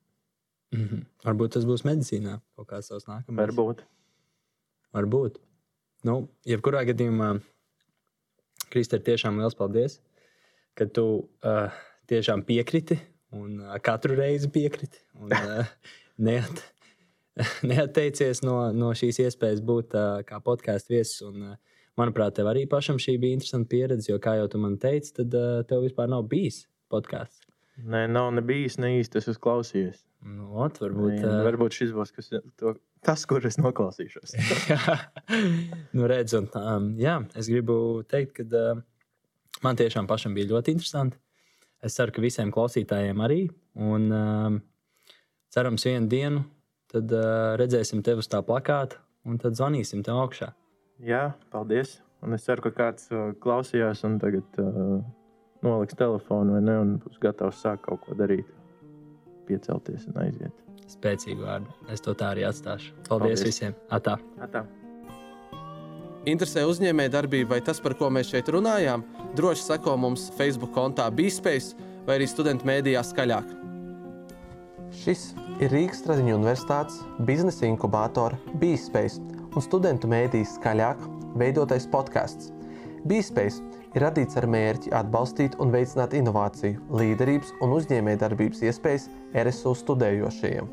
mhm. 0.76 1.04
Varbūt 1.24 1.56
tas 1.56 1.68
būs 1.68 1.84
medicīnā 1.88 2.38
kaut 2.56 2.70
kāds 2.72 2.90
savs 2.92 3.08
nākamais. 3.08 3.38
Varbūt. 3.40 3.84
Varbūt. 4.96 5.38
Nu, 6.06 6.28
jebkurā 6.46 6.84
gadījumā, 6.88 7.34
Kristē, 8.72 9.00
tiešām 9.02 9.40
liels 9.40 9.56
paldies, 9.58 9.98
ka 10.78 10.86
tu 10.86 11.04
uh, 11.24 11.74
tiešām 12.08 12.44
piekriti 12.46 12.98
un 13.34 13.62
uh, 13.64 13.76
katru 13.82 14.16
reizi 14.18 14.50
piekriti. 14.52 15.00
Un, 15.18 15.32
uh, 15.32 15.72
neat, 16.28 16.62
neatteicies 17.70 18.42
no, 18.46 18.60
no 18.74 18.92
šīs 18.96 19.20
iespējas 19.26 19.62
būt 19.64 19.96
uh, 19.96 20.20
kā 20.28 20.40
podkāstu 20.44 20.96
viesis. 20.96 21.20
Un, 21.26 21.52
uh, 21.52 21.84
manuprāt, 21.98 22.36
tev 22.38 22.50
arī 22.50 22.64
pašam 22.70 22.98
šī 23.02 23.16
bija 23.22 23.38
interesanta 23.38 23.70
pieredze, 23.72 24.10
jo, 24.12 24.18
kā 24.22 24.36
jau 24.38 24.48
tu 24.52 24.60
man 24.62 24.78
teici, 24.80 25.14
tad 25.20 25.34
uh, 25.36 25.60
tev 25.68 25.84
vispār 25.86 26.10
nav 26.10 26.26
bijis 26.30 26.64
podkāsts. 26.92 27.44
Nē, 27.78 28.06
nav 28.10 28.32
ne 28.34 28.42
bijis 28.42 28.78
ne 28.82 28.96
īsti. 28.98 29.20
Es 29.20 29.28
esmu 29.30 29.44
klausījies. 29.44 30.02
Nu, 30.26 30.48
ot, 30.58 30.80
varbūt, 30.82 31.14
Nē, 31.14 31.28
uh, 31.28 31.42
varbūt 31.46 31.76
šis 31.78 31.94
būs 31.94 32.10
kas, 32.14 32.32
to, 32.58 32.74
tas, 33.06 33.22
kur 33.30 33.44
es 33.46 33.60
noklausīšos. 33.60 34.34
nu, 35.96 36.08
redz, 36.10 36.34
un, 36.34 36.48
um, 36.58 36.88
jā, 36.98 37.20
es 37.38 37.50
gribu 37.50 38.02
teikt, 38.10 38.40
ka 38.40 38.46
uh, 38.48 38.82
man 39.62 39.78
tiešām 39.78 40.10
pašam 40.10 40.34
bija 40.34 40.50
ļoti 40.56 40.74
interesanti. 40.74 41.20
Es 41.78 41.94
ceru, 41.94 42.10
ka 42.10 42.24
visiem 42.24 42.50
klausītājiem 42.50 43.22
arī. 43.22 43.44
Un 43.78 44.08
um, 44.10 44.58
cerams, 45.54 45.86
vienu 45.86 46.10
dienu 46.10 46.42
tad 46.92 47.12
uh, 47.14 47.54
redzēsim 47.60 48.02
tevi 48.04 48.24
uz 48.24 48.30
tā 48.30 48.42
plakāta 48.44 49.00
un 49.28 49.40
tad 49.40 49.58
zvanīsim 49.58 50.04
tev 50.06 50.20
augšā. 50.24 50.52
Jā, 51.04 51.32
paldies. 51.52 51.98
Un 52.24 52.34
es 52.34 52.46
ceru, 52.48 52.64
ka 52.66 52.74
kāds 52.74 53.10
uh, 53.14 53.30
klausījās 53.42 54.02
un 54.08 54.16
tagad 54.22 54.62
uh, 54.62 54.96
noliks 55.62 55.98
telefonu 55.98 56.56
vai 56.56 56.62
ne, 56.64 56.78
un 56.82 56.96
būs 57.02 57.20
gatavs 57.22 57.60
sākt 57.62 57.84
kaut 57.86 58.02
ko 58.06 58.16
darīt. 58.18 58.48
Piecelties 59.48 60.08
un 60.10 60.18
aiziet. 60.24 60.64
Spēcīgi 60.88 61.44
vārdi. 61.44 61.70
Es 61.92 62.02
to 62.04 62.14
tā 62.16 62.32
arī 62.34 62.46
atstāšu. 62.48 62.94
Paldies, 63.08 63.40
Paldies. 63.40 63.46
visiem! 63.46 63.76
Atā. 63.92 64.16
Atā. 64.44 64.64
Interesē 66.28 66.64
uzņēmēja 66.68 67.12
darbība 67.14 67.54
vai 67.54 67.60
tas, 67.64 67.78
par 67.80 67.94
ko 67.96 68.10
mēs 68.12 68.32
šeit 68.32 68.50
runājām, 68.52 69.04
droši 69.38 69.68
seko 69.70 69.94
mums 70.00 70.28
Facebook 70.36 70.74
kontā 70.76 71.06
BeSpace 71.14 71.76
vai 72.08 72.18
arī 72.18 72.26
studentu 72.28 72.68
mēdījā 72.68 73.04
skaļāk. 73.06 73.57
Šis 74.94 75.34
ir 75.60 75.72
Rīgas 75.72 76.00
Tradiņu 76.06 76.38
Universitātes 76.38 77.02
biznesa 77.28 77.66
inkubātora 77.68 78.38
BeSpace 78.60 79.20
un 79.52 79.64
studentu 79.64 80.08
mēdīs 80.08 80.54
skaļāk 80.56 81.02
veidotais 81.40 81.84
podkāsts. 81.92 82.48
BeSpace 83.08 83.60
ir 83.92 84.02
radīts 84.06 84.38
ar 84.40 84.46
mērķi 84.48 84.94
atbalstīt 84.96 85.58
un 85.60 85.74
veicināt 85.74 86.16
inovāciju, 86.16 86.80
līderības 86.88 87.52
un 87.64 87.76
uzņēmējdarbības 87.76 88.64
iespējas 88.70 89.06
RSU 89.36 89.74
studējošajiem. 89.82 90.72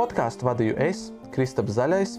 Podkāstu 0.00 0.48
vadīju 0.48 0.80
es, 0.80 1.10
Kristaps 1.34 1.76
Zaļais, 1.76 2.16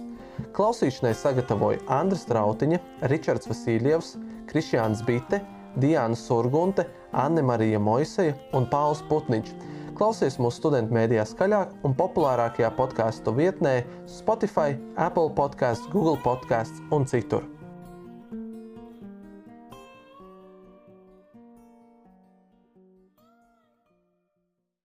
Klausīšanai 0.56 1.16
sagatavoja 1.18 1.82
Andris 1.92 2.28
Strautiņa, 2.28 2.80
Ričards 3.10 3.50
Vasiljevs, 3.50 4.16
Krišjāns 4.50 5.02
Bite, 5.08 5.42
Diana 5.82 6.18
Surgunte, 6.18 6.86
Anne 7.12 7.42
Marija 7.46 7.80
Moiseja 7.82 8.38
un 8.58 8.70
Pauls 8.70 9.02
Putniņš. 9.10 9.54
Klausies 10.02 10.40
mūsu 10.42 10.58
studentu 10.58 10.96
mēdījā 10.98 11.28
skaļāk 11.30 11.76
un 11.86 11.94
populārākajā 11.94 12.72
podkāstu 12.74 13.36
vietnē 13.38 13.76
Spotify, 14.10 14.74
Apple 14.98 15.30
podkāsts, 15.38 15.86
Google 15.94 16.18
podkāsts 16.26 16.82
un 16.90 17.06
citur. 17.06 17.51